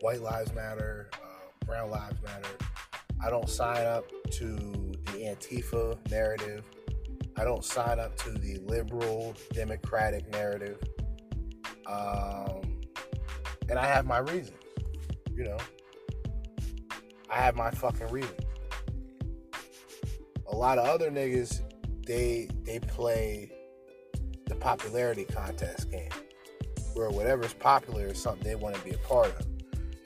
[0.00, 2.56] White Lives Matter, uh, Brown Lives Matter.
[3.24, 4.56] I don't sign up to
[5.06, 6.64] the Antifa narrative.
[7.36, 10.78] I don't sign up to the liberal democratic narrative.
[11.86, 12.80] Um,
[13.68, 14.60] and I have my reasons,
[15.34, 15.58] you know.
[17.28, 18.44] I have my fucking reasons.
[20.48, 21.60] A lot of other niggas,
[22.06, 23.50] they they play
[24.46, 26.10] the popularity contest game,
[26.94, 29.46] where whatever's popular is something they want to be a part of,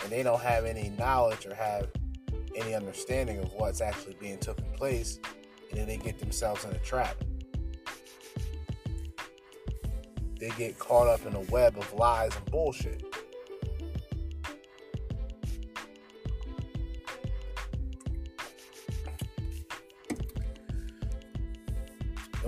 [0.03, 1.89] and they don't have any knowledge or have
[2.55, 5.19] any understanding of what's actually being taken place,
[5.71, 7.17] and then they get themselves in a trap.
[10.39, 13.05] They get caught up in a web of lies and bullshit.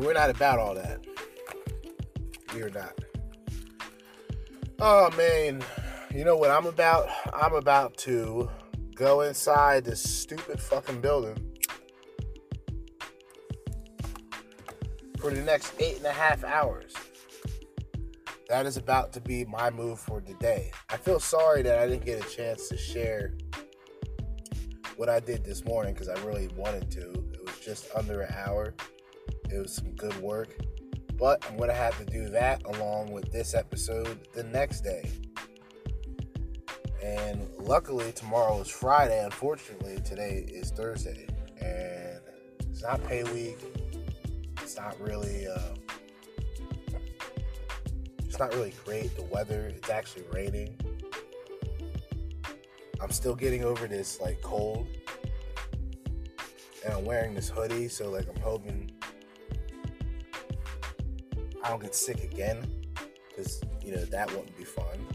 [0.00, 1.04] And we're not about all that.
[2.54, 2.98] We're not.
[4.78, 5.62] Oh man,
[6.10, 7.06] you know what I'm about?
[7.34, 8.48] I'm about to
[8.94, 11.36] go inside this stupid fucking building
[15.18, 16.94] for the next eight and a half hours.
[18.48, 20.72] That is about to be my move for today.
[20.88, 23.34] I feel sorry that I didn't get a chance to share
[24.96, 27.10] what I did this morning because I really wanted to.
[27.34, 28.72] It was just under an hour.
[29.52, 30.56] It was some good work.
[31.18, 35.10] But I'm gonna have to do that along with this episode the next day.
[37.02, 39.22] And luckily, tomorrow is Friday.
[39.24, 41.26] Unfortunately, today is Thursday,
[41.60, 42.20] and
[42.60, 43.58] it's not pay week.
[44.62, 45.46] It's not really.
[45.46, 45.74] Uh,
[48.24, 49.14] it's not really great.
[49.16, 49.72] The weather.
[49.74, 50.78] It's actually raining.
[53.02, 54.86] I'm still getting over this like cold,
[56.84, 58.90] and I'm wearing this hoodie, so like I'm hoping
[61.62, 62.66] I don't get sick again,
[63.28, 65.06] because you know that wouldn't be fun.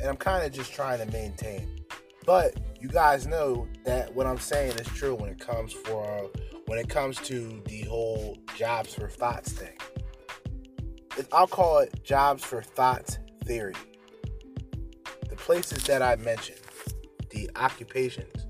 [0.00, 1.80] And I'm kind of just trying to maintain.
[2.24, 6.38] But you guys know that what I'm saying is true when it comes for uh,
[6.66, 9.76] when it comes to the whole jobs for thots thing.
[11.32, 13.74] I'll call it jobs for thots theory
[15.28, 16.60] The places that I mentioned,
[17.30, 18.46] the occupations,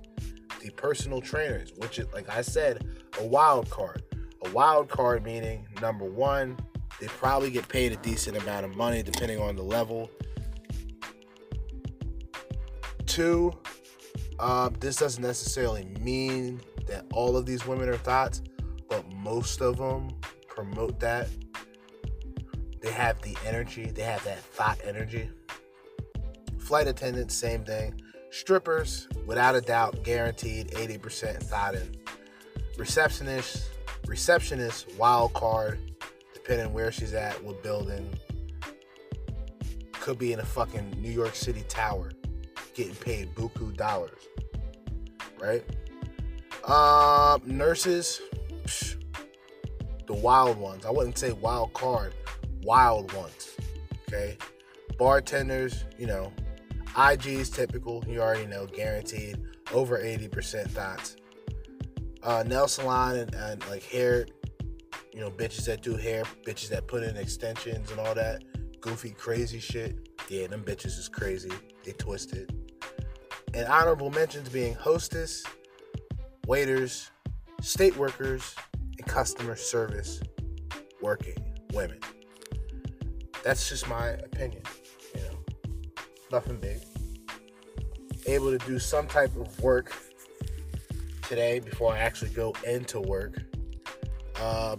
[0.60, 2.84] the personal trainers, which is, like I said,
[3.18, 4.02] a wild card.
[4.44, 6.56] A wild card meaning number one,
[7.00, 10.10] they probably get paid a decent amount of money depending on the level.
[13.06, 13.52] Two,
[14.38, 18.42] um, this doesn't necessarily mean that all of these women are thots,
[18.88, 20.10] but most of them
[20.46, 21.28] promote that.
[22.80, 25.30] They have the energy, they have that thot energy.
[26.58, 28.00] Flight attendants, same thing.
[28.30, 31.96] Strippers, without a doubt, guaranteed 80% thought in.
[32.76, 33.64] Receptionists,
[34.08, 35.78] receptionist, wild card,
[36.34, 38.08] depending where she's at, what building.
[39.92, 42.10] Could be in a fucking New York City tower,
[42.74, 44.26] getting paid buku dollars,
[45.38, 45.62] right?
[46.64, 48.22] Um, nurses,
[48.64, 48.96] psh,
[50.06, 50.86] the wild ones.
[50.86, 52.14] I wouldn't say wild card,
[52.62, 53.54] wild ones.
[54.08, 54.38] Okay,
[54.96, 56.32] bartenders, you know,
[56.96, 58.02] IG is typical.
[58.08, 59.38] You already know, guaranteed
[59.72, 61.16] over 80% thots.
[62.22, 64.26] Uh, nail salon and, and like hair,
[65.12, 68.42] you know, bitches that do hair, bitches that put in extensions and all that
[68.80, 70.08] goofy, crazy shit.
[70.28, 71.50] Yeah, them bitches is crazy.
[71.84, 72.52] They twisted.
[73.54, 75.44] And honorable mentions being hostess,
[76.46, 77.10] waiters,
[77.60, 78.54] state workers,
[78.98, 80.20] and customer service
[81.00, 81.36] working
[81.72, 82.00] women.
[83.42, 84.62] That's just my opinion
[85.14, 85.38] you know.
[86.30, 86.80] nothing big.
[88.26, 89.94] Able to do some type of work
[91.28, 93.42] today before I actually go into work.
[94.40, 94.76] Uh,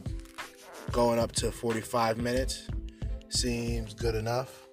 [0.92, 2.68] going up to 45 minutes
[3.30, 4.68] seems good enough.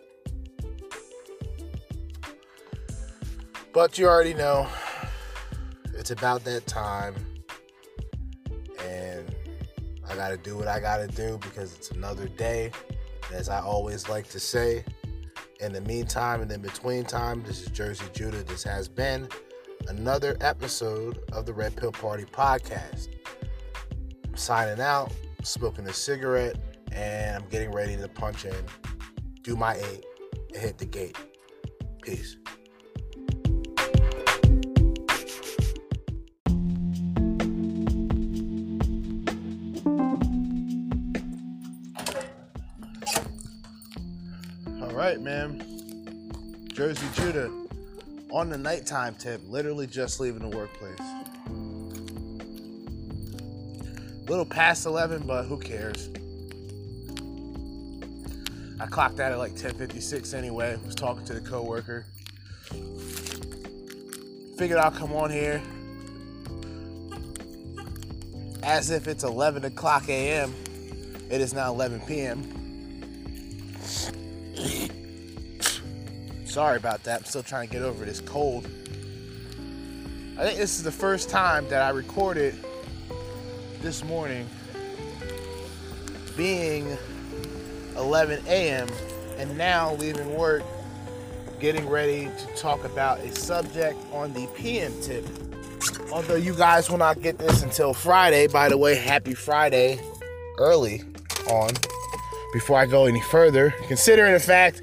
[3.74, 4.66] But you already know
[5.92, 7.14] it's about that time,
[8.82, 9.34] and
[10.08, 12.72] I gotta do what I gotta do because it's another day.
[13.34, 14.82] As I always like to say,
[15.60, 18.42] in the meantime and in between time, this is Jerzee Judah.
[18.44, 19.28] This has been
[19.88, 23.08] another episode of the Red Pill Party podcast.
[24.24, 25.12] I'm signing out,
[25.42, 26.56] smoking a cigarette,
[26.92, 28.54] and I'm getting ready to punch in,
[29.42, 30.04] do my eight,
[30.54, 31.16] and hit the gate.
[32.02, 32.36] Peace.
[44.82, 45.62] All right, man.
[46.72, 47.65] Jerzee Judah
[48.30, 50.98] on the nighttime tip, literally just leaving the workplace.
[54.26, 56.10] A little past 11, but who cares?
[58.78, 60.76] I clocked out at like 10:56 anyway.
[60.84, 62.04] Was talking to the coworker.
[64.58, 65.62] Figured I'll come on here
[68.62, 70.54] as if it's 11 o'clock a.m.
[71.30, 72.55] It is now 11 p.m.
[76.56, 77.18] Sorry about that.
[77.18, 78.66] I'm still trying to get over this cold.
[80.38, 82.54] I think this is the first time that I recorded
[83.82, 84.48] this morning
[86.34, 86.96] being
[87.98, 88.88] 11 a.m.
[89.36, 90.62] and now leaving work
[91.60, 95.26] getting ready to talk about a subject on the PM tip.
[96.10, 100.00] Although you guys will not get this until Friday, by the way, happy Friday
[100.56, 101.02] early
[101.50, 101.74] on
[102.54, 104.80] before I go any further, considering the fact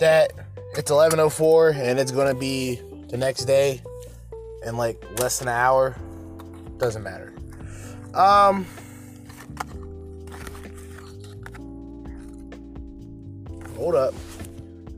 [0.00, 0.32] that
[0.76, 3.80] it's 11:04 and it's gonna be the next day
[4.64, 5.96] in like less than an hour.
[6.78, 7.32] Doesn't matter.
[8.14, 8.66] Um.
[13.76, 14.14] Hold up.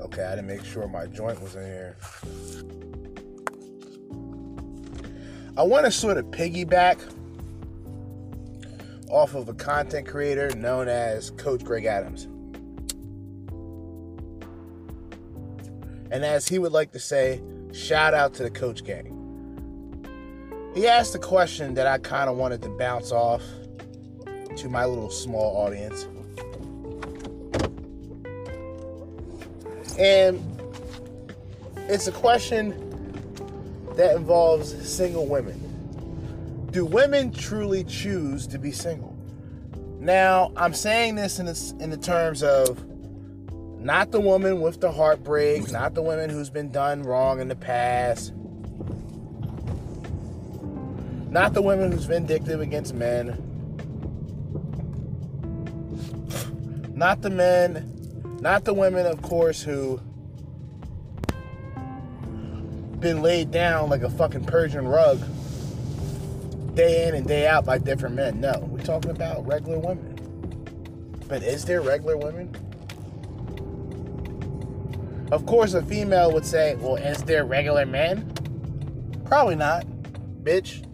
[0.01, 1.97] Okay, I didn't make sure my joint was in here.
[5.57, 7.01] I want to sort of piggyback
[9.11, 12.29] off of a content creator known as Coach Greg Adams.
[16.11, 17.41] And as he would like to say,
[17.73, 19.15] shout out to the coach gang.
[20.75, 23.43] He asked a question that I kind of wanted to bounce off
[24.57, 26.07] to my little small audience.
[29.99, 30.41] And
[31.89, 32.85] it's a question
[33.97, 35.65] that involves single women.
[36.71, 39.17] Do women truly choose to be single?
[39.99, 42.79] Now, I'm saying this in, the in the terms of
[43.81, 47.57] not the woman with the heartbreak, not the woman who's been done wrong in the
[47.57, 48.33] past,
[51.31, 53.37] not the woman who's vindictive against men,
[56.95, 60.01] not the men, not the women, of course, who
[62.99, 65.21] been laid down like a fucking Persian rug
[66.75, 68.41] day in and day out by different men.
[68.41, 70.15] No, we're talking about regular women.
[71.29, 72.55] But is there regular women?
[75.31, 78.33] Of course, a female would say, well, is there regular men?
[79.27, 79.87] Probably not,
[80.43, 80.85] bitch.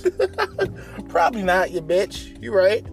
[1.08, 2.40] Probably not, you bitch.
[2.42, 2.84] You right.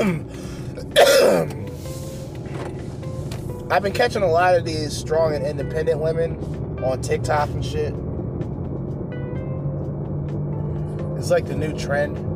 [3.70, 6.36] I've been catching a lot of these strong and independent women
[6.82, 7.94] on TikTok and shit.
[11.16, 12.29] It's like the new trend.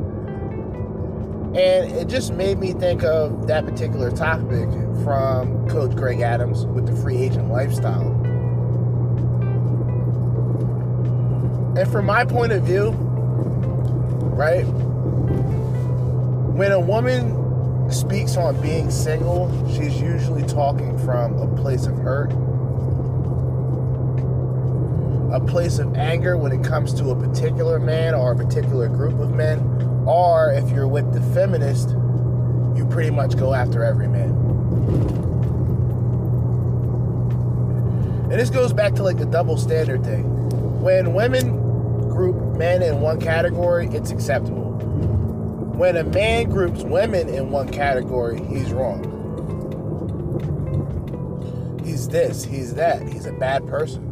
[1.56, 4.68] And it just made me think of that particular topic
[5.05, 8.10] from Coach Greg Adams with the free agent lifestyle.
[11.76, 12.90] And from my point of view,
[14.35, 14.64] right,
[16.55, 22.32] when a woman speaks on being single, she's usually talking from a place of hurt,
[25.32, 29.20] a place of anger when it comes to a particular man or a particular group
[29.20, 29.60] of men,
[30.06, 31.90] or if you're with the feminist,
[32.76, 34.31] you pretty much go after every man.
[38.31, 40.24] And this goes back to like the double standard thing.
[40.81, 41.59] When women
[42.09, 44.64] group men in one category, it's acceptable
[45.74, 49.10] when a man groups women in one category, he's wrong.
[51.85, 54.03] He's this, he's that, he's a bad person.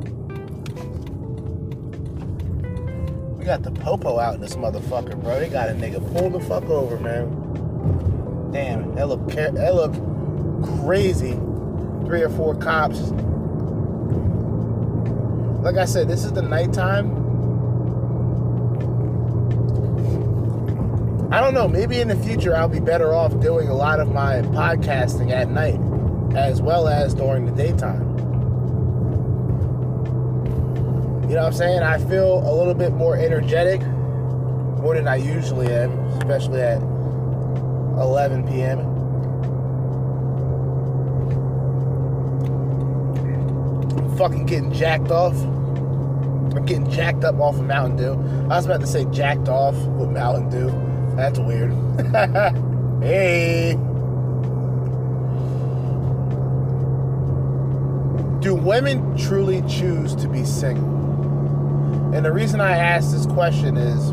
[3.43, 5.41] We got the popo out in this motherfucker, bro.
[5.41, 8.53] They got a nigga pull the fuck over, man.
[8.53, 9.93] Damn, that look that look
[10.85, 11.33] crazy.
[12.07, 13.01] Three or four cops.
[15.61, 17.11] Like I said, this is the nighttime
[21.33, 21.67] I don't know.
[21.67, 25.51] Maybe in the future I'll be better off doing a lot of my podcasting at
[25.51, 25.81] night
[26.37, 28.12] as well as during the daytime.
[31.33, 31.83] You know what I'm saying?
[31.83, 38.47] I feel a little bit more energetic, more than I usually am, especially at 11
[38.49, 38.81] p.m.
[43.97, 45.33] I'm fucking getting jacked off.
[45.33, 48.13] I'm getting jacked up off of Mountain Dew.
[48.51, 51.17] I was about to say jacked off with Mountain Dew.
[51.17, 51.73] That's weird.
[53.03, 53.73] hey.
[58.43, 61.03] Do women truly choose to be single?
[62.13, 64.13] And the reason I ask this question is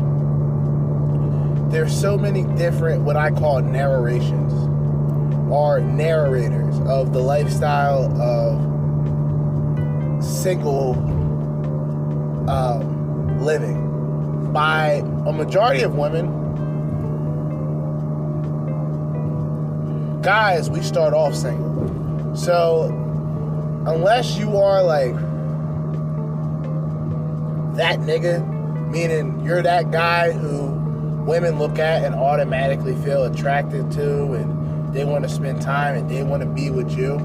[1.72, 4.52] there's so many different what I call narrations
[5.50, 8.70] or narrators of the lifestyle of
[10.24, 10.94] single
[12.48, 16.40] um, living by a majority of women
[20.22, 22.36] guys, we start off single.
[22.36, 22.84] So,
[23.86, 25.14] unless you are like
[27.80, 28.46] that nigga,
[28.90, 30.66] meaning you're that guy who
[31.24, 36.10] women look at and automatically feel attracted to, and they want to spend time and
[36.10, 37.16] they want to be with you.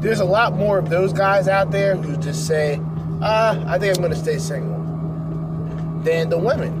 [0.00, 2.80] There's a lot more of those guys out there who just say,
[3.20, 4.78] ah, I think I'm going to stay single,
[6.04, 6.78] than the women.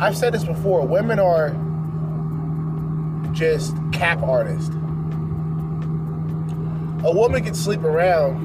[0.00, 1.50] I've said this before women are
[3.32, 4.74] just cap artists.
[7.04, 8.36] A woman can sleep around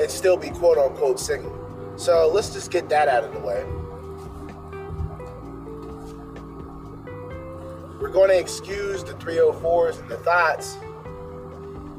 [0.00, 1.56] and still be quote unquote single.
[1.96, 3.64] So let's just get that out of the way.
[8.00, 10.78] We're going to excuse the 304s and the thots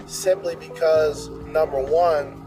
[0.07, 2.41] simply because, number one,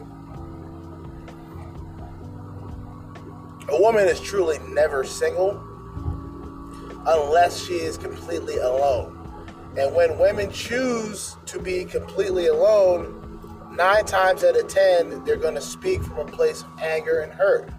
[3.74, 5.60] A woman is truly never single
[7.06, 9.13] unless she is completely alone.
[9.76, 13.20] And when women choose to be completely alone,
[13.72, 17.32] nine times out of ten, they're going to speak from a place of anger and
[17.32, 17.70] hurt.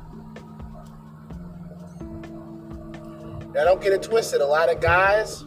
[3.54, 4.42] Now, don't get it twisted.
[4.42, 5.46] A lot of guys,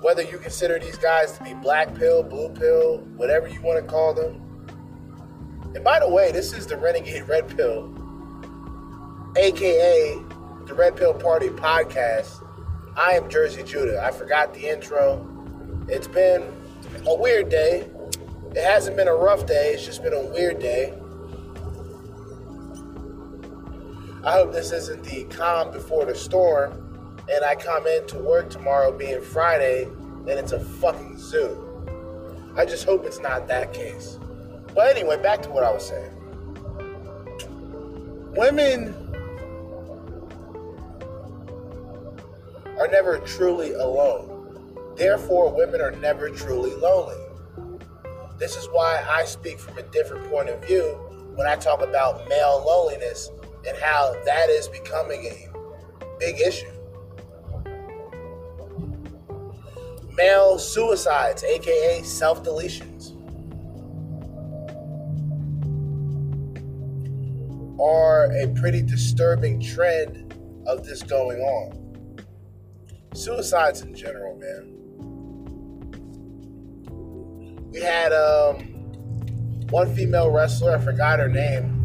[0.00, 3.90] whether you consider these guys to be black pill, blue pill, whatever you want to
[3.90, 4.40] call them,
[5.74, 7.92] And by the way, this is the Renegade Red Pill,
[9.36, 10.18] aka
[10.66, 12.41] the Red Pill Party podcast.
[12.96, 14.04] I am Jerzee Judah.
[14.04, 15.26] I forgot the intro.
[15.88, 16.42] It's been
[17.06, 17.88] a weird day.
[18.54, 20.92] It hasn't been a rough day, it's just been a weird day.
[24.24, 28.92] I hope this isn't the calm before the storm and I come into work tomorrow
[28.92, 31.58] being Friday and it's a fucking zoo.
[32.56, 34.18] I just hope it's not that case.
[34.74, 36.10] But anyway, back to what I was saying.
[38.36, 38.94] Women
[42.78, 44.94] are never truly alone.
[44.96, 47.16] Therefore, women are never truly lonely.
[48.38, 50.98] This is why I speak from a different point of view
[51.34, 53.30] when I talk about male loneliness
[53.66, 55.48] and how that is becoming a
[56.18, 56.70] big issue.
[60.14, 63.18] Male suicides, aka self deletions,
[67.80, 70.34] are a pretty disturbing trend
[70.66, 71.81] of this going on.
[73.14, 74.68] Suicides in general, man.
[77.70, 78.58] We had um,
[79.70, 81.82] one female wrestler, I forgot her name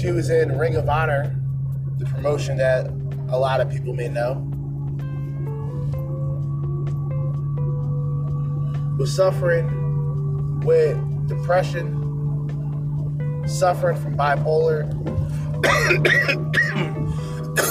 [0.00, 1.34] She was in Ring of Honor,
[1.96, 2.86] the promotion that
[3.30, 4.34] a lot of people may know.
[8.96, 10.96] Was suffering with
[11.26, 11.96] depression,
[13.48, 14.86] suffering from bipolar.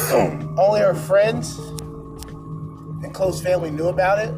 [0.57, 4.31] Only her friends and close family knew about it,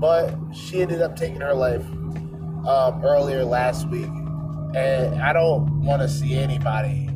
[0.00, 1.84] but she ended up taking her life
[2.66, 4.10] um, earlier last week.
[4.74, 7.10] And I don't want to see anybody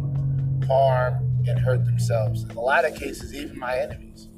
[0.67, 1.15] harm
[1.49, 2.45] and hurt themselves.
[2.45, 4.29] In a lot of cases, even my enemies.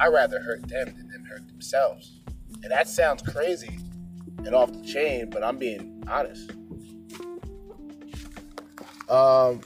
[0.00, 2.20] I rather hurt them than them hurt themselves.
[2.62, 3.78] And that sounds crazy
[4.38, 6.50] and off the chain, but I'm being honest.
[9.08, 9.60] Um,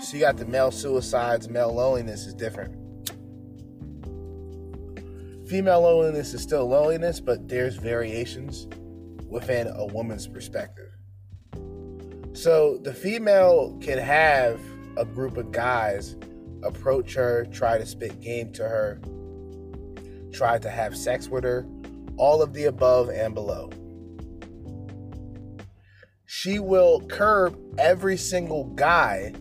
[0.00, 2.74] so you got the male suicides, male loneliness is different.
[5.48, 8.66] Female loneliness is still loneliness, but there's variations
[9.28, 10.90] within a woman's perspective.
[12.34, 14.60] So the female can have
[14.96, 16.16] a group of guys
[16.62, 19.00] approach her, try to spit game to her,
[20.32, 21.66] try to have sex with her,
[22.16, 23.70] all of the above and below.
[26.26, 29.32] She will curb every single guy,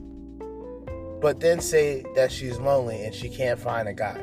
[1.19, 4.19] but then say that she's lonely and she can't find a guy.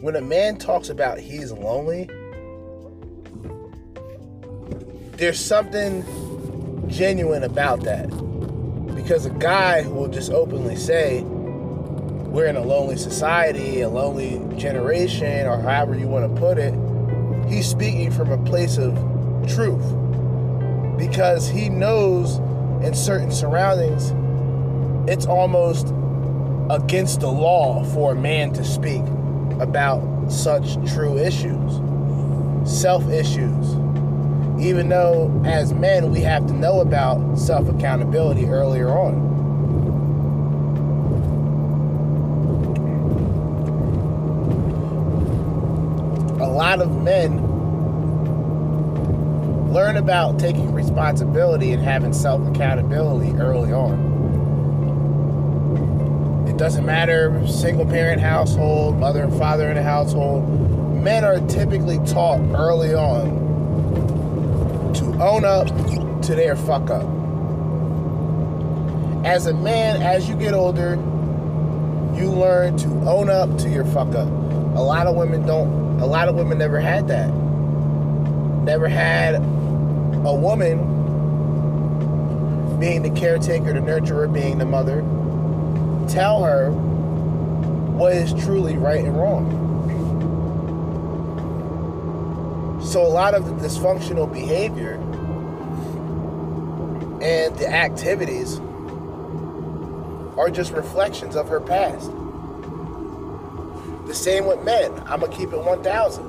[0.00, 2.08] When a man talks about he's lonely,
[5.16, 6.02] there's something
[6.88, 8.08] genuine about that.
[8.94, 15.46] Because a guy will just openly say, we're in a lonely society, a lonely generation,
[15.46, 16.74] or however you want to put it,
[17.48, 18.94] he's speaking from a place of
[19.54, 19.84] truth.
[20.98, 22.38] Because he knows
[22.84, 24.12] in certain surroundings,
[25.08, 25.92] it's almost
[26.70, 29.02] against the law for a man to speak
[29.60, 31.80] about such true issues,
[32.64, 33.76] self issues
[34.62, 39.30] even though as men we have to know about self accountability earlier on.
[46.40, 47.40] A lot of men
[49.72, 54.11] learn about taking responsibility and having self accountability early on.
[56.52, 60.46] It doesn't matter single parent household, mother and father in a household.
[61.02, 63.32] Men are typically taught early on
[64.92, 65.68] to own up
[66.24, 67.06] to their fuck up.
[69.24, 70.96] As a man, as you get older,
[72.14, 74.28] you learn to own up to your fuck up.
[74.28, 77.32] A lot of women don't, a lot of women never had that.
[77.32, 80.78] Never had a woman
[82.78, 85.02] being the caretaker, the nurturer, being the mother,
[86.12, 89.60] tell her what is truly right and wrong.
[92.84, 94.94] So a lot of the dysfunctional behavior
[97.22, 98.60] and the activities
[100.36, 102.10] are just reflections of her past.
[104.06, 104.92] The same with men.
[105.06, 106.24] I'm going to keep it 1,000.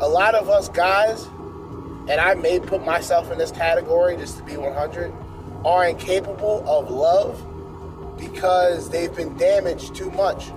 [0.00, 1.26] A lot of us guys,
[2.08, 5.12] and I may put myself in this category just to be 100,
[5.64, 7.44] are incapable of love
[8.30, 10.50] because they've been damaged too much.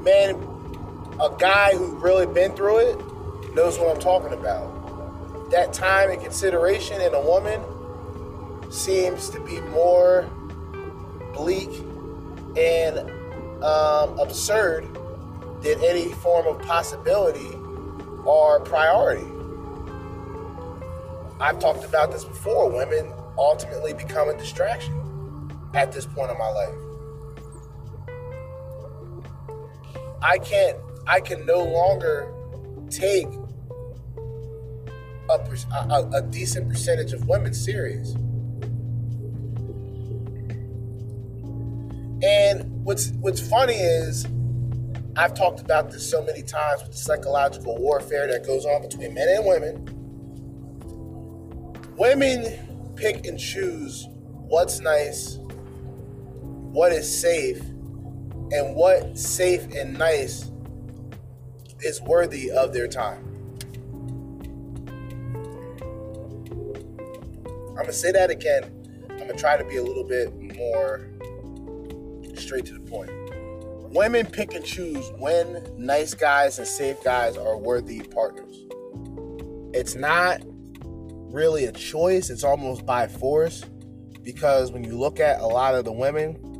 [0.00, 0.34] Man,
[1.20, 5.50] a guy who's really been through it knows what I'm talking about.
[5.50, 7.62] That time and consideration in a woman
[8.70, 10.28] seems to be more
[11.32, 11.70] bleak
[12.56, 12.98] and
[13.62, 14.84] um, absurd
[15.62, 17.54] than any form of possibility
[18.24, 19.26] or priority.
[21.38, 22.68] I've talked about this before.
[22.68, 25.05] Women ultimately become a distraction
[25.76, 26.74] at this point in my life.
[30.22, 32.32] I can't, I can no longer
[32.90, 33.28] take
[35.28, 35.38] a,
[35.72, 38.14] a, a decent percentage of women serious.
[42.22, 44.26] And what's what's funny is
[45.16, 49.12] I've talked about this so many times with the psychological warfare that goes on between
[49.12, 49.92] men and women.
[51.98, 54.06] Women pick and choose
[54.48, 55.38] what's nice,
[56.76, 57.58] what is safe,
[58.52, 60.50] and what safe and nice
[61.80, 63.24] is worthy of their time.
[67.70, 68.64] I'm gonna say that again.
[69.08, 71.08] I'm gonna try to be a little bit more
[72.34, 73.10] straight to the point.
[73.94, 78.66] Women pick and choose when nice guys and safe guys are worthy partners.
[79.72, 83.64] It's not really a choice, it's almost by force
[84.22, 86.52] because when you look at a lot of the women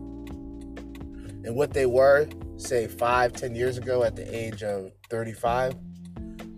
[1.47, 5.77] and what they were, say five, ten years ago at the age of 35,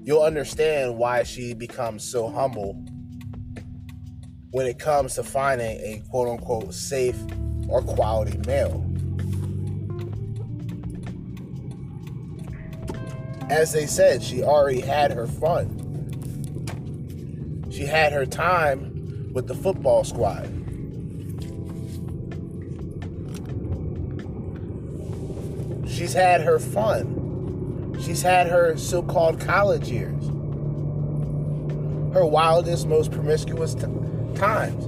[0.02, 2.72] you'll understand why she becomes so humble
[4.50, 7.18] when it comes to finding a quote unquote safe
[7.68, 8.82] or quality male.
[13.50, 15.84] As they said, she already had her fun.
[17.70, 20.57] She had her time with the football squad.
[25.98, 27.98] She's had her fun.
[28.04, 30.22] She's had her so called college years.
[32.14, 33.80] Her wildest, most promiscuous t-
[34.36, 34.84] times.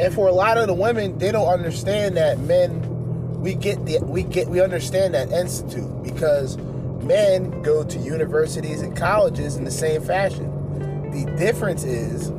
[0.00, 2.88] And for a lot of the women, they don't understand that men
[3.40, 6.56] we get the we get we understand that institute because
[7.04, 10.50] men go to universities and colleges in the same fashion.
[11.12, 12.30] The difference is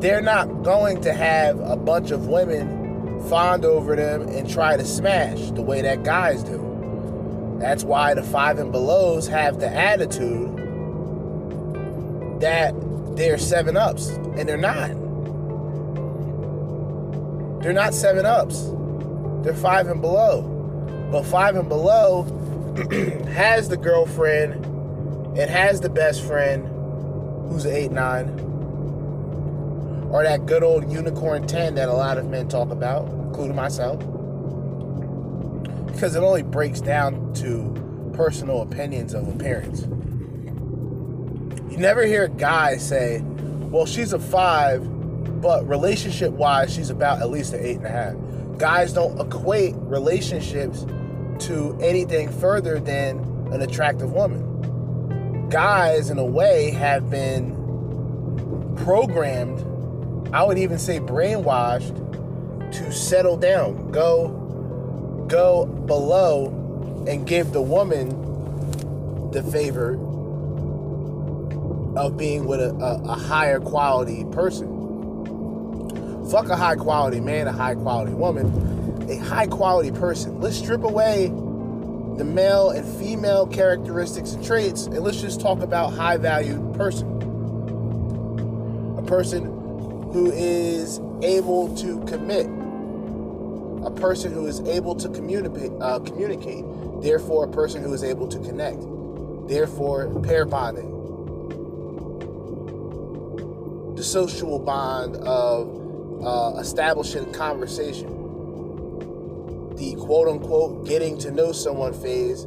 [0.00, 2.81] they're not going to have a bunch of women
[3.28, 7.56] fawn over them and try to smash the way that guys do.
[7.58, 10.56] That's why the five and belows have the attitude
[12.40, 12.74] that
[13.16, 14.88] they're seven ups, and they're not.
[17.62, 18.70] They're not seven ups.
[19.44, 20.42] They're five and below.
[21.12, 22.24] But five and below
[23.32, 26.66] has the girlfriend, it has the best friend
[27.48, 28.36] who's eight nine,
[30.12, 33.98] or that good old unicorn ten that a lot of men talk about, including myself.
[35.86, 39.82] Because it only breaks down to personal opinions of appearance.
[41.72, 44.86] You never hear a guy say, well, she's a five,
[45.40, 48.14] but relationship wise, she's about at least an eight and a half.
[48.58, 50.84] Guys don't equate relationships
[51.46, 53.18] to anything further than
[53.50, 55.48] an attractive woman.
[55.48, 57.56] Guys, in a way, have been
[58.76, 59.64] programmed,
[60.32, 61.98] I would even say brainwashed,
[62.72, 64.28] to settle down, go,
[65.28, 66.46] go below,
[67.06, 69.94] and give the woman the favor
[71.96, 74.68] of being with a, a, a higher quality person.
[76.30, 80.40] Fuck a high quality man, a high quality woman, a high quality person.
[80.40, 81.26] Let's strip away
[82.16, 87.08] the male and female characteristics and traits, and let's just talk about high valued person.
[88.96, 89.61] A person
[90.12, 92.46] who is able to commit.
[93.84, 96.64] A person who is able to communicate, uh, communicate.
[97.02, 98.80] Therefore, a person who is able to connect.
[99.48, 100.92] Therefore, pair bonding
[104.02, 108.08] the social bond of uh, establishing conversation.
[109.76, 112.46] The quote unquote getting to know someone phase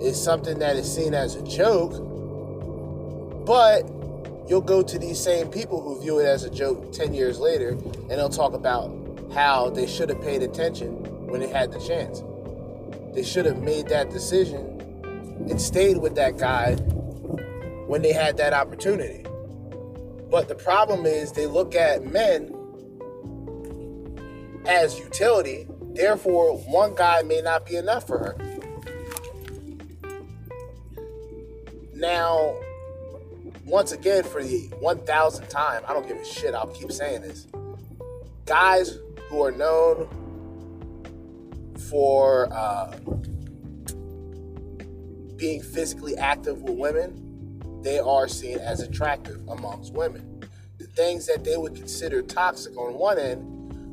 [0.00, 1.92] is something that is seen as a joke,
[3.46, 3.82] but
[4.48, 7.70] you'll go to these same people who view it as a joke 10 years later
[7.70, 8.90] and they'll talk about
[9.32, 10.92] how they should have paid attention
[11.26, 12.22] when they had the chance.
[13.14, 14.80] They should have made that decision
[15.48, 16.74] and stayed with that guy
[17.86, 19.24] when they had that opportunity.
[20.30, 22.52] But the problem is they look at men
[24.66, 28.36] as utility, therefore, one guy may not be enough for her.
[31.94, 32.54] Now,
[33.66, 37.46] once again, for the 1000th time, I don't give a shit, I'll keep saying this.
[38.44, 38.98] Guys
[39.28, 40.08] who are known
[41.90, 42.96] for uh,
[45.36, 47.26] being physically active with women
[47.86, 50.42] they are seen as attractive amongst women.
[50.78, 53.44] The things that they would consider toxic on one end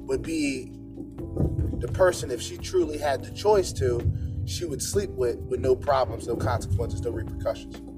[0.08, 0.72] would be
[1.78, 4.02] the person, if she truly had the choice to,
[4.45, 7.93] she would sleep with with no problems, no consequences, no repercussions.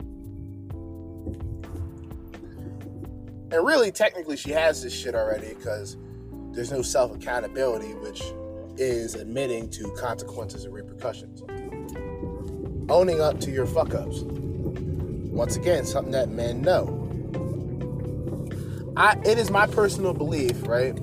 [3.51, 5.97] And really, technically, she has this shit already because
[6.51, 8.23] there's no self accountability, which
[8.77, 11.43] is admitting to consequences and repercussions.
[12.89, 14.21] Owning up to your fuck ups.
[14.21, 17.01] Once again, something that men know.
[18.97, 20.93] I, it is my personal belief, right?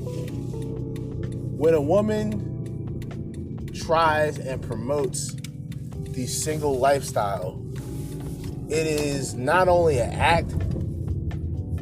[1.55, 5.35] When a woman tries and promotes
[6.09, 7.63] the single lifestyle,
[8.69, 10.51] it is not only an act,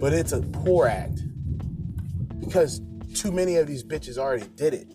[0.00, 1.20] but it's a poor act.
[2.40, 2.80] Because
[3.14, 4.94] too many of these bitches already did it.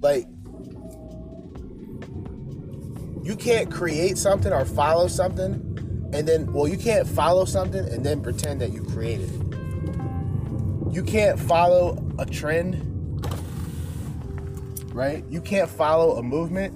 [0.00, 0.26] Like,
[3.22, 5.62] you can't create something or follow something
[6.12, 9.40] and then, well, you can't follow something and then pretend that you created it.
[10.92, 12.82] You can't follow a trend,
[14.94, 15.24] right?
[15.28, 16.74] You can't follow a movement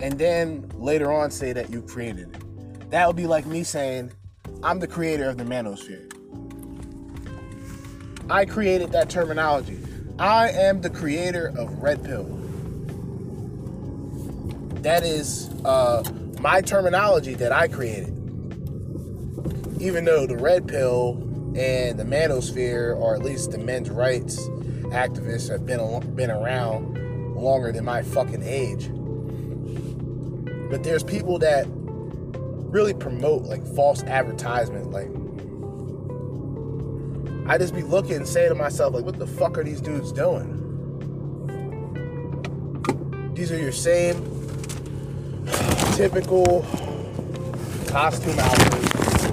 [0.00, 2.90] and then later on say that you created it.
[2.90, 4.12] That would be like me saying,
[4.62, 6.10] I'm the creator of the manosphere.
[8.30, 9.76] I created that terminology.
[10.20, 12.24] I am the creator of Red Pill.
[14.82, 16.04] That is uh,
[16.40, 18.16] my terminology that I created.
[19.80, 21.14] Even though the Red Pill
[21.56, 24.38] and the Manosphere, or at least the men's rights
[24.90, 28.90] activists, have been been around longer than my fucking age.
[30.70, 35.10] But there's people that really promote like false advertisement, like
[37.50, 40.12] I just be looking and saying to myself, like, what the fuck are these dudes
[40.12, 40.56] doing?
[43.34, 44.22] These are your same
[45.94, 46.64] typical
[47.88, 49.24] costume outfits,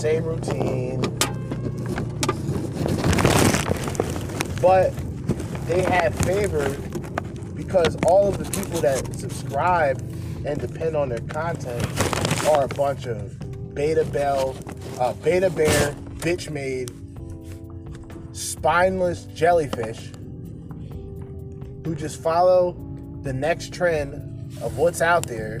[0.00, 1.00] same routine,
[4.62, 4.94] but
[5.66, 6.68] they have favor
[7.56, 9.98] because all of the people that subscribe
[10.44, 11.84] and depend on their content
[12.46, 14.54] are a bunch of beta bell,
[15.00, 16.90] uh, beta bear bitch made
[18.32, 20.10] spineless jellyfish
[21.84, 22.76] who just follow
[23.22, 24.14] the next trend
[24.60, 25.60] of what's out there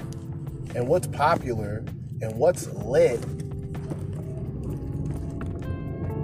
[0.74, 1.84] and what's popular
[2.20, 3.22] and what's lit.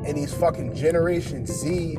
[0.05, 1.97] And these fucking Generation Z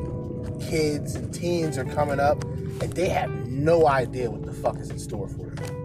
[0.60, 4.90] kids and teens are coming up and they have no idea what the fuck is
[4.90, 5.84] in store for them.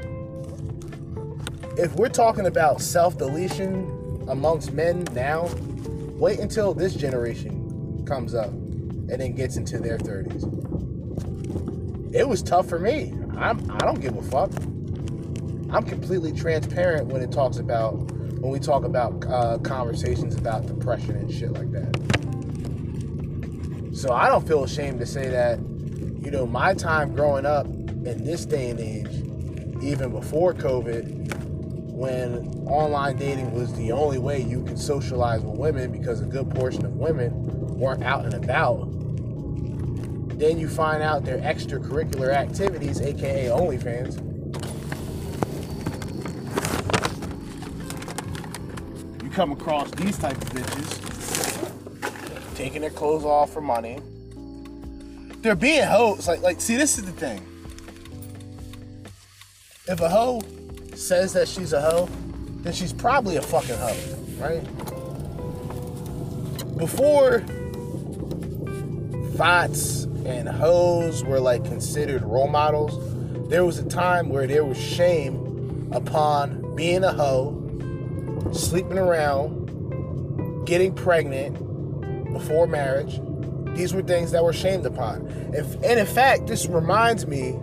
[1.77, 5.47] If we're talking about self deletion amongst men now,
[6.19, 10.43] Wait until this generation comes up and then gets into their 30s.
[12.13, 13.13] It was tough for me.
[13.37, 14.51] I'm I don't give a fuck.
[15.71, 17.93] I'm completely transparent when it talks about
[18.41, 21.95] when we talk about uh, conversations about depression and shit like that.
[23.95, 28.25] So I don't feel ashamed to say that, you know, my time growing up in
[28.25, 29.23] this day and age,
[29.83, 31.29] even before COVID,
[31.91, 36.49] when online dating was the only way you could socialize with women because a good
[36.51, 37.31] portion of women
[37.77, 38.87] weren't out and about.
[40.37, 44.23] Then you find out their extracurricular activities, aka OnlyFans.
[49.23, 50.99] You come across these type of bitches
[52.55, 54.01] taking their clothes off for money.
[55.41, 56.27] They're being hoes.
[56.27, 57.45] Like, like, see, this is the thing.
[59.87, 60.41] If a hoe
[60.93, 62.09] says that she's a hoe,
[62.63, 63.95] then she's probably a fucking hoe,
[64.39, 64.63] right?
[66.77, 67.39] Before
[69.35, 74.77] thots and hoes were like considered role models, there was a time where there was
[74.77, 77.55] shame upon being a hoe,
[78.53, 81.53] sleeping around, getting pregnant
[82.33, 83.19] before marriage.
[83.75, 85.27] These were things that were shamed upon.
[85.27, 87.57] and in fact, this reminds me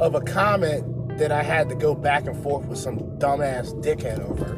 [0.00, 0.84] of a comment
[1.18, 4.54] that I had to go back and forth with some dumbass dickhead over.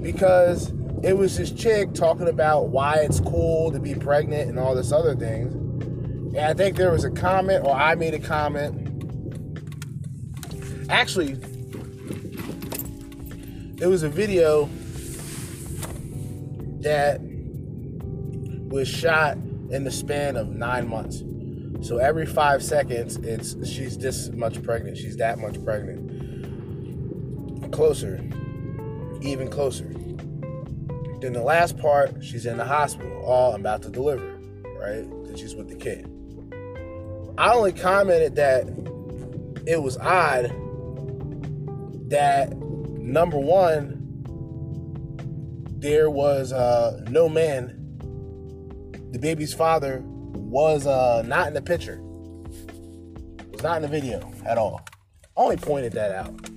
[0.00, 0.72] Because
[1.02, 4.92] it was this chick talking about why it's cool to be pregnant and all this
[4.92, 5.54] other things.
[5.54, 8.86] And I think there was a comment, or I made a comment.
[10.90, 11.32] Actually,
[13.80, 14.68] it was a video
[16.82, 17.20] that
[18.68, 19.36] was shot
[19.70, 21.22] in the span of nine months.
[21.82, 24.96] So every five seconds, it's she's this much pregnant.
[24.98, 26.10] She's that much pregnant.
[27.72, 28.22] Closer,
[29.22, 29.88] even closer.
[31.20, 33.22] Then the last part, she's in the hospital.
[33.24, 34.26] All I'm about to deliver,
[34.78, 35.08] right?
[35.24, 36.06] Then she's with the kid.
[37.38, 38.66] I only commented that
[39.66, 40.52] it was odd
[42.10, 43.96] that number one,
[45.78, 47.76] there was uh, no man.
[49.12, 52.00] The baby's father was uh, not in the picture.
[53.52, 54.80] Was not in the video at all.
[55.36, 56.48] Only pointed that out.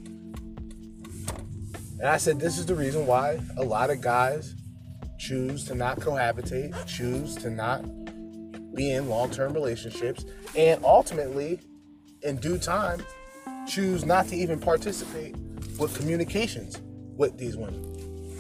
[2.00, 4.56] And I said this is the reason why a lot of guys
[5.18, 7.84] choose to not cohabitate, choose to not
[8.76, 10.26] be in long term relationships,
[10.58, 11.62] and ultimately,
[12.24, 13.06] in due time,
[13.68, 15.36] choose not to even participate
[15.78, 16.82] with communications
[17.16, 17.90] with these women.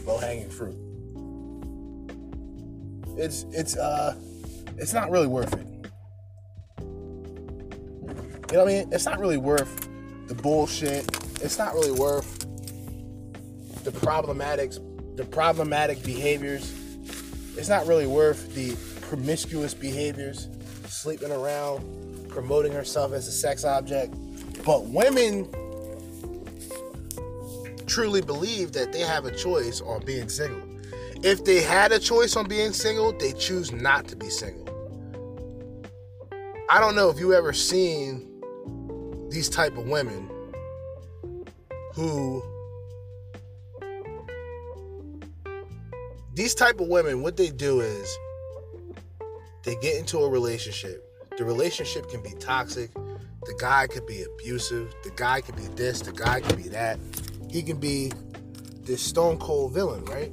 [0.05, 0.75] Low hanging fruit.
[3.17, 4.15] It's it's uh
[4.77, 5.67] it's not really worth it.
[8.53, 8.93] You know what I mean?
[8.93, 9.89] It's not really worth
[10.27, 11.05] the bullshit.
[11.41, 12.39] It's not really worth
[13.83, 14.79] the problematics,
[15.17, 16.73] the problematic behaviors.
[17.57, 18.75] It's not really worth the
[19.07, 20.49] promiscuous behaviors,
[20.87, 24.15] sleeping around, promoting herself as a sex object.
[24.65, 25.47] But women
[27.85, 30.61] truly believe that they have a choice on being single.
[31.23, 34.62] If they had a choice on being single, they choose not to be single.
[36.69, 38.29] I don't know if you ever seen
[39.29, 40.29] these type of women
[41.93, 42.41] who
[46.33, 48.17] these type of women what they do is
[49.63, 51.03] they get into a relationship.
[51.37, 52.93] The relationship can be toxic.
[52.93, 54.93] The guy could be abusive.
[55.03, 56.01] The guy could be this.
[56.01, 56.99] The guy could be that.
[57.49, 58.11] He can be
[58.81, 60.31] this stone cold villain right?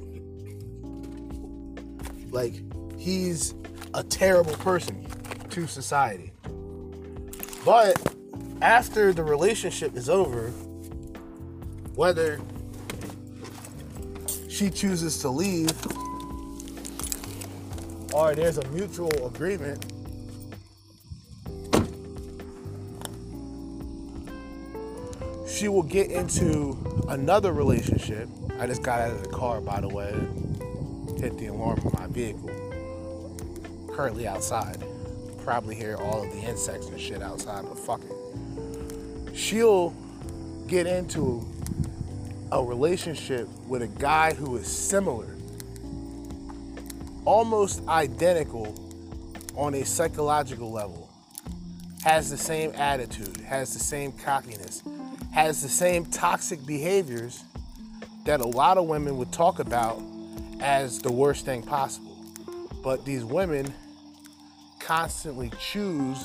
[2.31, 2.53] Like
[2.97, 3.53] he's
[3.93, 5.05] a terrible person
[5.49, 6.31] to society
[7.63, 8.15] but
[8.61, 10.49] after the relationship is over,
[11.95, 12.39] whether
[14.49, 15.71] she chooses to leave
[18.13, 19.85] or there's a mutual agreement,
[25.47, 26.75] she will get into
[27.09, 28.27] another relationship.
[28.59, 30.11] I just got out of the car, by the way,
[31.19, 32.70] hit the alarm on my vehicle.
[33.93, 34.83] Currently outside.
[35.43, 38.21] Probably hear all of the insects and shit outside, but fuck it
[39.33, 39.93] she'll
[40.67, 41.45] get into
[42.51, 45.35] a relationship with a guy who is similar,
[47.25, 48.75] almost identical
[49.55, 51.09] on a psychological level,
[52.03, 54.83] has the same attitude, has the same cockiness,
[55.33, 57.43] has the same toxic behaviors
[58.25, 60.01] that a lot of women would talk about
[60.59, 62.10] as the worst thing possible.
[62.83, 63.73] But these women
[64.79, 66.23] constantly choose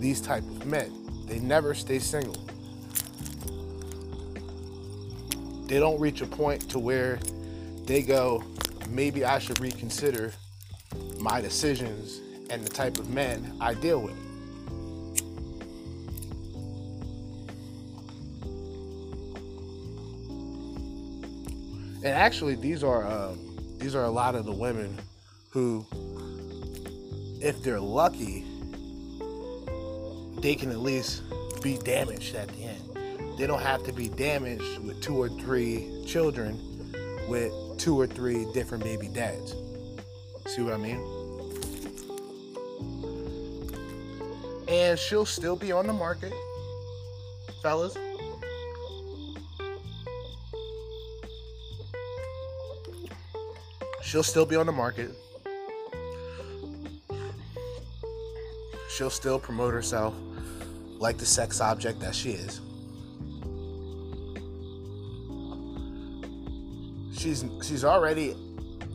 [0.00, 0.92] these type of men.
[1.26, 2.36] They never stay single.
[5.66, 7.18] They don't reach a point to where
[7.86, 8.44] they go,
[8.90, 10.32] maybe I should reconsider
[11.18, 12.20] my decisions
[12.50, 14.16] and the type of men I deal with.
[22.04, 23.34] And actually, these are uh,
[23.78, 24.98] these are a lot of the women
[25.52, 25.84] who,
[27.40, 28.44] if they're lucky,
[30.40, 31.22] they can at least
[31.62, 33.38] be damaged at the end.
[33.38, 36.58] They don't have to be damaged with two or three children
[37.28, 39.54] with two or three different baby dads.
[40.46, 41.00] See what I mean?
[44.68, 46.32] And she'll still be on the market,
[47.62, 47.96] fellas.
[54.02, 55.10] She'll still be on the market.
[59.02, 60.14] She'll still promote herself
[61.00, 62.60] like the sex object that she is.
[67.12, 68.36] She's she's already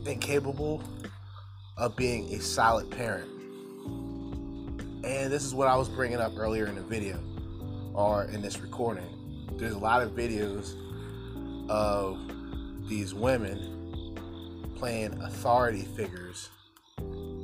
[0.06, 0.82] incapable
[1.76, 3.28] of being a solid parent.
[5.04, 7.20] And this is what I was bringing up earlier in the video
[7.92, 9.04] or in this recording.
[9.58, 10.74] There's a lot of videos
[11.68, 12.18] of
[12.88, 14.14] these women
[14.78, 16.48] playing authority figures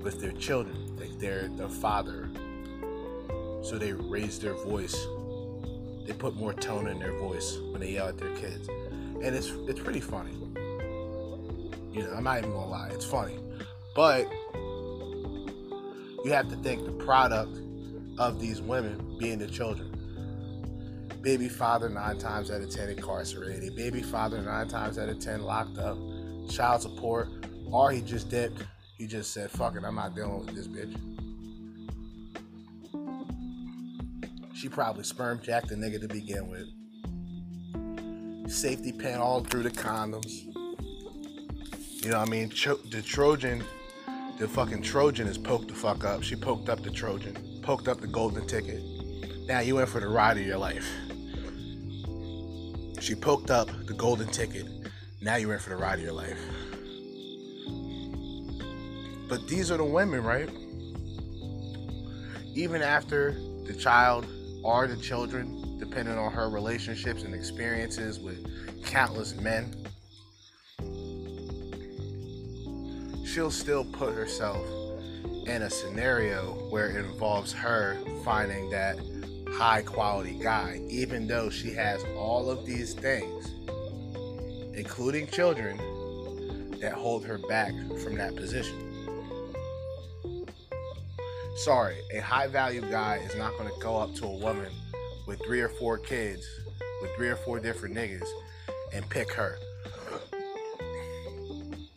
[0.01, 2.24] with their children, like their their father
[3.65, 4.95] so they raise their voice.
[6.07, 9.49] They put more tone in their voice when they yell at their kids, and it's
[9.69, 10.33] it's pretty funny.
[11.93, 13.39] You know, I'm not even gonna lie, it's funny,
[13.97, 14.31] but
[16.25, 17.59] you have to think the product
[18.19, 19.91] of these women being the children.
[21.23, 23.75] Baby father nine times out of ten incarcerated.
[23.75, 25.97] Baby father nine times out of ten locked up.
[26.51, 27.29] Child support,
[27.73, 28.63] or he just dipped.
[28.99, 31.14] He just said, "Fuck it, I'm not dealing with this bitch."
[34.65, 36.67] She probably sperm jacked the nigga to begin with.
[38.51, 40.47] Safety pin all through the condoms.
[42.03, 42.49] You know what I mean?
[42.49, 43.63] The Trojan,
[44.39, 46.23] the fucking Trojan is poked the fuck up.
[46.23, 48.83] She poked up the Trojan, poked up the golden ticket.
[49.47, 50.91] Now you in for the ride of your life.
[53.01, 54.67] She poked up the golden ticket.
[55.21, 56.41] Now you're in for the ride of your life.
[59.29, 60.49] But these are the women, right?
[62.55, 63.33] Even after
[63.67, 64.27] the child
[64.65, 68.47] are the children, depending on her relationships and experiences with
[68.85, 69.75] countless men,
[73.27, 74.67] she'll still put herself
[75.47, 78.99] in a scenario where it involves her finding that
[79.53, 83.51] high quality guy, even though she has all of these things,
[84.75, 85.79] including children,
[86.81, 87.73] that hold her back
[88.03, 88.94] from that position.
[91.55, 94.73] Sorry, a high value guy is not going to go up to a woman
[95.25, 96.45] with three or four kids,
[97.01, 98.27] with three or four different niggas,
[98.93, 99.57] and pick her.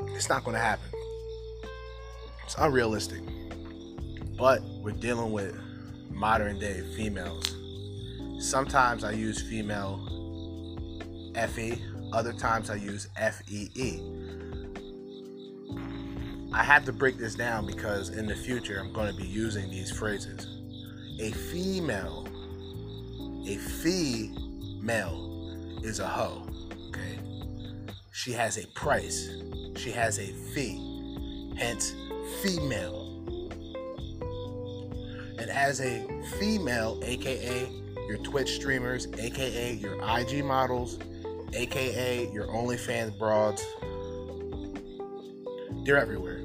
[0.10, 0.90] It's not going to happen.
[2.46, 3.22] It's unrealistic.
[4.38, 5.60] But we're dealing with
[6.12, 7.56] modern day females.
[8.40, 9.98] Sometimes I use female
[11.34, 11.82] FE,
[12.14, 14.04] other times I use FEE.
[16.54, 19.70] I have to break this down because in the future I'm going to be using
[19.70, 20.48] these phrases.
[21.20, 22.26] A female,
[23.46, 25.24] a female
[25.84, 26.48] is a hoe,
[26.88, 27.20] okay?
[28.12, 29.30] She has a price,
[29.76, 31.94] she has a fee, hence
[32.42, 33.04] female.
[35.40, 36.08] And as a
[36.40, 37.70] female, aka
[38.08, 40.98] your Twitch streamers, aka your IG models,
[41.54, 43.66] aka your OnlyFans broads,
[45.84, 46.37] they're everywhere.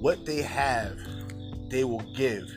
[0.00, 0.96] What they have,
[1.70, 2.48] they will give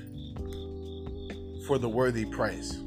[1.65, 2.79] for the worthy price.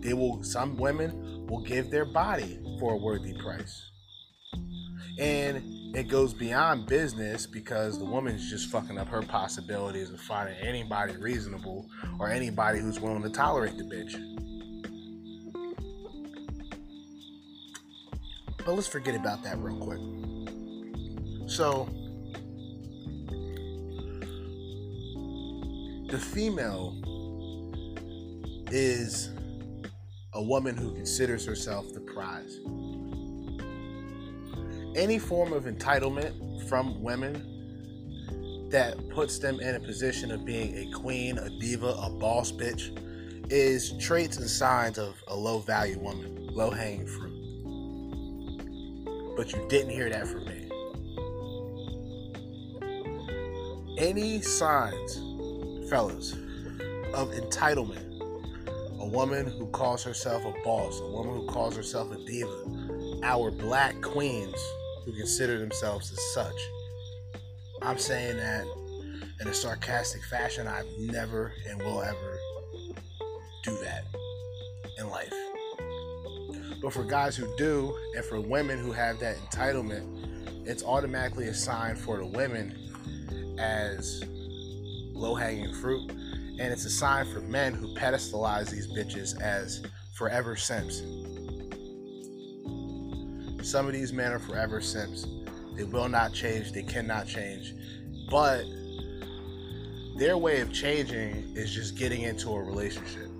[0.00, 3.90] They will, some women will give their body for a worthy price.
[5.18, 5.62] And
[5.94, 11.16] it goes beyond business because the woman's just fucking up her possibilities of finding anybody
[11.16, 11.86] reasonable
[12.18, 14.14] or anybody who's willing to tolerate the bitch.
[18.64, 20.00] But let's forget about that real quick.
[21.48, 21.88] So,
[26.08, 27.00] the female
[28.70, 29.30] is
[30.34, 32.58] a woman who considers herself the prize
[34.98, 40.90] any form of entitlement from women that puts them in a position of being a
[40.98, 42.98] queen, a diva, a boss bitch
[43.50, 47.32] is traits and signs of a low value woman, low hanging fruit.
[49.36, 50.68] But you didn't hear that from me.
[53.96, 55.16] Any signs,
[55.88, 56.34] fellas,
[57.14, 58.20] of entitlement,
[59.00, 63.50] a woman who calls herself a boss, a woman who calls herself a diva, our
[63.50, 64.56] black queens
[65.04, 66.60] who consider themselves as such.
[67.82, 68.66] I'm saying that
[69.40, 70.66] in a sarcastic fashion.
[70.66, 72.38] I've never and will ever
[73.62, 74.04] do that
[74.98, 75.32] in life.
[76.82, 81.98] But for guys who do, and for women who have that entitlement, it's automatically assigned
[81.98, 82.76] for the women
[83.58, 84.22] as
[85.18, 86.10] low hanging fruit.
[86.10, 89.82] And it's a sign for men who pedestalize these bitches as
[90.14, 91.02] forever simps.
[93.68, 95.26] Some of these men are forever simps.
[95.76, 97.74] They will not change, they cannot change.
[98.30, 98.64] But
[100.16, 103.30] their way of changing is just getting into a relationship.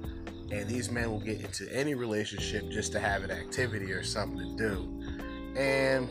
[0.51, 4.39] And these men will get into any relationship just to have an activity or something
[4.39, 5.59] to do.
[5.59, 6.09] And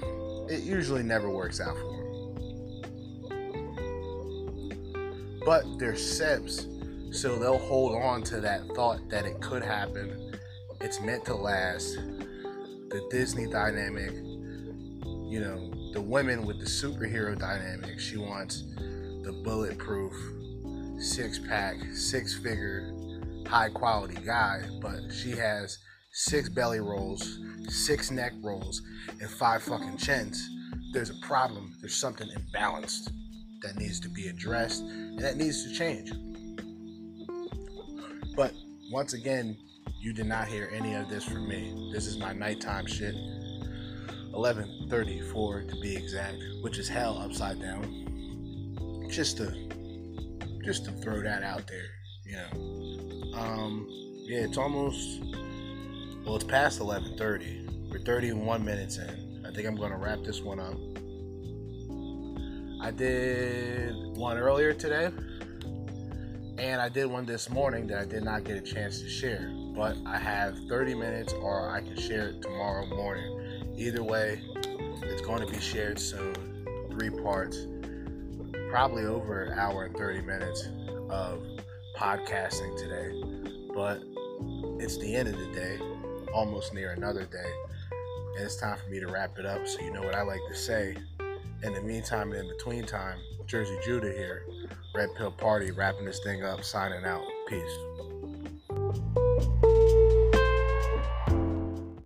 [0.52, 1.97] it usually never works out for them.
[5.48, 6.68] But they're simps,
[7.12, 10.34] so they'll hold on to that thought that it could happen.
[10.82, 17.98] It's meant to last the Disney dynamic, you know, the women with the superhero dynamic.
[17.98, 20.12] She wants the bulletproof,
[21.02, 22.92] six pack, six figure,
[23.48, 25.78] high quality guy, but she has
[26.12, 28.82] six belly rolls, six neck rolls,
[29.22, 30.46] and five fucking chins.
[30.92, 31.74] There's a problem.
[31.80, 33.12] There's something imbalanced
[33.62, 36.12] that needs to be addressed and that needs to change.
[38.36, 38.54] But
[38.92, 39.58] once again,
[40.00, 41.90] you did not hear any of this from me.
[41.92, 43.16] This is my nighttime shit.
[44.34, 49.08] 11:34 to be exact, which is hell upside down.
[49.10, 49.52] Just to
[50.64, 51.90] just to throw that out there,
[52.24, 53.38] you know.
[53.40, 53.88] Um
[54.28, 55.22] yeah, it's almost
[56.26, 57.90] well, it's past 11:30.
[57.90, 59.46] We're 31 minutes in.
[59.48, 60.76] I think I'm going to wrap this one up.
[62.82, 65.12] I did one earlier today,
[66.58, 69.52] and I did one this morning that I did not get a chance to share
[69.78, 73.76] but I have 30 minutes or I can share it tomorrow morning.
[73.78, 74.42] Either way,
[75.04, 76.34] it's going to be shared soon.
[76.90, 77.68] Three parts,
[78.72, 80.68] probably over an hour and 30 minutes
[81.12, 81.44] of
[81.96, 83.22] podcasting today.
[83.76, 84.02] But
[84.84, 85.78] it's the end of the day,
[86.34, 87.54] almost near another day.
[88.36, 89.68] And it's time for me to wrap it up.
[89.68, 90.98] So, you know what I like to say.
[91.64, 93.18] In the meantime in between time,
[93.48, 94.46] Jerzee Judah here,
[94.94, 97.26] Red Pill Party, wrapping this thing up, signing out.
[97.48, 97.87] Peace.